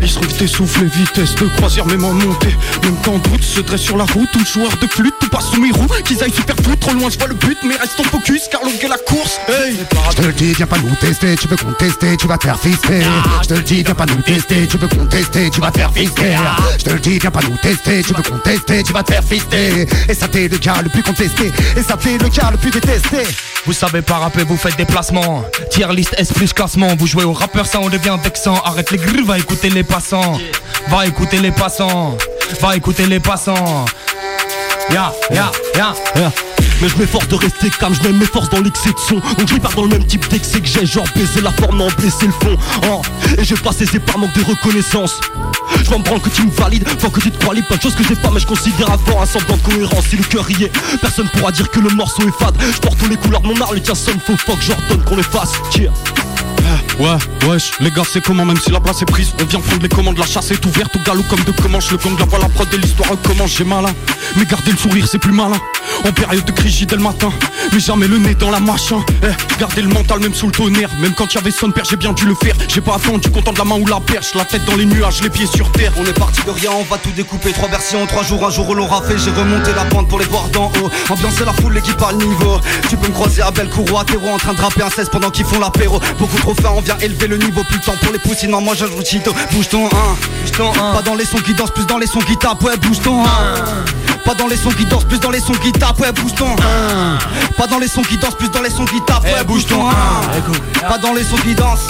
Ils 0.00 0.08
essoufflés, 0.40 0.86
vitesse 0.86 1.34
de 1.36 1.46
croisière, 1.56 1.86
même 1.86 2.04
en 2.04 2.12
montée. 2.12 2.54
Même 2.82 2.96
quand 3.04 3.18
doute 3.28 3.42
se 3.42 3.60
dresse 3.60 3.80
sur 3.80 3.96
la 3.96 4.04
route, 4.04 4.28
tout 4.32 4.44
joueur 4.44 4.76
de 4.76 4.86
flûte, 4.86 5.14
tout 5.20 5.28
passe 5.28 5.50
sous 5.52 5.60
mes 5.60 5.70
roues. 5.70 5.86
Qu'ils 6.04 6.22
aillent 6.22 6.30
faire 6.30 6.56
foutre, 6.56 6.78
trop 6.78 6.92
loin, 6.94 7.08
je 7.10 7.18
vois 7.18 7.28
le 7.28 7.34
but, 7.34 7.58
mais 7.64 7.76
restons 7.76 8.04
focus, 8.04 8.42
car 8.50 8.62
longue 8.62 8.82
est 8.82 8.88
la 8.88 8.98
course. 8.98 9.38
Hey! 9.48 9.76
Je 10.10 10.16
te 10.16 10.22
le 10.22 10.32
dis, 10.32 10.52
viens 10.52 10.66
pas 10.66 10.78
nous 10.78 10.94
tester, 10.96 11.36
tu 11.36 11.48
veux 11.48 11.56
contester, 11.56 12.16
tu 12.16 12.26
vas 12.26 12.38
te 12.38 12.44
faire 12.44 12.58
fister. 12.58 13.02
Je 13.42 13.48
te 13.48 13.54
le 13.54 13.60
dis, 13.60 13.82
viens 13.82 13.94
pas 13.94 14.06
nous 14.06 14.22
tester, 14.22 14.66
tu 14.66 14.78
veux 14.78 14.88
contester, 14.88 15.50
tu 15.50 15.60
vas 15.60 15.70
te 15.70 15.78
faire 15.78 15.92
fister. 15.92 16.36
Je 16.78 16.84
te 16.84 16.90
le 16.90 16.98
dis, 16.98 17.18
viens 17.18 17.30
pas 17.30 17.42
nous 17.42 17.56
tester, 17.56 18.02
tu 18.02 18.14
veux 18.14 18.22
contester, 18.22 18.82
tu 18.82 18.92
vas 18.92 19.02
te 19.02 19.12
faire 19.12 19.24
fister. 19.24 19.86
Et 20.08 20.14
ça 20.14 20.28
t'est 20.28 20.48
le 20.48 20.58
cas 20.58 20.82
le 20.82 20.88
plus 20.88 21.02
contesté, 21.02 21.52
et 21.76 21.82
ça 21.82 21.96
t'est 21.96 22.18
le 22.18 22.28
cas 22.28 22.50
le 22.50 22.56
plus 22.58 22.70
détesté. 22.70 23.18
Vous 23.66 23.72
savez 23.72 24.00
pas 24.00 24.18
rapper, 24.18 24.44
vous 24.44 24.56
faites 24.56 24.76
des 24.76 24.84
placements. 24.84 25.44
Tier 25.70 25.88
list 25.90 26.14
S 26.18 26.32
plus 26.32 26.52
classement. 26.52 26.94
Vous 26.96 27.08
jouez 27.08 27.24
au 27.24 27.32
rappeur, 27.32 27.66
ça 27.66 27.80
on 27.80 27.88
devient 27.88 28.16
vexant. 28.22 28.54
Arrête 28.64 28.92
les 28.92 28.98
grilles, 28.98 29.24
va 29.24 29.38
écouter 29.38 29.70
les 29.70 29.82
passants. 29.82 30.05
Va 30.88 31.06
écouter 31.06 31.38
les 31.40 31.50
passants. 31.50 32.16
Va 32.60 32.76
écouter 32.76 33.06
les 33.06 33.18
passants. 33.18 33.84
Ya, 34.90 35.12
ya, 35.30 35.50
ya. 35.74 35.94
Yeah. 36.14 36.32
Mais 36.80 36.88
je 36.88 36.96
m'efforce 36.96 37.26
de 37.28 37.34
rester 37.34 37.70
calme, 37.70 37.94
je 37.94 38.06
mets 38.06 38.14
mes 38.14 38.26
forces 38.26 38.50
dans 38.50 38.60
l'excès 38.60 38.90
de 38.90 38.98
son 38.98 39.14
Donc 39.14 39.48
je 39.48 39.56
pas 39.56 39.70
dans 39.74 39.82
le 39.82 39.88
même 39.88 40.04
type 40.04 40.28
d'excès 40.28 40.60
que 40.60 40.68
j'ai 40.68 40.84
Genre 40.84 41.06
baiser 41.16 41.40
la 41.40 41.50
forme, 41.52 41.78
non 41.78 41.88
blesser 41.98 42.26
le 42.26 42.32
fond 42.32 42.56
oh. 42.88 43.02
Et 43.38 43.44
je 43.44 43.54
vais 43.54 43.60
pas 43.62 43.72
cesser 43.72 43.98
par 43.98 44.18
manque 44.18 44.34
de 44.34 44.44
reconnaissance 44.44 45.20
je 45.82 45.90
m'en 45.90 45.98
branle 45.98 46.20
que 46.20 46.28
tu 46.28 46.42
me 46.42 46.50
valides, 46.50 46.88
faut 46.98 47.10
que 47.10 47.20
tu 47.20 47.30
te 47.30 47.38
crois 47.38 47.54
libre 47.54 47.66
Plein 47.68 47.76
de 47.76 47.82
choses 47.82 47.94
que 47.94 48.02
j'ai 48.02 48.14
pas 48.14 48.30
mais 48.32 48.40
je 48.40 48.46
considère 48.46 48.90
avoir 48.90 49.22
un 49.22 49.26
semblant 49.26 49.56
de 49.56 49.62
cohérence 49.62 50.06
Si 50.08 50.16
le 50.16 50.24
cœur 50.24 50.48
y 50.50 50.64
est, 50.64 50.72
personne 51.00 51.28
pourra 51.28 51.52
dire 51.52 51.70
que 51.70 51.80
le 51.80 51.90
morceau 51.90 52.22
est 52.22 52.38
fade 52.38 52.56
Je 52.60 52.78
porte 52.78 52.98
tous 52.98 53.08
les 53.08 53.16
couleurs 53.16 53.40
de 53.40 53.48
mon 53.48 53.60
art, 53.60 53.72
le 53.72 53.80
tien 53.80 53.94
sonne 53.94 54.18
faux 54.20 54.36
fuck 54.36 54.58
J'ordonne 54.60 55.02
qu'on 55.04 55.16
les 55.16 55.22
fasse, 55.22 55.52
yeah. 55.76 55.90
Ouais, 56.98 57.18
wesh, 57.46 57.72
les 57.80 57.90
gars, 57.90 58.02
c'est 58.10 58.22
comment, 58.22 58.44
même 58.46 58.58
si 58.58 58.70
la 58.70 58.80
place 58.80 59.02
est 59.02 59.04
prise, 59.04 59.34
on 59.38 59.44
vient 59.44 59.60
prendre 59.60 59.82
les 59.82 59.88
commandes, 59.88 60.16
la 60.16 60.24
chasse 60.24 60.50
est 60.50 60.64
ouverte, 60.64 60.96
au 60.96 60.98
galop 61.00 61.24
comme 61.28 61.44
de 61.44 61.52
commence, 61.52 61.90
le 61.90 61.98
gang, 61.98 62.18
la 62.18 62.24
voix, 62.24 62.38
la 62.38 62.48
prod 62.48 62.66
et 62.72 62.78
l'histoire 62.78 63.10
recommence, 63.10 63.50
j'ai 63.50 63.64
malin. 63.64 63.92
Mais 64.36 64.46
garder 64.46 64.72
le 64.72 64.78
sourire, 64.78 65.06
c'est 65.06 65.18
plus 65.18 65.32
malin. 65.32 65.60
En 66.06 66.12
période 66.12 66.44
de 66.44 66.52
crise, 66.52 66.74
j'y 66.74 66.86
dès 66.86 66.96
le 66.96 67.02
matin, 67.02 67.30
mais 67.72 67.80
jamais 67.80 68.08
le 68.08 68.18
nez 68.18 68.34
dans 68.34 68.50
la 68.50 68.60
machin. 68.60 69.04
Eh, 69.22 69.58
garder 69.60 69.82
le 69.82 69.88
mental, 69.88 70.20
même 70.20 70.34
sous 70.34 70.46
le 70.46 70.52
tonnerre, 70.52 70.88
même 70.98 71.12
quand 71.12 71.32
y'avait 71.34 71.50
son 71.50 71.70
père, 71.70 71.84
j'ai 71.84 71.96
bien 71.96 72.12
dû 72.12 72.24
le 72.24 72.34
faire. 72.34 72.54
J'ai 72.68 72.80
pas 72.80 72.96
attendu, 72.96 73.30
content 73.30 73.52
de 73.52 73.58
la 73.58 73.64
main 73.64 73.76
ou 73.76 73.86
la 73.86 74.00
perche, 74.00 74.34
la 74.34 74.44
tête 74.44 74.64
dans 74.64 74.76
les 74.76 74.86
nuages, 74.86 75.22
les 75.22 75.30
pieds 75.30 75.46
sur 75.46 75.70
terre. 75.72 75.92
On 75.98 76.04
est 76.04 76.18
parti 76.18 76.40
de 76.46 76.50
rien, 76.50 76.70
on 76.72 76.82
va 76.84 76.96
tout 76.98 77.10
découper. 77.10 77.52
Trois 77.52 77.68
versions, 77.68 78.06
trois 78.06 78.22
jours, 78.22 78.46
un 78.46 78.50
jour 78.50 78.66
on 78.70 78.74
l'aura 78.74 79.02
fait. 79.02 79.18
J'ai 79.18 79.30
remonté 79.30 79.72
la 79.74 79.84
pente 79.84 80.08
pour 80.08 80.18
les 80.18 80.26
voir 80.26 80.48
d'en 80.48 80.72
haut. 80.80 80.90
Ambiancer 81.10 81.44
la 81.44 81.52
foule, 81.52 81.74
l'équipe 81.74 82.00
à 82.02 82.12
le 82.12 82.24
niveau. 82.24 82.58
Tu 82.88 82.96
peux 82.96 83.08
me 83.08 83.12
croiser 83.12 83.42
à 83.42 83.50
Bellecour 83.50 83.84
ou 83.92 83.98
à 83.98 84.04
Terreau 84.04 84.28
en 84.28 84.38
train 84.38 84.54
de 84.54 84.60
rapper 84.60 84.82
un 84.82 84.90
16 84.90 85.10
pendant 85.10 85.30
qu'ils 85.30 85.46
font 85.46 85.60
l'apéro. 85.60 86.00
Beaucoup 86.18 86.38
trop 86.38 86.54
on 86.64 86.80
vient 86.80 86.96
élever 86.98 87.26
le 87.28 87.36
niveau. 87.36 87.62
Plus 87.64 87.76
le 87.78 87.82
temps 87.82 87.96
pour 88.02 88.12
les 88.12 88.18
poussines, 88.18 88.50
non, 88.50 88.60
moi 88.60 88.74
je 88.74 88.86
joue 88.86 89.02
Chito. 89.04 89.34
Bouge 89.52 89.68
ton 89.68 89.86
1, 89.86 89.88
bouge 89.88 90.52
ton 90.56 90.70
1. 90.70 90.94
Pas 90.94 91.02
dans 91.02 91.14
les 91.14 91.24
sons 91.24 91.38
qui 91.38 91.54
dansent, 91.54 91.70
plus 91.70 91.86
dans 91.86 91.98
les 91.98 92.06
sons 92.06 92.20
qui 92.20 92.36
tapent. 92.36 92.62
Ouais, 92.62 92.76
bouge 92.76 93.00
ton 93.02 93.24
1. 93.24 93.26
Pas 94.24 94.34
dans 94.34 94.48
les 94.48 94.56
sons 94.56 94.70
qui 94.70 94.84
dansent, 94.86 95.04
plus 95.04 95.20
dans 95.20 95.30
les 95.30 95.40
sons 95.40 95.52
qui 95.52 95.72
tapent. 95.72 96.00
Ouais, 96.00 96.12
bouge 96.12 96.34
ton 96.34 96.50
1. 96.50 97.18
Pas 97.56 97.66
dans 97.66 97.78
les 97.78 97.88
sons 97.88 98.02
qui 98.02 98.16
dansent, 98.16 98.34
plus 98.34 98.48
dans 98.50 98.62
les 98.62 98.70
sons 98.70 98.84
qui 98.84 99.00
tapent. 99.06 99.24
Ouais, 99.24 99.44
bouge 99.44 99.66
ton 99.66 99.88
1. 99.88 99.92
Pas 100.88 100.98
dans 100.98 101.12
les 101.14 101.24
sons 101.24 101.36
qui 101.36 101.54
dansent. 101.54 101.88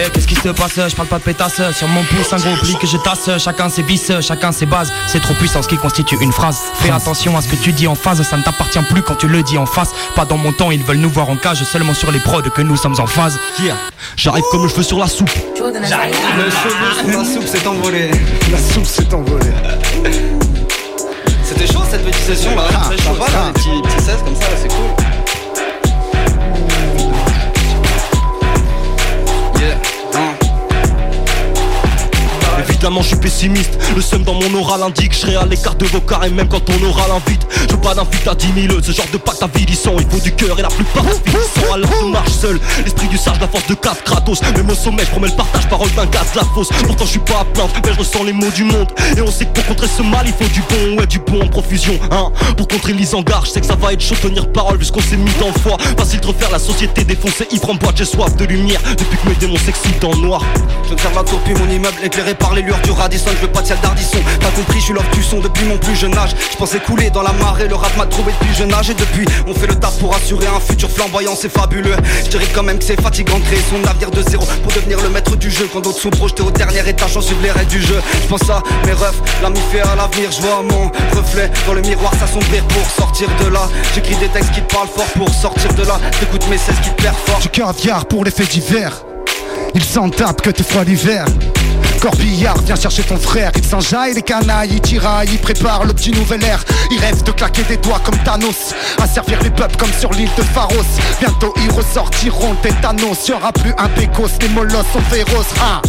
Eh, 0.00 0.10
qu'est-ce 0.10 0.28
qui 0.28 0.36
se 0.36 0.48
passe? 0.50 0.74
Je 0.88 0.94
parle 0.94 1.08
pas 1.08 1.18
de 1.18 1.24
pétasse. 1.24 1.60
Sur 1.76 1.88
mon 1.88 2.04
pouce, 2.04 2.32
un 2.32 2.36
gros 2.36 2.54
pli 2.62 2.76
que 2.76 2.86
je 2.86 2.96
tasse. 2.98 3.28
Chacun 3.38 3.68
ses 3.68 3.82
vices, 3.82 4.12
chacun 4.20 4.52
ses 4.52 4.66
bases. 4.66 4.92
C'est 5.08 5.20
trop 5.20 5.34
puissant 5.34 5.60
ce 5.62 5.68
qui 5.68 5.76
constitue 5.76 6.16
une 6.20 6.32
phrase. 6.32 6.58
Fais 6.74 6.90
attention 6.90 7.36
à 7.36 7.42
ce 7.42 7.48
que 7.48 7.56
tu 7.56 7.72
dis 7.72 7.86
en 7.88 7.94
phase. 7.96 8.22
Ça 8.22 8.36
ne 8.36 8.42
t'appartient 8.42 8.78
plus 8.90 9.02
quand 9.02 9.16
tu 9.16 9.26
le 9.26 9.42
dis 9.42 9.58
en 9.58 9.66
face. 9.66 9.90
Pas 10.14 10.24
dans 10.24 10.36
mon 10.36 10.52
temps, 10.52 10.70
ils 10.70 10.82
veulent 10.84 10.98
nous 10.98 11.10
voir 11.10 11.28
en 11.28 11.36
cage. 11.36 11.64
Seulement 11.64 11.94
sur 11.94 12.12
les 12.12 12.20
prods 12.20 12.42
que 12.42 12.62
nous 12.62 12.76
sommes 12.76 12.94
en 13.00 13.06
phase. 13.06 13.38
Yeah. 13.60 13.74
J'arrive 14.16 14.44
comme 14.52 14.62
le 14.62 14.68
cheveu 14.68 14.82
sur 14.84 14.98
la 14.98 15.08
soupe. 15.08 15.30
J'arrive. 15.56 16.14
Le 16.36 16.44
cheveu 16.50 17.10
sur 17.10 17.18
la 17.18 17.24
soupe 17.24 17.46
s'est 17.46 17.66
envolé. 17.66 18.10
La 18.52 18.58
soupe 18.58 18.86
s'est 18.86 19.12
envolée. 19.12 19.52
C'était 21.42 21.66
chaud 21.66 21.82
cette 21.90 22.04
petite 22.04 22.22
session 22.22 22.54
là. 22.54 22.64
Ah, 22.72 22.84
Très 22.84 22.96
chaud. 22.98 23.02
ah, 23.10 23.14
Voilà, 23.16 23.32
ah. 23.38 23.46
les 23.46 23.52
petits, 23.54 23.82
petits 23.82 24.04
16 24.04 24.16
comme 24.24 24.36
ça, 24.36 24.42
là, 24.42 24.56
c'est 24.62 24.68
cool. 24.68 25.27
Évidemment 32.78 33.02
je 33.02 33.08
suis 33.08 33.16
pessimiste. 33.16 33.76
Le 33.96 34.00
seum 34.00 34.22
dans 34.22 34.34
mon 34.34 34.60
oral 34.60 34.84
indique 34.84 35.12
Je 35.12 35.36
à 35.36 35.44
l'écart 35.44 35.74
de 35.74 35.84
vos 35.86 36.00
carrés 36.00 36.30
même 36.30 36.46
quand 36.46 36.60
ton 36.60 36.80
oral 36.80 37.10
invite. 37.10 37.44
Je 37.66 37.74
veux 37.74 37.80
pas 37.80 37.92
d'invite 37.92 38.28
à 38.28 38.36
10 38.36 38.68
000 38.68 38.80
Ce 38.80 38.92
genre 38.92 39.08
de 39.12 39.18
pacte 39.18 39.42
avilissant 39.42 39.96
Il 39.98 40.06
faut 40.08 40.20
du 40.20 40.30
cœur 40.30 40.56
et 40.60 40.62
la 40.62 40.68
plupart 40.68 41.02
sont 41.02 41.72
Alors 41.74 41.90
je 42.00 42.06
marche 42.06 42.30
seul 42.30 42.60
L'esprit 42.84 43.08
du 43.08 43.18
sage, 43.18 43.40
la 43.40 43.48
force 43.48 43.66
de 43.66 43.74
casse 43.74 43.98
Kratos. 44.04 44.40
Même 44.56 44.70
au 44.70 44.76
sommet 44.76 45.02
je 45.04 45.10
promets 45.10 45.26
le 45.26 45.34
partage 45.34 45.68
Parole 45.68 45.90
d'un 45.96 46.06
gaz 46.06 46.28
la 46.36 46.44
fausse 46.54 46.68
Pourtant 46.86 47.04
je 47.04 47.10
suis 47.10 47.18
pas 47.18 47.40
à 47.40 47.44
plaindre 47.46 47.72
Mais 47.84 47.92
je 47.92 47.98
ressens 47.98 48.22
les 48.22 48.32
mots 48.32 48.50
du 48.54 48.62
monde. 48.62 48.86
Et 49.16 49.22
on 49.22 49.30
sait 49.32 49.46
que 49.46 49.54
pour 49.54 49.66
contrer 49.66 49.88
ce 49.88 50.02
mal 50.02 50.24
Il 50.26 50.32
faut 50.32 50.52
du 50.52 50.60
bon 50.60 50.98
Ouais 50.98 51.06
du 51.08 51.18
bon 51.18 51.42
en 51.42 51.48
profusion 51.48 51.98
hein. 52.12 52.30
Pour 52.56 52.68
contrer 52.68 52.92
l'isengard 52.92 53.44
Je 53.44 53.50
sais 53.50 53.60
que 53.60 53.66
ça 53.66 53.74
va 53.74 53.92
être 53.92 54.02
chaud 54.02 54.14
tenir 54.22 54.52
parole 54.52 54.78
Puisqu'on 54.78 55.00
s'est 55.00 55.16
mis 55.16 55.32
dans 55.40 55.48
le 55.48 55.60
foie 55.60 55.78
Facile 55.98 56.20
de 56.20 56.28
refaire 56.28 56.52
la 56.52 56.60
société 56.60 57.02
défoncée 57.02 57.48
Ivre 57.50 57.70
en 57.70 57.74
boîte 57.74 57.96
j'ai 57.96 58.04
soif 58.04 58.36
de 58.36 58.44
lumière. 58.44 58.80
Depuis 58.96 59.18
que 59.18 59.28
mes 59.28 59.34
démons 59.34 59.58
s'excitent 59.58 60.00
dans 60.00 60.12
le 60.12 60.18
noir 60.18 60.44
sers 60.96 61.14
la 61.14 61.22
tour 61.22 61.38
puis 61.44 61.54
mon 61.54 61.68
immeuble 61.70 61.96
éclairé 62.02 62.34
par 62.34 62.54
les 62.54 62.62
lueurs 62.62 62.77
du 62.82 62.90
Radisson, 62.90 63.30
je 63.34 63.46
veux 63.46 63.52
pas 63.52 63.62
de 63.62 63.66
celle 63.66 63.80
d'Ardisson. 63.80 64.18
T'as 64.40 64.50
compris, 64.50 64.78
je 64.78 64.84
suis 64.84 64.92
l'heure 64.94 65.08
du 65.12 65.22
son 65.22 65.40
depuis 65.40 65.64
mon 65.64 65.78
plus 65.78 65.96
jeune 65.96 66.16
âge. 66.16 66.30
Je 66.52 66.56
pensais 66.56 66.78
couler 66.78 67.10
dans 67.10 67.22
la 67.22 67.32
marée, 67.32 67.68
le 67.68 67.74
rap 67.74 67.96
m'a 67.96 68.06
trouvé 68.06 68.32
depuis 68.32 68.54
jeune 68.54 68.72
âge. 68.72 68.90
Et 68.90 68.94
depuis, 68.94 69.24
on 69.46 69.54
fait 69.54 69.66
le 69.66 69.74
taf 69.74 69.98
pour 69.98 70.14
assurer 70.14 70.46
un 70.46 70.60
futur 70.60 70.90
flamboyant, 70.90 71.34
c'est 71.36 71.48
fabuleux. 71.48 71.96
Je 72.24 72.30
dirais 72.30 72.46
quand 72.54 72.62
même 72.62 72.78
que 72.78 72.84
c'est 72.84 73.00
fatigant 73.00 73.38
de 73.38 73.44
créer 73.44 73.60
son 73.70 73.78
navire 73.78 74.10
de 74.10 74.22
zéro 74.22 74.44
pour 74.62 74.72
devenir 74.72 75.00
le 75.02 75.10
maître 75.10 75.36
du 75.36 75.50
jeu. 75.50 75.68
Quand 75.72 75.80
d'autres 75.80 76.00
sont 76.00 76.10
projetés 76.10 76.42
au 76.42 76.50
dernier 76.50 76.88
étage, 76.88 77.16
en 77.16 77.20
suivre 77.20 77.42
les 77.42 77.50
règles 77.50 77.70
du 77.70 77.82
jeu. 77.82 78.00
Je 78.22 78.26
pense 78.28 78.48
à 78.50 78.62
mes 78.86 78.92
refs, 78.92 79.20
l'ami 79.42 79.60
fait 79.70 79.80
à 79.80 79.94
l'avenir, 79.96 80.30
je 80.30 80.40
vois 80.40 80.62
mon 80.62 80.90
reflet 81.16 81.50
dans 81.66 81.74
le 81.74 81.80
miroir 81.82 82.12
s'assombrir 82.14 82.64
pour 82.64 82.90
sortir 82.90 83.28
de 83.42 83.48
là. 83.48 83.68
J'écris 83.94 84.16
des 84.16 84.28
textes 84.28 84.52
qui 84.52 84.62
te 84.62 84.74
parlent 84.74 84.88
fort 84.88 85.10
pour 85.16 85.32
sortir 85.32 85.72
de 85.74 85.84
là. 85.84 85.98
T'écoutes 86.20 86.48
mes 86.48 86.58
16 86.58 86.74
qui 86.82 86.90
te 86.90 87.02
fort. 87.26 87.40
Du 87.40 87.48
caviar 87.48 88.06
pour 88.06 88.24
les 88.24 88.30
faits 88.30 88.50
divers. 88.50 89.04
Il 89.74 89.84
s'en 89.84 90.08
que 90.10 90.50
t'es 90.50 90.62
froid 90.62 90.84
l'hiver. 90.84 91.26
Corbillard, 92.00 92.58
viens 92.64 92.76
chercher 92.76 93.02
ton 93.02 93.16
frère. 93.16 93.50
Il 93.56 93.64
s'enjaille 93.64 94.14
les 94.14 94.22
canailles, 94.22 94.70
il 94.72 94.80
tiraille, 94.80 95.28
il 95.32 95.38
prépare 95.38 95.84
le 95.84 95.92
petit 95.92 96.12
nouvel 96.12 96.42
air. 96.44 96.64
Il 96.90 96.98
rêve 96.98 97.22
de 97.22 97.32
claquer 97.32 97.62
des 97.64 97.76
doigts 97.76 98.00
comme 98.04 98.18
Thanos, 98.18 98.74
à 99.00 99.06
servir 99.06 99.42
les 99.42 99.50
peuples 99.50 99.76
comme 99.76 99.92
sur 99.92 100.12
l'île 100.12 100.30
de 100.36 100.42
Pharos. 100.42 100.74
Bientôt 101.20 101.52
ils 101.56 101.70
ressortiront 101.70 102.54
tétanos. 102.62 103.28
Y'aura 103.28 103.52
plus 103.52 103.72
un 103.78 103.88
pécos, 103.88 104.28
les 104.40 104.48
molosses 104.48 104.86
sont 104.92 105.00
féroces. 105.10 105.54
Hein. 105.60 105.82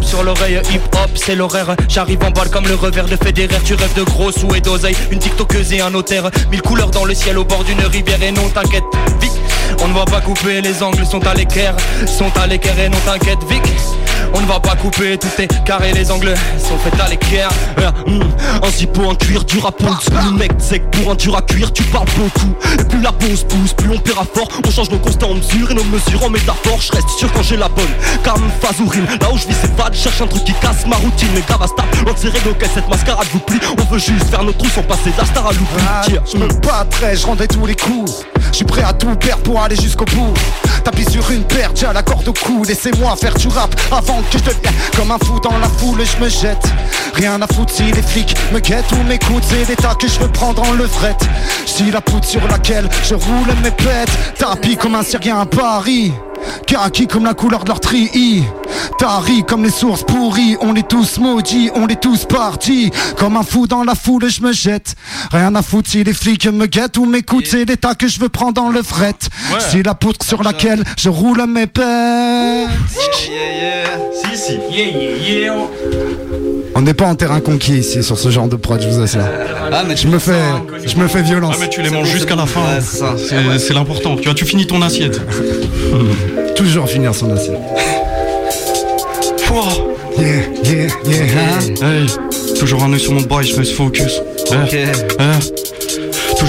Sur 0.00 0.22
l'oreille, 0.22 0.60
hip 0.70 0.80
hop, 0.92 1.10
c'est 1.14 1.34
l'horaire. 1.34 1.76
J'arrive 1.88 2.22
en 2.24 2.30
balle 2.30 2.48
comme 2.50 2.66
le 2.66 2.74
revers 2.74 3.06
de 3.06 3.16
Federer. 3.16 3.60
Tu 3.64 3.74
rêves 3.74 3.94
de 3.94 4.02
gros 4.02 4.32
sous 4.32 4.54
et 4.54 4.60
d'oseille. 4.60 4.96
Une 5.10 5.18
tiktokeuse 5.18 5.72
et 5.72 5.80
un 5.80 5.90
notaire. 5.90 6.30
Mille 6.50 6.62
couleurs 6.62 6.90
dans 6.90 7.04
le 7.04 7.14
ciel 7.14 7.38
au 7.38 7.44
bord 7.44 7.64
d'une 7.64 7.80
rivière. 7.80 8.22
Et 8.22 8.32
non, 8.32 8.48
t'inquiète, 8.48 8.84
Vic. 9.20 9.32
On 9.82 9.88
ne 9.88 9.94
va 9.94 10.04
pas 10.04 10.20
couper, 10.20 10.60
les 10.60 10.82
angles 10.82 11.04
sont 11.04 11.26
à 11.26 11.34
l'équerre. 11.34 11.76
Sont 12.06 12.32
à 12.40 12.46
l'équerre 12.46 12.78
et 12.78 12.88
non, 12.88 12.98
t'inquiète, 13.04 13.38
Vic. 13.48 13.62
On 14.32 14.40
ne 14.40 14.46
va 14.46 14.60
pas 14.60 14.76
couper, 14.76 15.18
tout 15.18 15.28
est 15.38 15.64
carré, 15.64 15.92
les 15.92 16.10
angles 16.10 16.34
sont 16.58 16.78
faits 16.78 17.00
à 17.00 17.08
l'équerre. 17.08 17.50
Un 18.62 18.70
zippo, 18.70 19.10
un 19.10 19.14
cuir, 19.14 19.44
pondre 19.44 20.00
Le 20.24 20.30
mec 20.32 20.52
sec 20.58 20.82
pour 20.90 21.12
un 21.12 21.14
dur 21.14 21.36
à 21.36 21.42
cuire, 21.42 21.72
tu 21.72 21.82
parles 21.84 22.08
beaucoup. 22.16 22.54
Et 22.78 22.84
plus 22.84 23.00
la 23.00 23.12
pause 23.12 23.44
pousse, 23.44 23.72
plus 23.74 23.90
on 23.90 23.98
paiera 23.98 24.24
fort. 24.32 24.48
On 24.66 24.70
change 24.70 24.90
nos 24.90 24.98
constats 24.98 25.26
en 25.26 25.34
mesure 25.34 25.70
et 25.70 25.74
nos 25.74 25.84
mesures 25.84 26.24
en 26.24 26.30
métaphore. 26.30 26.80
Je 26.80 26.92
reste 26.92 27.08
sûr 27.10 27.32
quand 27.32 27.42
j'ai 27.42 27.56
la 27.56 27.68
bonne, 27.68 27.84
comme 28.22 28.42
Fazourine 28.60 29.06
Là 29.20 29.30
où 29.32 29.38
je 29.38 29.46
vis 29.46 29.56
c'est 29.60 29.76
fade, 29.76 29.94
cherche 29.94 30.20
un 30.20 30.26
truc 30.26 30.44
qui 30.44 30.54
casse 30.54 30.86
ma 30.86 30.96
routine. 30.96 31.28
Mais 31.34 31.42
grave 31.46 31.62
à 31.62 31.66
stop, 31.66 31.84
règles 32.22 32.48
auxquelles 32.50 32.70
cette 32.74 32.88
mascarade 32.88 33.26
vous 33.32 33.40
plie. 33.40 33.60
On 33.78 33.92
veut 33.92 33.98
juste 33.98 34.28
faire 34.30 34.42
notre 34.42 34.58
trou 34.58 34.68
sans 34.68 34.82
passer 34.82 35.10
de 35.10 35.18
la 35.18 35.24
star 35.24 35.46
à 35.46 35.52
l'oubli. 35.52 35.84
Ah, 35.86 36.02
je 36.30 36.36
me 36.38 36.48
battrais, 36.60 37.16
je 37.16 37.26
rendais 37.26 37.46
tous 37.46 37.66
les 37.66 37.76
coups. 37.76 38.24
Je 38.50 38.56
suis 38.56 38.64
prêt 38.64 38.82
à 38.82 38.92
tout 38.92 39.14
perdre 39.16 39.42
pour 39.42 39.60
aller 39.60 39.76
jusqu'au 39.76 40.04
bout. 40.04 40.32
Tapis 40.84 41.10
sur 41.10 41.30
une 41.30 41.44
paire, 41.44 41.70
j'ai 41.74 41.86
la 41.92 42.02
corde 42.02 42.28
au 42.28 42.32
cou. 42.32 42.64
Laissez-moi 42.64 43.16
faire 43.16 43.34
du 43.34 43.48
rap 43.48 43.74
avant 43.90 44.13
que 44.30 44.38
je 44.38 44.96
comme 44.96 45.10
un 45.10 45.18
fou 45.18 45.40
dans 45.40 45.58
la 45.58 45.68
foule. 45.68 46.02
Je 46.04 46.22
me 46.22 46.28
jette. 46.28 46.64
Rien 47.14 47.40
à 47.40 47.46
foutre 47.46 47.72
si 47.72 47.84
les 47.84 48.02
flics 48.02 48.34
me 48.52 48.60
guettent 48.60 48.92
ou 48.92 49.02
m'écoutent. 49.04 49.44
C'est 49.48 49.68
l'état 49.68 49.94
que 49.94 50.08
je 50.08 50.18
veux 50.20 50.28
prendre 50.28 50.62
en 50.62 50.88
fret 50.88 51.16
Si 51.66 51.90
la 51.90 52.00
poutre 52.00 52.26
sur 52.26 52.46
laquelle 52.48 52.88
je 53.04 53.14
roule 53.14 53.54
mes 53.62 53.70
pètes. 53.70 54.10
Tapis 54.38 54.76
comme 54.76 54.94
un 54.94 55.02
Syrien 55.02 55.40
à 55.40 55.46
Paris. 55.46 56.12
Kaki 56.66 57.06
comme 57.06 57.24
la 57.24 57.34
couleur 57.34 57.64
de 57.64 57.68
leur 57.68 57.80
tri 57.80 58.44
Tari 58.98 59.44
comme 59.44 59.64
les 59.64 59.70
sources 59.70 60.02
pourries. 60.02 60.56
On 60.60 60.74
est 60.74 60.88
tous 60.88 61.18
maudits, 61.18 61.70
on 61.74 61.86
est 61.88 62.00
tous 62.00 62.24
partis. 62.24 62.90
Comme 63.18 63.36
un 63.36 63.42
fou 63.42 63.66
dans 63.66 63.84
la 63.84 63.94
foule 63.94 64.28
je 64.28 64.42
me 64.42 64.52
jette. 64.52 64.94
Rien 65.32 65.54
à 65.54 65.62
foutre 65.62 65.90
si 65.90 66.04
les 66.04 66.12
flics 66.12 66.46
me 66.46 66.66
guettent 66.66 66.98
ou 66.98 67.04
m'écoutent. 67.04 67.46
C'est 67.46 67.64
l'état 67.64 67.94
que 67.94 68.08
je 68.08 68.20
veux 68.20 68.28
prendre 68.28 68.54
dans 68.54 68.70
le 68.70 68.82
fret. 68.82 69.14
C'est 69.58 69.82
la 69.82 69.94
poutre 69.94 70.24
sur 70.24 70.42
laquelle 70.42 70.84
je 70.96 71.08
roule 71.08 71.44
mes 71.46 71.66
pères 71.66 72.68
Si, 72.88 74.36
si. 74.36 74.54
Yeah, 74.70 74.86
yeah, 74.86 75.16
yeah. 75.16 76.63
On 76.76 76.82
n'est 76.82 76.94
pas 76.94 77.06
en 77.06 77.14
terrain 77.14 77.40
conquis 77.40 77.78
ici 77.78 78.02
sur 78.02 78.18
ce 78.18 78.30
genre 78.30 78.48
de 78.48 78.56
prod, 78.56 78.80
je 78.82 78.88
vous 78.88 79.00
assure. 79.00 79.22
Ah, 79.72 79.84
mais 79.86 79.96
Je 79.96 80.08
me 80.08 80.18
fais, 80.18 80.40
je 80.84 80.96
me 80.96 81.06
fais 81.08 81.22
violence. 81.22 81.54
Ah 81.56 81.60
mais 81.60 81.68
tu 81.68 81.82
les 81.82 81.90
manges 81.90 82.08
jusqu'à 82.08 82.36
la 82.36 82.46
fin. 82.46 82.60
Ouais, 82.60 83.58
c'est 83.58 83.74
l'important. 83.74 84.16
Tu 84.16 84.24
vois, 84.24 84.34
tu 84.34 84.44
finis 84.44 84.66
ton 84.66 84.82
assiette. 84.82 85.20
Toujours 86.56 86.88
finir 86.88 87.14
son 87.14 87.30
assiette. 87.32 87.60
Yeah, 90.16 90.46
yeah, 90.64 90.88
yeah. 91.04 91.58
Hey, 91.82 92.06
toujours 92.58 92.82
un 92.82 92.92
œil 92.92 93.00
sur 93.00 93.12
mon 93.12 93.22
bail, 93.22 93.46
je 93.46 93.56
reste 93.56 93.72
focus. 93.72 94.20
Ok. 94.50 94.72
Eh, 94.72 94.86
eh. 95.18 95.73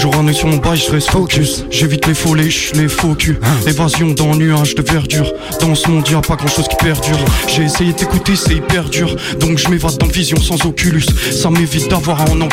Toujours 0.06 0.20
un 0.20 0.28
œil 0.28 0.34
sur 0.36 0.46
mon 0.46 0.58
bail, 0.58 0.78
je 0.78 0.92
reste 0.92 1.10
focus. 1.10 1.64
J'évite 1.68 2.06
les 2.06 2.14
faux 2.14 2.36
lèches, 2.36 2.70
les 2.76 2.86
faux 2.86 3.16
culs. 3.16 3.40
Évasion 3.66 4.12
dans 4.12 4.30
un 4.30 4.36
nuage 4.36 4.76
de 4.76 4.82
verdure. 4.82 5.32
Dans 5.60 5.74
ce 5.74 5.90
monde, 5.90 6.08
y'a 6.08 6.20
pas 6.20 6.36
grand 6.36 6.46
chose 6.46 6.68
qui 6.68 6.76
perdure. 6.76 7.18
J'ai 7.48 7.64
essayé 7.64 7.92
de 7.92 7.98
t'écouter, 7.98 8.36
c'est 8.36 8.54
hyper 8.54 8.88
dur. 8.88 9.16
Donc 9.40 9.58
je 9.58 9.68
m'évade 9.68 9.98
dans 9.98 10.06
vision 10.06 10.36
sans 10.36 10.64
oculus. 10.64 11.06
Ça 11.32 11.50
m'évite 11.50 11.90
d'avoir 11.90 12.20
à 12.20 12.30
en 12.30 12.40
un. 12.40 12.48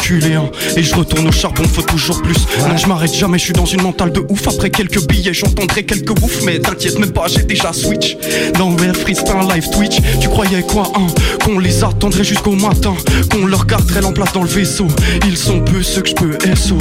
Et 0.75 0.81
je 0.81 0.95
retourne 0.95 1.27
au 1.27 1.31
charbon, 1.31 1.63
faut 1.65 1.83
toujours 1.83 2.23
plus. 2.23 2.39
Non, 2.67 2.75
je 2.75 2.87
m'arrête 2.87 3.13
jamais, 3.13 3.37
je 3.37 3.43
suis 3.43 3.53
dans 3.53 3.67
une 3.67 3.83
mentale 3.83 4.11
de 4.11 4.25
ouf. 4.29 4.47
Après 4.47 4.71
quelques 4.71 5.07
billets, 5.07 5.35
j'entendrai 5.35 5.85
quelques 5.85 6.19
bouffes. 6.19 6.41
Mais 6.43 6.57
t'inquiète 6.57 6.97
même 6.97 7.11
pas, 7.11 7.27
j'ai 7.27 7.43
déjà 7.43 7.71
switch. 7.71 8.17
Dans 8.57 8.71
le 8.71 8.93
freestyle 8.93 9.47
live 9.53 9.69
Twitch, 9.69 9.97
tu 10.19 10.27
croyais 10.27 10.63
quoi, 10.63 10.91
hein? 10.95 11.05
Qu'on 11.45 11.59
les 11.59 11.83
attendrait 11.83 12.23
jusqu'au 12.23 12.53
matin. 12.53 12.95
Qu'on 13.29 13.45
leur 13.45 13.67
garderait 13.67 14.01
l'emplace 14.01 14.33
dans 14.33 14.41
le 14.41 14.49
vaisseau. 14.49 14.87
Ils 15.27 15.37
sont 15.37 15.59
peu 15.59 15.83
ceux 15.83 16.01
que 16.01 16.09
je 16.09 16.15
peux 16.15 16.37
SO. 16.55 16.79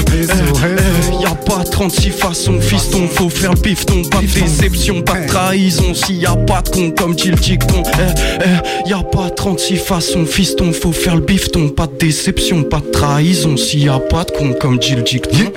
Eh, 0.64 0.66
eh, 0.66 1.22
y 1.22 1.26
a 1.26 1.34
pas 1.34 1.64
36 1.64 2.10
façons, 2.10 2.60
fiston. 2.60 3.08
Faut 3.08 3.28
faire 3.28 3.52
le 3.52 3.60
pifton. 3.60 4.02
Pas 4.04 4.20
de 4.20 4.26
déception, 4.26 5.02
pas 5.02 5.20
de 5.20 5.26
trahison. 5.26 5.94
S'il 5.94 6.16
y 6.16 6.26
a 6.26 6.36
pas 6.36 6.62
de 6.62 6.68
con 6.68 6.90
comme 6.90 7.14
dit 7.14 7.30
le 7.30 7.36
dicton. 7.36 7.82
Eh, 7.84 8.44
eh, 8.44 8.88
y 8.88 8.92
a 8.92 9.02
pas 9.02 9.30
36 9.30 9.76
façons, 9.76 10.24
fiston. 10.24 10.72
Faut 10.72 10.92
faire 10.92 11.16
le 11.16 11.22
bifton. 11.22 11.68
Pas 11.68 11.86
de 11.86 11.96
déception, 11.98 12.62
pas 12.62 12.80
de 12.80 12.90
trahison. 12.90 13.56
S'il 13.56 13.84
y 13.84 13.88
a 13.88 13.98
pas 13.98 14.24
de 14.24 14.30
con 14.30 14.52
comme 14.52 14.78
dit 14.78 14.94
le 14.94 15.02
dicton. 15.02 15.52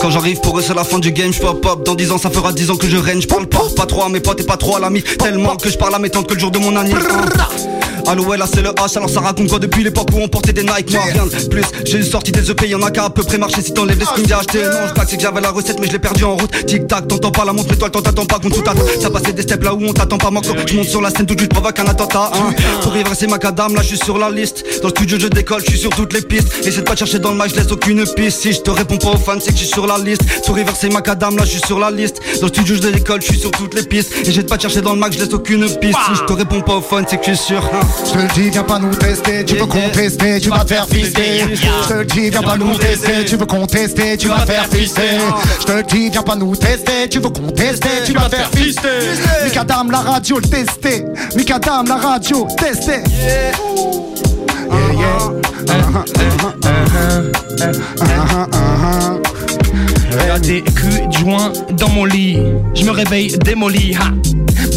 Quand 0.00 0.10
j'arrive 0.10 0.40
pour 0.40 0.58
eux 0.58 0.62
c'est 0.66 0.74
la 0.74 0.84
fin 0.84 0.98
du 0.98 1.12
game, 1.12 1.32
je 1.32 1.40
pop 1.40 1.60
pop 1.60 1.84
Dans 1.84 1.94
10 1.94 2.12
ans 2.12 2.18
ça 2.18 2.30
fera 2.30 2.52
10 2.52 2.70
ans 2.70 2.76
que 2.76 2.88
je 2.88 2.96
règne, 2.96 3.20
je 3.20 3.28
parle 3.28 3.46
pas 3.46 3.62
Pas 3.76 3.86
trop 3.86 4.02
à 4.02 4.08
mes 4.08 4.20
potes 4.20 4.40
et 4.40 4.44
pas 4.44 4.56
trop 4.56 4.76
à 4.76 4.80
l'ami 4.80 5.02
Tellement 5.02 5.56
que 5.56 5.70
je 5.70 5.78
parle 5.78 5.94
à 5.94 5.98
mes 5.98 6.10
tantes 6.10 6.26
que 6.26 6.34
le 6.34 6.40
jour 6.40 6.50
de 6.50 6.58
mon 6.58 6.74
anniversaire 6.74 7.20
Allo 8.06 8.24
ouais 8.24 8.36
là 8.36 8.46
c'est 8.52 8.62
le 8.62 8.70
H 8.70 8.96
alors 8.96 9.08
ça 9.08 9.20
raconte 9.20 9.48
quoi 9.48 9.58
depuis 9.58 9.84
l'époque 9.84 10.08
où 10.12 10.18
on 10.18 10.28
portait 10.28 10.52
des 10.52 10.64
Nike 10.64 10.92
Moi 10.92 11.02
rien 11.12 11.26
de 11.26 11.48
plus 11.48 11.64
J'ai 11.84 12.02
sorti 12.02 12.32
des 12.32 12.50
EP 12.50 12.68
y'en 12.68 12.82
a 12.82 12.90
qu'à 12.90 13.04
à 13.04 13.10
peu 13.10 13.22
près 13.22 13.38
marcher 13.38 13.62
si 13.62 13.72
t'enlèves 13.72 13.98
les 13.98 14.06
acheté 14.30 14.62
Non 14.62 14.86
je 14.86 15.02
c'est 15.08 15.16
que 15.16 15.22
j'avais 15.22 15.40
la 15.40 15.50
recette 15.50 15.80
mais 15.80 15.86
je 15.86 15.92
l'ai 15.92 15.98
perdu 15.98 16.24
en 16.24 16.36
route. 16.36 16.50
Tic 16.66 16.86
tac 16.86 17.08
t'entends 17.08 17.30
pas 17.30 17.44
la 17.44 17.52
montre 17.52 17.74
toi 17.76 17.90
t'en 17.90 18.02
t'attends 18.02 18.26
pas 18.26 18.38
contre 18.38 18.62
tout 18.62 19.00
Ça 19.00 19.10
passait 19.10 19.32
des 19.32 19.42
steps 19.42 19.64
là 19.64 19.74
où 19.74 19.82
on 19.84 19.92
t'attend 19.92 20.18
pas 20.18 20.30
moi 20.30 20.42
quand 20.44 20.54
je 20.66 20.76
monte 20.76 20.88
sur 20.88 21.00
la 21.00 21.10
scène 21.10 21.26
tout 21.26 21.34
de 21.34 21.40
suite 21.40 21.52
provoque 21.52 21.78
un 21.78 21.86
attentat 21.86 22.30
hein. 22.34 22.54
Pour 22.82 22.96
y 22.96 23.02
c'est 23.14 23.26
macadam 23.26 23.74
là 23.74 23.82
je 23.82 23.88
suis 23.88 23.98
sur 23.98 24.18
la 24.18 24.30
liste. 24.30 24.64
Dans 24.82 24.88
le 24.88 24.90
studio 24.90 25.18
je 25.18 25.28
décolle 25.28 25.62
je 25.64 25.70
suis 25.70 25.78
sur 25.78 25.90
toutes 25.90 26.12
les 26.12 26.22
pistes. 26.22 26.48
Essaie 26.66 26.80
de 26.80 26.86
pas 26.86 26.96
chercher 26.96 27.18
dans 27.18 27.32
le 27.32 27.36
mic 27.38 27.50
je 27.50 27.56
laisse 27.56 27.72
aucune 27.72 28.04
piste. 28.14 28.40
Si 28.40 28.52
je 28.52 28.60
te 28.60 28.70
réponds 28.70 28.98
pas 28.98 29.10
aux 29.10 29.16
fans 29.16 29.38
c'est 29.40 29.52
que 29.52 29.58
je 29.58 29.64
suis 29.64 29.72
sur 29.72 29.86
la 29.86 29.98
liste. 29.98 30.22
Pour 30.46 30.58
y 30.58 30.64
c'est 30.78 30.92
macadam 30.92 31.36
là 31.36 31.44
je 31.44 31.50
suis 31.50 31.66
sur 31.66 31.78
la 31.78 31.90
liste. 31.90 32.20
Dans 32.40 32.46
le 32.46 32.52
studio 32.52 32.76
je 32.76 32.88
décolle 32.88 33.20
je 33.22 33.26
suis 33.26 33.38
sur 33.38 33.50
toutes 33.50 33.74
les 33.74 33.82
pistes. 33.82 34.12
Et 34.26 34.32
j'ai 34.32 34.42
de 34.42 34.48
pas 34.48 34.58
chercher 34.58 34.80
dans 34.80 34.94
le 34.94 35.00
mic 35.00 35.12
je 35.12 35.18
laisse 35.24 35.32
aucune 35.32 35.64
piste. 35.78 35.98
Si 36.08 36.14
je 36.14 36.24
te 36.24 36.32
réponds 36.32 36.60
pas 36.60 36.76
aux 36.76 36.80
fans 36.80 37.02
c'est 37.08 37.18
que 37.18 37.26
je 37.26 37.32
suis 37.32 37.46
sûr. 37.46 37.70
Je 38.06 38.12
te 38.12 38.18
le 38.18 38.28
dis, 38.34 38.50
viens 38.50 38.62
pas 38.62 38.78
nous 38.78 38.94
tester, 38.94 39.44
tu 39.44 39.56
veux 39.56 39.66
contester, 39.66 40.40
tu 40.40 40.48
vas 40.48 40.64
te 40.64 40.68
faire 40.68 40.86
fister. 40.88 41.44
Je 41.54 41.88
te 41.88 41.94
le 41.94 42.04
dis, 42.04 42.30
viens 42.30 42.42
pas 42.42 42.56
nous 42.56 42.74
tester, 42.76 43.24
tu 43.26 43.36
veux 43.36 43.46
contester, 43.46 44.01
tu 44.18 44.28
vas 44.28 44.38
faire 44.46 44.66
fister. 44.66 45.18
Je 45.60 45.64
te 45.64 45.72
le 45.72 45.82
dis, 45.82 46.10
viens 46.10 46.22
pas 46.22 46.36
nous 46.36 46.54
tester, 46.56 47.08
tu 47.08 47.18
veux 47.20 47.30
contester, 47.30 47.88
tu 48.04 48.12
vas 48.12 48.28
faire 48.28 48.48
fister. 48.54 48.88
Mikadam 49.44 49.90
la 49.90 49.98
radio 49.98 50.38
le 50.38 50.48
tester, 50.48 51.04
Mikadam 51.36 51.86
la 51.86 51.96
radio 51.96 52.46
tester. 52.58 53.02
Yeah, 53.18 53.52
yeah. 54.92 55.42
Y'a 60.26 60.38
des 60.38 60.62
culs 60.62 61.08
de 61.08 61.12
joint 61.18 61.52
dans 61.72 61.88
mon 61.88 62.04
lit. 62.04 62.38
Je 62.74 62.84
me 62.84 62.90
réveille 62.90 63.36
démoli. 63.38 63.94
Ha. 63.94 64.10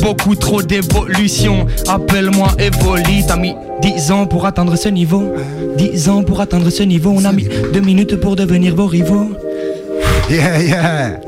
Beaucoup 0.02 0.36
trop 0.36 0.62
d'évolution. 0.62 1.66
Appelle-moi 1.88 2.50
Evoli. 2.60 3.24
T'as 3.28 3.38
mis 3.38 3.56
10 3.82 4.12
ans 4.12 4.26
pour 4.26 4.46
atteindre 4.46 4.76
ce 4.76 4.90
niveau. 4.90 5.24
10 5.78 6.10
ans 6.10 6.24
pour 6.24 6.42
atteindre 6.42 6.70
ce 6.70 6.84
niveau. 6.84 7.14
On 7.16 7.26
a 7.26 7.32
mis 7.32 7.48
2 7.74 7.80
minutes 7.82 8.16
pour 8.18 8.36
devenir 8.36 8.76
vos 8.76 8.88
rivaux. 8.88 9.32
Yeah, 10.30 10.62
yeah. 10.62 11.22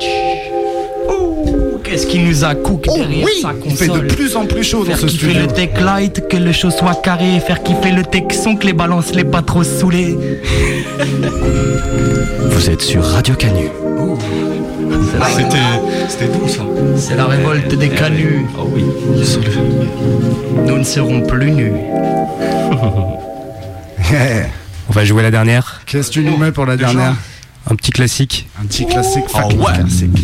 Qu'est-ce 1.89 2.07
qui 2.07 2.19
nous 2.19 2.43
a 2.43 2.53
cook 2.55 2.85
derrière 2.93 3.25
oui, 3.25 3.41
sa 3.41 3.53
il 3.65 3.75
fait 3.75 3.85
de 3.87 3.91
console 3.91 4.07
plus 4.07 4.35
en 4.35 4.45
plus 4.45 4.63
chaud 4.63 4.79
dans 4.79 4.85
Faire 4.85 4.97
ce 4.99 5.05
kiffer 5.05 5.29
studio. 5.31 5.41
le 5.41 5.47
tech 5.47 5.69
light, 5.81 6.27
que 6.27 6.37
le 6.37 6.51
show 6.51 6.69
soit 6.69 7.01
carré, 7.01 7.39
faire 7.39 7.63
kiffer 7.63 7.91
le 7.91 8.03
tech 8.03 8.23
son, 8.33 8.55
que 8.55 8.65
les 8.65 8.73
balances 8.73 9.13
les 9.15 9.23
pas 9.23 9.41
trop 9.41 9.63
saoulés. 9.63 10.17
Vous 12.49 12.69
êtes 12.69 12.81
sur 12.81 13.03
Radio 13.03 13.35
Canu. 13.35 13.69
C'était 15.35 15.57
c'était 16.09 16.27
doux 16.27 16.47
ça. 16.47 16.61
C'est 16.97 17.15
la 17.15 17.25
révolte 17.25 17.73
des 17.75 17.89
canuts. 17.89 18.45
Oh 18.59 18.69
oui. 18.73 18.83
Nous 20.65 20.77
ne 20.77 20.83
serons 20.83 21.21
plus 21.21 21.51
nus. 21.51 21.71
Yeah. 24.11 24.47
On 24.89 24.93
va 24.93 25.05
jouer 25.05 25.23
la 25.23 25.31
dernière. 25.31 25.81
Qu'est-ce 25.85 26.09
que 26.09 26.13
tu 26.15 26.23
nous 26.23 26.37
mets 26.37 26.51
pour 26.51 26.65
la 26.65 26.77
dernière 26.77 27.15
Un 27.69 27.75
petit 27.75 27.91
classique. 27.91 28.47
Un 28.61 28.65
petit 28.65 28.85
classique, 28.85 29.25
Oh, 29.33 29.37
fucking 29.37 29.59
ouais. 29.59 29.73
classique. 29.79 30.17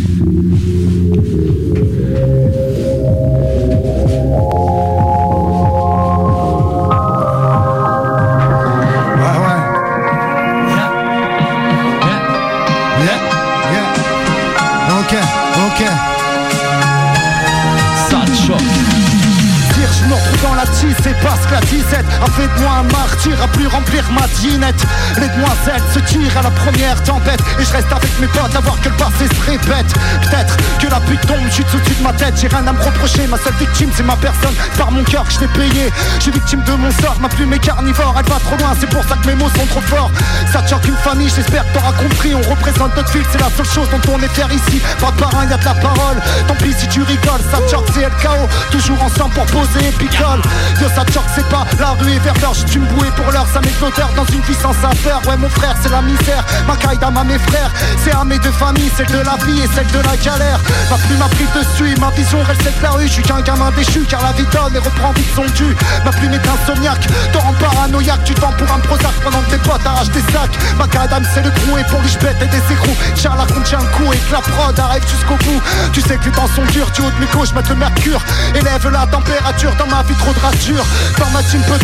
A 22.24 22.28
fait 22.32 22.48
de 22.48 22.64
moi 22.64 22.80
un 22.80 22.84
martyr 22.84 23.42
à 23.42 23.48
plus 23.48 23.68
remplir 23.68 24.04
ma 24.12 24.26
dinette. 24.40 24.84
Les 25.20 25.28
demoiselles 25.28 25.84
se 25.94 26.00
tirent 26.00 26.38
à 26.38 26.44
la 26.44 26.52
première 26.52 27.02
tempête. 27.04 27.42
Et 27.60 27.66
je 27.66 27.72
reste 27.72 27.92
avec 27.92 28.20
mes 28.20 28.28
potes 28.28 28.56
à 28.56 28.60
voir 28.62 28.80
que 28.80 28.90
le 28.90 28.96
passé 28.96 29.28
se 29.28 29.52
répète. 29.52 29.92
Peut-être 30.24 30.58
que 30.80 30.88
la 30.88 31.00
pute 31.02 31.22
tombe, 31.28 31.44
je 31.48 31.54
suis 31.54 31.64
au-dessus 31.64 31.96
de 31.96 32.04
ma 32.04 32.14
tête. 32.14 32.34
J'ai 32.40 32.48
rien 32.48 32.66
à 32.66 32.74
me 32.74 32.82
reprocher, 32.82 33.28
ma 33.28 33.38
seule 33.38 33.56
victime 33.60 33.90
c'est 33.96 34.04
ma 34.04 34.16
personne. 34.16 34.56
Par 34.78 34.92
mon 34.92 35.04
cœur 35.04 35.26
que 35.26 35.34
je 35.34 35.40
t'ai 35.40 35.48
payé, 35.48 35.92
suis 36.20 36.32
victime 36.32 36.64
de 36.64 36.74
mon 36.74 36.92
sort 36.92 37.18
Ma 37.20 37.30
plume 37.30 37.54
est 37.54 37.60
carnivore, 37.60 38.16
elle 38.18 38.32
va 38.32 38.40
trop 38.40 38.58
loin, 38.58 38.74
c'est 38.80 38.90
pour 38.90 39.04
ça 39.04 39.16
que 39.22 39.28
mes 39.28 39.36
mots 39.36 39.50
sont 39.58 39.68
trop 39.68 39.82
forts. 39.82 40.12
Ça 40.52 40.64
une 40.88 40.98
famille, 40.98 41.32
j'espère 41.34 41.64
que 41.68 41.74
t'auras 41.74 41.94
compris. 41.94 42.34
On 42.34 42.50
représente 42.50 42.96
notre 42.96 43.12
ville, 43.12 43.26
c'est 43.32 43.40
la 43.40 43.50
seule 43.56 43.66
chose 43.66 43.90
dont 43.90 44.14
on 44.14 44.22
est 44.22 44.34
fier 44.34 44.48
ici. 44.52 44.82
Pas 45.00 45.12
de 45.12 45.18
parrain, 45.18 45.46
y'a 45.46 45.58
de 45.58 45.66
la 45.66 45.74
parole. 45.76 46.18
Tant 46.48 46.56
pis 46.56 46.74
si 46.78 46.88
tu 46.88 47.02
rigoles, 47.02 47.44
ça 47.52 47.60
c'est 47.94 48.02
LKO 48.02 48.48
Toujours 48.72 49.02
ensemble 49.04 49.34
pour 49.34 49.46
poser 49.46 49.88
et 49.88 49.92
picole. 49.92 50.42
Yo 50.82 50.88
ça 50.96 51.04
c'est 51.36 51.48
pas 51.50 51.66
la 51.80 51.92
rue 51.92 52.13
l'heure 52.42 52.54
J'suis 52.54 52.78
une 52.78 52.86
bouée 52.86 53.10
pour 53.16 53.32
l'heure, 53.32 53.48
ça 53.52 53.60
met 53.62 53.72
dans 54.16 54.26
une 54.26 54.42
puissance 54.42 54.76
à 54.84 54.94
faire. 54.96 55.20
Ouais 55.28 55.38
mon 55.38 55.50
frère, 55.50 55.76
c'est 55.82 55.90
la 55.90 56.02
misère, 56.02 56.44
ma 56.68 56.76
caïdam 56.76 57.18
à 57.18 57.24
mes 57.24 57.40
frères. 57.40 57.72
C'est 58.04 58.14
à 58.14 58.24
mes 58.24 58.38
deux 58.40 58.52
familles, 58.52 58.92
celle 58.96 59.08
de 59.08 59.20
la 59.20 59.36
vie 59.46 59.60
et 59.62 59.68
celle 59.76 59.88
de 59.88 60.00
la 60.06 60.16
galère. 60.18 60.60
Ma 60.90 60.98
plume 60.98 61.20
m'a 61.20 61.28
pris 61.28 61.48
dessus, 61.56 61.96
ma 62.00 62.10
vision 62.12 62.42
reste 62.44 62.64
de 62.64 62.84
la 62.84 62.92
rue 62.92 63.08
Je 63.08 63.14
suis 63.14 63.24
qu'un 63.24 63.42
gamin 63.42 63.72
déchu 63.72 64.06
car 64.10 64.22
la 64.22 64.32
vie 64.34 64.46
donne 64.52 64.76
et 64.76 64.80
reprend 64.80 65.12
vite 65.14 65.28
son 65.36 65.46
dû. 65.56 65.76
Ma 66.06 66.12
plume 66.12 66.34
est 66.34 66.48
insomniaque, 66.48 67.08
te 67.32 67.38
rends 67.38 67.54
paranoïaque 67.54 68.24
Tu 68.26 68.34
te 68.34 68.42
vends 68.42 68.54
pour 68.58 68.72
un 68.72 68.80
prosac 68.80 69.14
pendant 69.24 69.42
que 69.42 69.52
tes 69.52 69.58
potes 69.58 69.86
arrachent 69.86 70.12
des 70.12 70.26
sacs. 70.32 70.58
Ma 70.78 70.88
caïdam 70.88 71.24
c'est 71.34 71.44
le 71.44 71.52
crew 71.52 71.80
et 71.80 71.84
pour 71.90 72.00
lui 72.02 72.10
j'bête 72.10 72.38
et 72.42 72.48
des 72.48 72.74
écrous. 72.74 72.98
Charles 73.16 73.46
contient 73.54 73.80
un 73.80 73.98
coup 73.98 74.12
et 74.14 74.18
que 74.18 74.34
la 74.34 74.42
prod 74.42 74.80
arrive 74.80 75.04
jusqu'au 75.08 75.36
bout. 75.46 75.62
Tu 75.92 76.02
sais 76.02 76.18
que 76.18 76.26
les 76.26 76.32
temps 76.32 76.50
sont 76.56 76.66
durs, 76.72 76.92
tu 76.92 77.02
haut 77.02 77.12
de 77.12 77.20
mes 77.20 77.28
couches, 77.28 77.54
mettre 77.54 77.70
le 77.70 77.76
mercure. 77.76 78.22
Élève 78.54 78.88
la 78.90 79.06
température 79.08 79.74
dans 79.78 79.88
ma 79.88 80.04
vie 80.04 80.16
trop 80.16 80.34
de 80.34 80.40
rature 80.40 80.86
Dans 81.18 81.30
ma 81.32 81.42
team 81.44 81.62
peu 81.62 81.78
de 81.78 81.84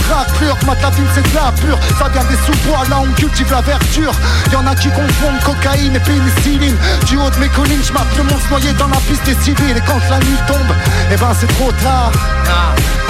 ma 0.66 0.90
vie 0.90 1.04
c'est 1.14 1.30
de 1.30 1.36
la 1.36 1.52
pure. 1.52 1.78
Ça 1.98 2.10
vient 2.10 2.24
des 2.24 2.36
sous-bois, 2.46 2.84
là 2.90 3.02
on 3.02 3.12
cultive 3.14 3.52
la 3.52 3.62
verdure. 3.62 4.14
Y'en 4.52 4.66
a 4.68 4.76
qui 4.76 4.90
confondent 4.90 5.40
cocaïne 5.44 5.96
et 5.96 6.00
pénicilline. 6.00 6.76
Du 7.06 7.18
haut 7.18 7.30
de 7.30 7.38
mes 7.38 7.50
collines, 7.50 7.82
je 7.84 8.18
le 8.18 8.24
monde 8.24 8.42
noyer 8.50 8.74
dans 8.74 8.88
la 8.88 8.98
piste 8.98 9.26
des 9.26 9.36
civils. 9.44 9.78
Et 9.78 9.82
quand 9.82 10.00
la 10.10 10.18
nuit 10.20 10.40
tombe, 10.48 10.76
eh 11.12 11.16
ben 11.16 11.32
c'est 11.40 11.48
trop 11.48 11.72
tard. 11.84 12.12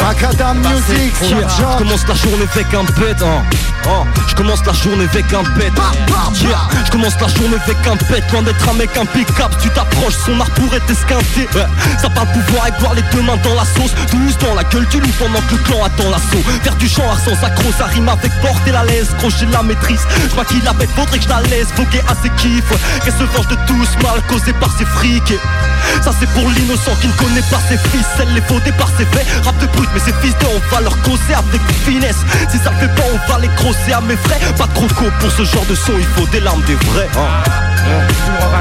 Macadam 0.01 0.57
Music, 0.57 1.13
Je 1.21 1.77
commence 1.77 2.07
la 2.07 2.15
journée 2.15 2.45
avec 2.53 2.73
un 2.73 2.83
bête 2.99 3.21
hein. 3.21 3.43
Oh, 3.87 4.05
Je 4.27 4.35
commence 4.35 4.65
la 4.65 4.73
journée 4.73 5.05
avec 5.11 5.33
un 5.33 5.43
bête 5.57 5.73
Yeah. 6.41 6.57
Je 6.85 6.91
commence 6.91 7.19
la 7.19 7.27
journée 7.27 7.57
avec 7.63 7.77
un 7.87 7.95
bête 8.11 8.31
Loin 8.31 8.43
d'être 8.43 8.69
un 8.69 8.73
mec 8.73 8.95
impeccable 8.95 9.53
Si 9.59 9.67
tu 9.67 9.73
t'approches 9.73 10.17
son 10.25 10.39
art 10.39 10.49
pourrait 10.51 10.79
t'esquinter 10.81 11.47
ouais. 11.55 11.65
Ça 11.97 12.09
parle 12.09 12.27
pouvoir 12.27 12.67
et 12.67 12.71
boire 12.79 12.93
les 12.93 13.01
deux 13.13 13.21
mains 13.21 13.37
dans 13.43 13.55
la 13.55 13.65
sauce. 13.65 13.93
Douce 14.11 14.37
dans 14.37 14.53
la 14.55 14.63
gueule 14.63 14.87
du 14.87 14.99
loup 14.99 15.11
pendant 15.17 15.41
que 15.41 15.55
le 15.55 15.63
clan 15.63 15.83
attend 15.83 16.09
l'assaut. 16.09 16.43
Faire 16.63 16.75
du 16.75 16.87
sans 17.23 17.45
accro 17.45 17.71
ça 17.77 17.85
rime 17.85 18.09
avec 18.09 18.31
porter 18.41 18.71
la 18.71 18.83
laisse. 18.83 19.09
Crocher 19.17 19.45
la 19.51 19.63
maîtrise. 19.63 20.01
Je 20.29 20.35
vois 20.35 20.45
qu'il 20.45 20.63
la 20.63 20.73
bête 20.73 20.89
faudrait 20.95 21.17
que 21.17 21.23
je 21.23 21.29
la 21.29 21.41
laisse. 21.41 21.67
Voguer 21.75 22.01
à 22.07 22.15
ses 22.21 22.29
kiffs. 22.41 22.73
Qu'elle 23.03 23.13
se 23.13 23.23
venge 23.23 23.47
de 23.47 23.55
tout 23.67 23.85
ce 23.85 24.03
mal 24.03 24.21
causé 24.27 24.53
par 24.53 24.71
ses 24.77 24.85
frics. 24.85 25.33
Ça 26.01 26.11
c'est 26.19 26.29
pour 26.29 26.49
l'innocent 26.49 26.95
qui 27.01 27.07
ne 27.07 27.13
connaît 27.13 27.47
pas 27.49 27.59
ses 27.69 27.77
fils. 27.89 28.07
Elle 28.19 28.33
les 28.33 28.41
faudait 28.41 28.71
par 28.73 28.89
ses 28.97 29.05
faits. 29.05 29.27
Rap 29.43 29.57
de 29.59 29.67
brut 29.67 29.89
mais 29.93 29.99
ses 29.99 30.13
fils 30.21 30.37
de 30.39 30.45
on 30.45 30.75
va 30.75 30.81
leur 30.81 30.97
causer 31.01 31.33
avec 31.33 31.61
finesse 31.85 32.17
Si 32.49 32.57
ça 32.57 32.71
le 32.71 32.77
fait 32.77 32.95
pas 32.95 33.03
on 33.13 33.31
va 33.31 33.39
les 33.39 33.49
grosser 33.49 33.93
à 33.93 34.01
mes 34.01 34.17
frais. 34.17 34.39
Pas 34.57 34.67
de 34.67 34.73
croco 34.73 35.05
pour 35.19 35.31
ce 35.31 35.43
genre 35.43 35.65
de 35.65 35.75
son 35.75 35.93
il 35.97 36.05
faut 36.05 36.27
des 36.27 36.39
larmes 36.39 36.63
des 36.63 36.75
vrais 36.75 37.09
hein. 37.15 37.69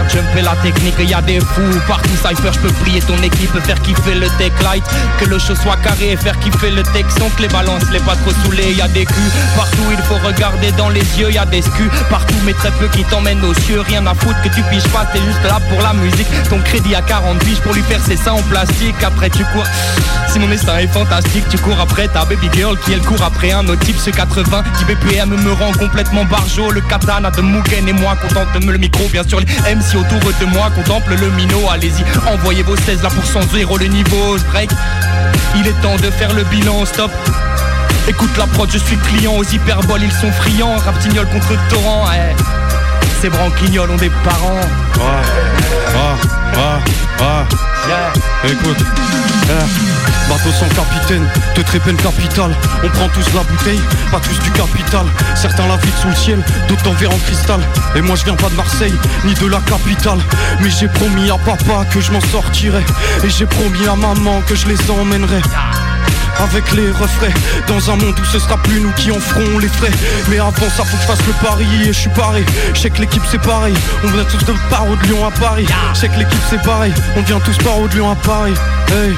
Pour 0.08 0.42
la 0.42 0.56
technique, 0.62 0.94
y 1.00 1.14
a 1.14 1.20
des 1.20 1.40
fous. 1.40 1.80
Partout 1.86 2.16
Cypher, 2.16 2.50
je 2.52 2.58
peux 2.60 2.72
prier 2.82 3.00
ton 3.00 3.16
équipe, 3.22 3.58
faire 3.64 3.80
kiffer 3.82 4.14
le 4.14 4.28
tech 4.38 4.52
light. 4.62 4.84
Que 5.18 5.26
le 5.26 5.38
show 5.38 5.54
soit 5.54 5.76
carré 5.76 6.16
faire 6.16 6.38
kiffer 6.38 6.70
le 6.70 6.82
Sans 6.84 7.28
que 7.30 7.42
les 7.42 7.48
balances, 7.48 7.84
les 7.92 8.00
pas 8.00 8.16
trop 8.22 8.32
saoulés, 8.44 8.72
y 8.72 8.80
a 8.80 8.88
des 8.88 9.04
culs. 9.04 9.32
Partout 9.56 9.84
il 9.90 9.98
faut 10.04 10.18
regarder 10.26 10.72
dans 10.72 10.88
les 10.88 11.04
yeux, 11.18 11.30
y 11.30 11.38
a 11.38 11.46
des 11.46 11.62
scus 11.62 11.90
Partout 12.10 12.34
mais 12.44 12.52
très 12.52 12.70
peu 12.72 12.86
qui 12.88 13.04
t'emmènent 13.04 13.44
aux 13.44 13.54
cieux. 13.54 13.80
Rien 13.80 14.06
à 14.06 14.14
foutre 14.14 14.40
que 14.42 14.48
tu 14.48 14.62
piges 14.62 14.88
pas, 14.88 15.06
t'es 15.12 15.20
juste 15.20 15.42
là 15.44 15.58
pour 15.68 15.80
la 15.82 15.92
musique. 15.92 16.28
Ton 16.48 16.60
crédit 16.60 16.94
à 16.94 17.02
40 17.02 17.38
piges 17.40 17.60
pour 17.60 17.74
lui 17.74 17.82
faire 17.82 18.00
ses 18.04 18.16
seins 18.16 18.32
en 18.32 18.42
plastique. 18.42 18.96
Après 19.02 19.30
tu 19.30 19.44
cours, 19.52 19.66
si 20.28 20.38
mon 20.38 20.48
destin 20.48 20.78
est 20.78 20.86
fantastique 20.88 21.44
Tu 21.50 21.58
cours 21.58 21.78
après 21.80 22.08
ta 22.08 22.24
baby 22.24 22.48
girl 22.52 22.76
qui 22.84 22.92
elle 22.92 23.00
court 23.00 23.22
après 23.22 23.52
un 23.52 23.66
autre 23.68 23.84
type. 23.84 23.98
Ce 23.98 24.10
80 24.10 24.64
qui 24.78 24.84
BPM 24.84 25.30
me 25.30 25.52
rend 25.52 25.72
complètement 25.72 26.24
barjo. 26.24 26.70
Le 26.70 26.80
katana 26.80 27.30
de 27.30 27.42
Mugen 27.42 27.88
et 27.88 27.92
moi 27.92 28.16
contente 28.16 28.64
me 28.64 28.72
le 28.72 28.78
micro. 28.78 29.08
Bien 29.08 29.26
sûr 29.26 29.40
les 29.40 29.46
MC 29.46 29.96
autour 29.96 30.32
de 30.40 30.46
moi 30.46 30.70
contemple 30.74 31.14
le 31.18 31.30
minot. 31.30 31.68
Allez-y, 31.70 32.04
envoyez 32.28 32.62
vos 32.62 32.76
16 32.76 33.02
là 33.02 33.10
pour 33.10 33.24
100 33.24 33.40
zéro. 33.54 33.78
Le 33.78 33.86
niveau 33.86 34.36
break. 34.50 34.70
Il 35.56 35.66
est 35.66 35.80
temps 35.82 35.96
de 35.96 36.10
faire 36.10 36.32
le 36.34 36.44
bilan, 36.44 36.84
stop 36.84 37.10
Écoute 38.08 38.34
la 38.38 38.46
prod, 38.46 38.70
je 38.72 38.78
suis 38.78 38.96
client 38.96 39.34
aux 39.36 39.44
hyperboles, 39.44 40.02
ils 40.02 40.12
sont 40.12 40.32
friands. 40.32 40.78
Raptignol 40.78 41.26
contre 41.28 41.52
torrent, 41.68 42.06
eh. 42.10 42.34
Ces 43.20 43.28
branquignoles 43.28 43.90
ont 43.90 43.96
des 43.96 44.08
parents. 44.24 44.60
Ah, 44.98 46.16
ah, 46.56 46.78
ah 47.20 47.44
Écoute, 48.46 48.78
eh, 49.50 50.28
bateau 50.30 50.50
sans 50.58 50.68
capitaine, 50.68 51.26
te 51.54 51.60
trépène 51.60 51.96
capital. 51.96 52.50
On 52.82 52.88
prend 52.88 53.08
tous 53.08 53.34
la 53.34 53.42
bouteille, 53.42 53.80
pas 54.10 54.20
tous 54.20 54.38
du 54.40 54.50
capital. 54.52 55.04
Certains 55.34 55.66
la 55.66 55.76
vide 55.76 55.94
sous 56.00 56.08
le 56.08 56.14
ciel, 56.14 56.42
d'autres 56.66 56.88
en 56.88 56.94
verre 56.94 57.12
en 57.12 57.18
cristal. 57.18 57.60
Et 57.94 58.00
moi 58.00 58.16
je 58.16 58.24
viens 58.24 58.36
pas 58.36 58.48
de 58.48 58.54
Marseille, 58.54 58.94
ni 59.26 59.34
de 59.34 59.46
la 59.46 59.60
capitale. 59.60 60.20
Mais 60.62 60.70
j'ai 60.70 60.88
promis 60.88 61.30
à 61.30 61.36
papa 61.36 61.84
que 61.92 62.00
je 62.00 62.10
m'en 62.10 62.22
sortirai 62.22 62.84
Et 63.22 63.28
j'ai 63.28 63.46
promis 63.46 63.86
à 63.86 63.96
maman 63.96 64.40
que 64.46 64.54
je 64.54 64.66
les 64.66 64.90
emmènerai 64.90 65.42
avec 66.38 66.72
les 66.72 66.90
refrains 66.90 67.32
Dans 67.66 67.90
un 67.90 67.96
monde 67.96 68.18
où 68.18 68.24
ce 68.24 68.38
sera 68.38 68.56
plus 68.58 68.80
nous 68.80 68.92
qui 68.92 69.10
en 69.10 69.20
ferons 69.20 69.58
les 69.58 69.68
frais. 69.68 69.90
Mais 70.28 70.38
avant 70.38 70.52
ça 70.52 70.84
faut 70.84 70.96
que 70.96 71.02
je 71.02 71.06
fasse 71.06 71.26
le 71.26 71.32
pari 71.44 71.66
et 71.82 71.92
je 71.92 72.00
suis 72.00 72.10
paré. 72.10 72.44
Je 72.74 72.80
sais 72.80 72.90
que 72.90 73.00
l'équipe 73.00 73.22
c'est 73.30 73.40
pareil. 73.40 73.74
On 74.04 74.08
vient 74.08 74.24
tous 74.24 74.44
de 74.44 74.54
Paro 74.70 74.96
de 74.96 75.02
Lyon 75.06 75.26
à 75.26 75.30
Paris. 75.30 75.66
Je 75.94 75.98
sais 76.00 76.08
que 76.08 76.18
l'équipe 76.18 76.38
c'est 76.50 76.62
pareil. 76.62 76.92
On 77.16 77.22
vient 77.22 77.40
tous 77.40 77.56
Paro 77.58 77.88
de 77.88 77.94
Lyon 77.94 78.10
à 78.10 78.16
Paris. 78.16 78.54
Hey 78.90 79.14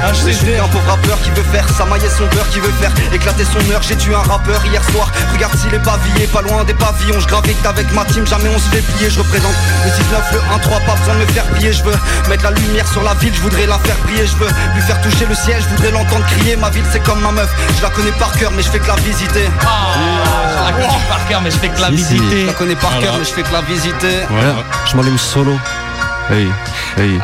HCD 0.00 0.32
HCD 0.32 0.58
un 0.58 0.68
pauvre 0.68 0.88
rappeur 0.88 1.20
qui 1.20 1.30
veut 1.30 1.42
faire 1.52 1.68
sa 1.68 1.84
maille 1.84 2.04
et 2.04 2.08
son 2.08 2.24
beurre 2.26 2.48
Qui 2.50 2.60
veut 2.60 2.72
faire 2.80 2.92
éclater 3.12 3.44
son 3.44 3.58
heure. 3.70 3.82
J'ai 3.82 3.96
tué 3.96 4.14
un 4.14 4.22
rappeur 4.22 4.64
hier 4.64 4.82
soir. 4.90 5.10
Regarde 5.32 5.54
s'il 5.56 5.72
est 5.74 5.82
pavillé 5.82 6.26
Pas 6.28 6.42
loin 6.42 6.64
des 6.64 6.74
pavillons. 6.74 7.20
Je 7.20 7.26
gravite 7.26 7.64
avec 7.66 7.92
ma 7.92 8.04
team 8.06 8.26
Jamais 8.26 8.48
on 8.48 8.58
se 8.58 8.68
fait 8.70 8.80
plier. 8.80 9.10
Je 9.10 9.18
représente 9.18 9.54
le 9.84 9.90
6-9 9.90 10.32
le 10.32 10.38
1-3 10.38 10.86
Pas 10.86 10.94
besoin 10.96 11.14
de 11.14 11.20
me 11.20 11.26
faire 11.26 11.44
plier. 11.52 11.72
Je 11.72 11.84
veux 11.84 11.96
mettre 12.28 12.44
la 12.44 12.52
lumière 12.52 12.88
sur 12.88 13.02
la 13.02 13.14
ville 13.14 13.34
Je 13.34 13.42
voudrais 13.42 13.66
la 13.66 13.78
faire 13.78 13.96
briller. 14.04 14.26
Je 14.26 14.36
veux 14.36 14.50
lui 14.74 14.82
faire 14.82 15.00
toucher 15.02 15.26
le 15.26 15.34
ciel 15.34 15.62
Je 15.62 15.68
voudrais 15.74 15.90
l'entendre 15.90 16.24
crier. 16.26 16.56
Ma 16.56 16.70
ville 16.70 16.84
c'est 16.90 17.02
comme 17.02 17.20
ma 17.20 17.32
meuf. 17.32 17.50
Je 17.76 17.82
la 17.82 17.90
connais 17.90 18.12
par 18.12 18.32
cœur 18.32 18.52
Mais 18.56 18.62
je 18.62 18.70
fais 18.70 18.78
que 18.78 18.88
la 18.88 18.96
visiter. 18.96 19.44
Je 19.44 20.66
la 20.66 20.72
connais 20.72 21.08
par 21.08 21.28
cœur 21.28 21.40
mais 21.42 21.50
je 21.50 21.58
fais 21.58 21.68
que 21.68 21.80
la 21.80 21.90
visiter. 21.90 22.40
Je 22.40 22.46
la 22.46 22.52
connais 22.54 22.76
par 22.76 22.98
cœur 23.00 23.14
Mais 23.18 23.24
je 23.24 23.32
fais 23.32 23.42
que 23.42 23.52
la 23.52 23.60
visiter. 23.62 24.16
Ouais, 24.30 24.54
je 24.90 24.96
m'allume 24.96 25.18
solo. 25.18 25.58
Hey, 26.30 26.48
hey 26.96 27.20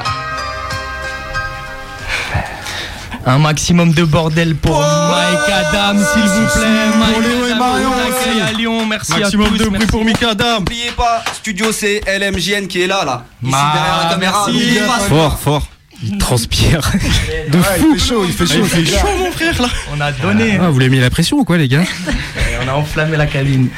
Un 3.28 3.38
maximum 3.38 3.92
de 3.92 4.04
bordel 4.04 4.54
pour 4.54 4.78
Mike 4.80 5.50
Adam, 5.52 5.98
s'il 5.98 6.22
vous 6.22 6.46
plaît. 6.54 6.66
Mike 6.96 7.52
Adam, 7.52 7.66
on 7.90 7.98
accueille 7.98 8.40
à 8.40 8.52
Lyon. 8.52 8.86
Merci 8.86 9.12
Maximum 9.18 9.46
à 9.46 9.48
tous. 9.50 9.56
de 9.58 9.64
bruit 9.64 9.72
merci. 9.72 9.86
pour 9.88 10.04
Mika 10.04 10.30
Adam 10.30 10.58
N'oubliez 10.60 10.90
pas 10.96 11.24
Studio 11.34 11.72
c'est 11.72 12.00
LMJN 12.06 12.68
qui 12.68 12.82
est 12.82 12.86
là 12.86 13.04
là 13.04 13.24
Ici 13.42 13.50
Ma- 13.50 13.72
derrière 13.74 13.98
la 14.04 14.10
caméra 14.10 14.46
merci. 14.48 14.78
Fort, 15.08 15.38
fort. 15.40 15.68
Il 16.04 16.18
transpire. 16.18 16.80
De 17.50 17.56
Ouais, 17.58 17.64
fou. 17.78 17.86
il 17.94 17.98
fait 17.98 18.06
chaud, 18.06 18.24
il 18.26 18.32
fait 18.32 18.46
chaud. 18.46 18.54
Il 18.62 18.66
fait 18.84 18.84
chaud 18.98 19.06
mon 19.18 19.32
frère 19.32 19.62
là 19.62 19.68
On 19.96 20.00
a 20.00 20.12
donné. 20.12 20.58
Ah, 20.60 20.68
vous 20.70 20.78
l'avez 20.78 20.90
mis 20.90 21.00
la 21.00 21.08
pression 21.10 21.38
ou 21.38 21.44
quoi, 21.44 21.56
les 21.56 21.68
gars 21.68 21.82
Et 22.36 22.64
On 22.64 22.68
a 22.68 22.74
enflammé 22.74 23.16
la 23.16 23.26
cabine. 23.26 23.68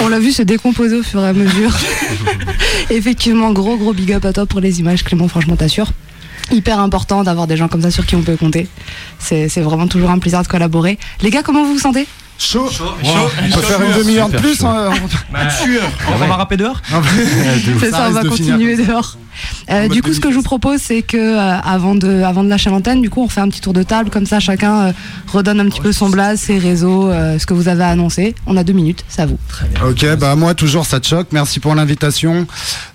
On 0.00 0.08
l'a 0.08 0.18
vu 0.20 0.30
se 0.32 0.42
décomposer 0.42 0.96
au 0.96 1.02
fur 1.02 1.24
et 1.24 1.28
à 1.28 1.32
mesure. 1.32 1.72
Effectivement, 2.90 3.50
gros 3.52 3.76
gros 3.78 3.92
big 3.94 4.12
up 4.12 4.24
à 4.26 4.32
toi 4.32 4.46
pour 4.46 4.60
les 4.60 4.78
images, 4.80 5.02
Clément, 5.02 5.28
franchement 5.28 5.56
t'assures. 5.56 5.90
Hyper 6.50 6.78
important 6.78 7.24
d'avoir 7.24 7.46
des 7.46 7.56
gens 7.56 7.68
comme 7.68 7.82
ça 7.82 7.90
sur 7.90 8.06
qui 8.06 8.14
on 8.16 8.22
peut 8.22 8.36
compter. 8.36 8.68
C'est 9.18 9.48
vraiment 9.60 9.88
toujours 9.88 10.10
un 10.10 10.18
plaisir 10.18 10.42
de 10.42 10.46
collaborer. 10.48 10.98
Les 11.22 11.30
gars, 11.30 11.42
comment 11.42 11.64
vous 11.64 11.74
vous 11.74 11.78
sentez? 11.78 12.06
Chaud. 12.38 12.68
Chaud. 12.70 12.86
On 13.02 13.54
peut 13.54 13.62
faire 13.62 13.80
une 13.82 13.92
demi-heure 13.98 14.28
de 14.28 14.36
plus. 14.38 14.62
hein. 14.64 14.90
On 16.14 16.18
va 16.18 16.36
rapper 16.36 16.56
dehors? 16.56 16.80
C'est 17.80 17.90
ça, 17.90 18.06
on 18.08 18.12
va 18.12 18.20
continuer 18.28 18.76
dehors. 18.76 19.16
Euh, 19.70 19.88
du 19.88 20.02
coup, 20.02 20.12
ce 20.12 20.20
que 20.20 20.30
je 20.30 20.36
vous 20.36 20.42
propose, 20.42 20.80
c'est 20.80 21.02
que 21.02 21.16
euh, 21.16 21.58
avant 21.60 21.94
de, 21.94 22.22
avant 22.22 22.44
de 22.44 22.48
lâcher 22.48 22.70
l'antenne, 22.70 23.00
du 23.00 23.10
coup, 23.10 23.22
on 23.22 23.28
fait 23.28 23.40
un 23.40 23.48
petit 23.48 23.60
tour 23.60 23.72
de 23.72 23.82
table 23.82 24.10
comme 24.10 24.26
ça, 24.26 24.40
chacun 24.40 24.86
euh, 24.88 24.92
redonne 25.32 25.60
un 25.60 25.66
petit 25.66 25.80
peu 25.80 25.92
son 25.92 26.08
blaze, 26.08 26.40
ses 26.40 26.58
réseaux, 26.58 27.10
euh, 27.10 27.38
ce 27.38 27.46
que 27.46 27.54
vous 27.54 27.68
avez 27.68 27.84
à 27.84 27.88
annoncer. 27.88 28.34
On 28.46 28.56
a 28.56 28.64
deux 28.64 28.72
minutes, 28.72 29.04
c'est 29.08 29.22
à 29.22 29.26
vous. 29.26 29.38
Ok, 29.86 30.06
bah 30.18 30.36
moi 30.36 30.54
toujours 30.54 30.86
ça 30.86 31.00
te 31.00 31.06
choque. 31.06 31.28
Merci 31.32 31.60
pour 31.60 31.74
l'invitation. 31.74 32.46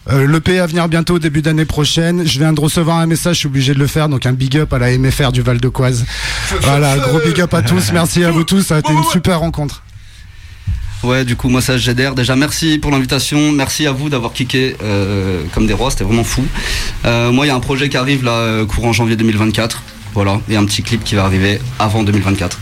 Euh, 0.10 0.26
le 0.26 0.40
P 0.40 0.60
à 0.60 0.66
venir 0.66 0.88
bientôt 0.88 1.20
début 1.20 1.42
d'année 1.42 1.66
prochaine. 1.66 2.26
Je 2.26 2.40
viens 2.40 2.54
de 2.54 2.60
recevoir 2.60 2.98
un 2.98 3.06
message, 3.06 3.36
je 3.36 3.40
suis 3.40 3.48
obligé 3.48 3.74
de 3.74 3.80
le 3.80 3.88
faire. 3.88 4.10
Donc 4.10 4.26
un 4.26 4.34
big 4.34 4.58
up 4.58 4.74
à 4.74 4.80
la 4.80 4.98
MFR 4.98 5.32
du 5.32 5.42
Val 5.42 5.60
de 5.60 5.70
Coise. 5.70 6.06
Voilà, 6.62 6.98
gros 6.98 7.20
big 7.20 7.40
up 7.42 7.54
à 7.54 7.62
tous. 7.62 7.92
Merci 7.94 8.24
à 8.24 8.32
vous 8.32 8.44
tous. 8.44 8.62
Ça 8.62 8.78
a 8.78 8.80
été 8.80 8.92
une 8.92 9.04
super 9.04 9.40
rencontre. 9.40 9.84
Ouais, 11.04 11.26
du 11.26 11.36
coup, 11.36 11.50
moi, 11.50 11.62
c'est 11.62 11.78
HGDR. 11.78 12.14
Déjà, 12.14 12.36
merci 12.36 12.78
pour 12.78 12.92
l'invitation. 12.92 13.52
Merci 13.52 13.88
à 13.88 13.92
vous 13.92 14.10
d'avoir 14.10 14.34
kické 14.34 14.76
euh, 14.84 15.42
comme 15.54 15.66
des 15.66 15.74
rois. 15.74 15.90
C'était 15.90 16.04
vraiment 16.04 16.24
fou. 16.24 16.44
Euh, 17.06 17.32
moi, 17.32 17.46
il 17.46 17.50
y 17.50 17.52
a 17.52 17.56
un 17.56 17.60
projet 17.60 17.90
qui 17.90 17.98
arrive 17.98 18.24
là, 18.24 18.32
euh, 18.32 18.66
courant 18.66 18.94
janvier 18.94 19.16
2024. 19.16 19.84
Voilà, 20.14 20.42
et 20.50 20.58
un 20.58 20.66
petit 20.66 20.84
clip 20.84 21.04
qui 21.04 21.16
va 21.16 21.24
arriver 21.24 21.60
avant 21.80 22.04
2024. 22.04 22.60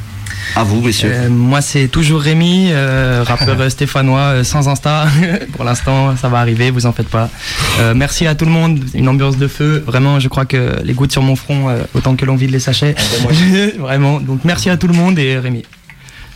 À 0.56 0.64
vous, 0.64 0.82
messieurs. 0.82 1.12
Euh, 1.14 1.30
moi, 1.30 1.62
c'est 1.62 1.88
toujours 1.88 2.22
Rémi, 2.22 2.70
euh, 2.72 3.24
rappeur 3.26 3.70
stéphanois 3.70 4.20
euh, 4.20 4.44
sans 4.44 4.68
Insta. 4.68 5.08
Pour 5.54 5.66
l'instant, 5.66 6.16
ça 6.16 6.30
va 6.30 6.40
arriver, 6.40 6.72
vous 6.72 6.86
en 6.86 6.94
faites 6.94 7.10
pas. 7.10 7.30
Euh, 7.80 7.94
merci 7.96 8.26
à 8.26 8.36
tout 8.36 8.46
le 8.46 8.52
monde, 8.52 8.84
une 8.94 9.08
ambiance 9.10 9.38
de 9.38 9.48
feu. 9.48 9.84
Vraiment, 9.86 10.20
je 10.20 10.28
crois 10.28 10.46
que 10.46 10.78
les 10.84 10.94
gouttes 10.94 11.12
sur 11.12 11.22
mon 11.22 11.36
front, 11.36 11.70
euh, 11.70 11.84
autant 11.94 12.16
que 12.16 12.26
l'on 12.26 12.36
vide 12.36 12.52
les 12.52 12.60
sachets. 12.60 12.96
Vraiment, 13.80 14.20
donc 14.20 14.42
merci 14.44 14.70
à 14.70 14.78
tout 14.78 14.88
le 14.88 14.94
monde 14.94 15.20
et 15.20 15.38
Rémi. 15.38 15.64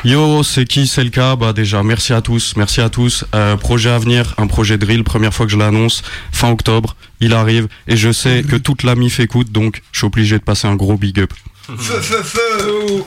Yo, 0.05 0.43
c'est 0.43 0.65
qui, 0.65 0.85
c'est 0.85 1.03
le 1.03 1.09
cas? 1.09 1.37
Bah 1.37 1.53
déjà, 1.53 1.81
merci 1.81 2.11
à 2.11 2.19
tous, 2.19 2.55
merci 2.57 2.81
à 2.81 2.89
tous. 2.89 3.23
Euh, 3.33 3.55
projet 3.55 3.89
à 3.89 3.97
venir, 3.99 4.35
un 4.37 4.47
projet 4.47 4.77
drill, 4.77 5.05
première 5.05 5.33
fois 5.33 5.45
que 5.45 5.51
je 5.53 5.57
l'annonce, 5.57 6.03
fin 6.33 6.49
octobre, 6.51 6.97
il 7.21 7.33
arrive, 7.33 7.69
et 7.87 7.95
je 7.95 8.11
sais 8.11 8.43
que 8.43 8.57
toute 8.57 8.83
la 8.83 8.95
MIF 8.95 9.21
écoute, 9.21 9.53
donc 9.53 9.81
je 9.93 9.99
suis 9.99 10.07
obligé 10.07 10.37
de 10.37 10.43
passer 10.43 10.67
un 10.67 10.75
gros 10.75 10.97
big 10.97 11.21
up. 11.21 11.31
Feu, 11.77 12.01
feu, 12.01 12.21
feu 12.21 13.03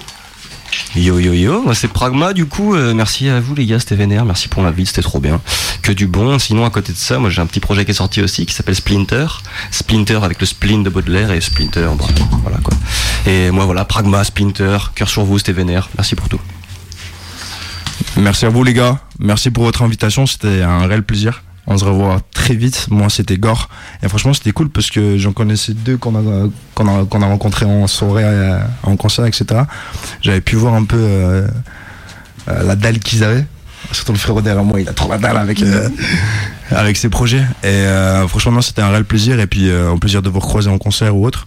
Yo 0.96 1.18
yo 1.18 1.34
yo, 1.34 1.62
moi 1.62 1.74
c'est 1.74 1.88
Pragma 1.88 2.32
du 2.32 2.46
coup, 2.46 2.74
euh, 2.74 2.94
merci 2.94 3.28
à 3.28 3.40
vous 3.40 3.54
les 3.54 3.66
gars, 3.66 3.78
c'était 3.78 3.94
vénère, 3.94 4.24
merci 4.24 4.48
pour 4.48 4.62
l'invite, 4.62 4.86
c'était 4.88 5.02
trop 5.02 5.20
bien. 5.20 5.42
Que 5.82 5.92
du 5.92 6.06
bon, 6.06 6.38
sinon 6.38 6.64
à 6.64 6.70
côté 6.70 6.94
de 6.94 6.98
ça, 6.98 7.18
moi 7.18 7.28
j'ai 7.28 7.42
un 7.42 7.46
petit 7.46 7.60
projet 7.60 7.84
qui 7.84 7.90
est 7.90 7.94
sorti 7.94 8.22
aussi 8.22 8.46
qui 8.46 8.54
s'appelle 8.54 8.74
Splinter. 8.74 9.26
Splinter 9.70 10.20
avec 10.22 10.40
le 10.40 10.46
spleen 10.46 10.82
de 10.82 10.88
Baudelaire 10.88 11.30
et 11.30 11.42
Splinter, 11.42 11.88
bon, 11.94 12.08
voilà 12.42 12.56
quoi. 12.64 12.72
Et 13.26 13.50
moi 13.50 13.66
voilà, 13.66 13.84
Pragma, 13.84 14.24
Splinter, 14.24 14.78
cœur 14.94 15.10
sur 15.10 15.24
vous, 15.24 15.36
c'était 15.36 15.52
vénère, 15.52 15.90
merci 15.98 16.14
pour 16.14 16.30
tout. 16.30 16.40
Merci 18.16 18.46
à 18.46 18.48
vous 18.48 18.64
les 18.64 18.72
gars, 18.72 18.98
merci 19.18 19.50
pour 19.50 19.64
votre 19.64 19.82
invitation, 19.82 20.26
c'était 20.26 20.62
un 20.62 20.86
réel 20.86 21.02
plaisir. 21.02 21.42
On 21.66 21.76
se 21.76 21.84
revoit 21.84 22.20
très 22.32 22.54
vite. 22.54 22.86
Moi, 22.90 23.08
c'était 23.10 23.38
Gore. 23.38 23.68
Et 24.02 24.08
franchement, 24.08 24.32
c'était 24.32 24.52
cool 24.52 24.70
parce 24.70 24.90
que 24.90 25.18
j'en 25.18 25.32
connaissais 25.32 25.74
deux 25.74 25.96
qu'on 25.96 26.14
a, 26.14 27.26
rencontrés 27.26 27.66
en 27.66 27.86
soirée, 27.88 28.22
euh, 28.24 28.60
en 28.84 28.96
concert, 28.96 29.26
etc. 29.26 29.62
J'avais 30.22 30.40
pu 30.40 30.54
voir 30.54 30.74
un 30.74 30.84
peu 30.84 30.96
euh, 30.96 31.46
euh, 32.48 32.62
la 32.62 32.76
dalle 32.76 33.00
qu'ils 33.00 33.24
avaient. 33.24 33.44
Surtout 33.90 34.12
le 34.12 34.18
frérot 34.18 34.40
derrière 34.40 34.64
moi, 34.64 34.80
il 34.80 34.88
a 34.88 34.92
trop 34.92 35.10
la 35.10 35.18
dalle 35.18 35.36
avec, 35.36 36.96
ses 36.96 37.08
projets. 37.08 37.44
Et 37.64 37.84
franchement, 38.28 38.62
c'était 38.62 38.82
un 38.82 38.90
réel 38.90 39.04
plaisir. 39.04 39.38
Et 39.40 39.46
puis, 39.46 39.70
un 39.70 39.98
plaisir 39.98 40.22
de 40.22 40.28
vous 40.28 40.40
recroiser 40.40 40.70
en 40.70 40.78
concert 40.78 41.16
ou 41.16 41.26
autre. 41.26 41.46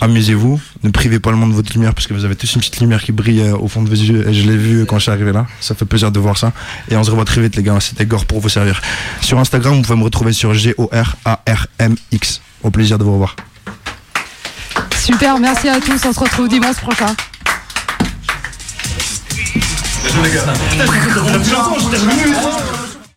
Amusez-vous, 0.00 0.60
ne 0.82 0.90
privez 0.90 1.18
pas 1.18 1.30
le 1.30 1.36
monde 1.36 1.50
de 1.50 1.54
votre 1.54 1.72
lumière 1.72 1.94
parce 1.94 2.06
que 2.06 2.14
vous 2.14 2.24
avez 2.24 2.36
tous 2.36 2.54
une 2.54 2.60
petite 2.60 2.80
lumière 2.80 3.02
qui 3.02 3.12
brille 3.12 3.40
euh, 3.40 3.56
au 3.56 3.68
fond 3.68 3.82
de 3.82 3.88
vos 3.88 3.94
yeux 3.94 4.28
et 4.28 4.34
je 4.34 4.48
l'ai 4.48 4.56
vu 4.56 4.86
quand 4.86 4.98
je 4.98 5.02
suis 5.04 5.10
arrivé 5.10 5.32
là. 5.32 5.46
Ça 5.60 5.74
fait 5.74 5.84
plaisir 5.84 6.10
de 6.12 6.18
voir 6.18 6.36
ça. 6.36 6.52
Et 6.90 6.96
on 6.96 7.04
se 7.04 7.10
revoit 7.10 7.24
très 7.24 7.40
vite 7.40 7.56
les 7.56 7.62
gars, 7.62 7.78
c'était 7.80 8.06
Gore 8.06 8.26
pour 8.26 8.40
vous 8.40 8.48
servir. 8.48 8.80
Sur 9.20 9.38
Instagram, 9.38 9.74
vous 9.76 9.82
pouvez 9.82 9.98
me 9.98 10.04
retrouver 10.04 10.32
sur 10.32 10.54
G-O-R-A-R-M-X. 10.54 12.40
Au 12.62 12.70
plaisir 12.70 12.98
de 12.98 13.04
vous 13.04 13.12
revoir. 13.12 13.36
Super, 14.96 15.38
merci 15.38 15.68
à 15.68 15.80
tous. 15.80 16.00
On 16.06 16.12
se 16.12 16.20
retrouve 16.20 16.48
dimanche 16.48 16.76
prochain. 16.76 17.14
Depuis 21.32 21.50
longtemps, 21.50 21.76
j'étais. 21.78 22.83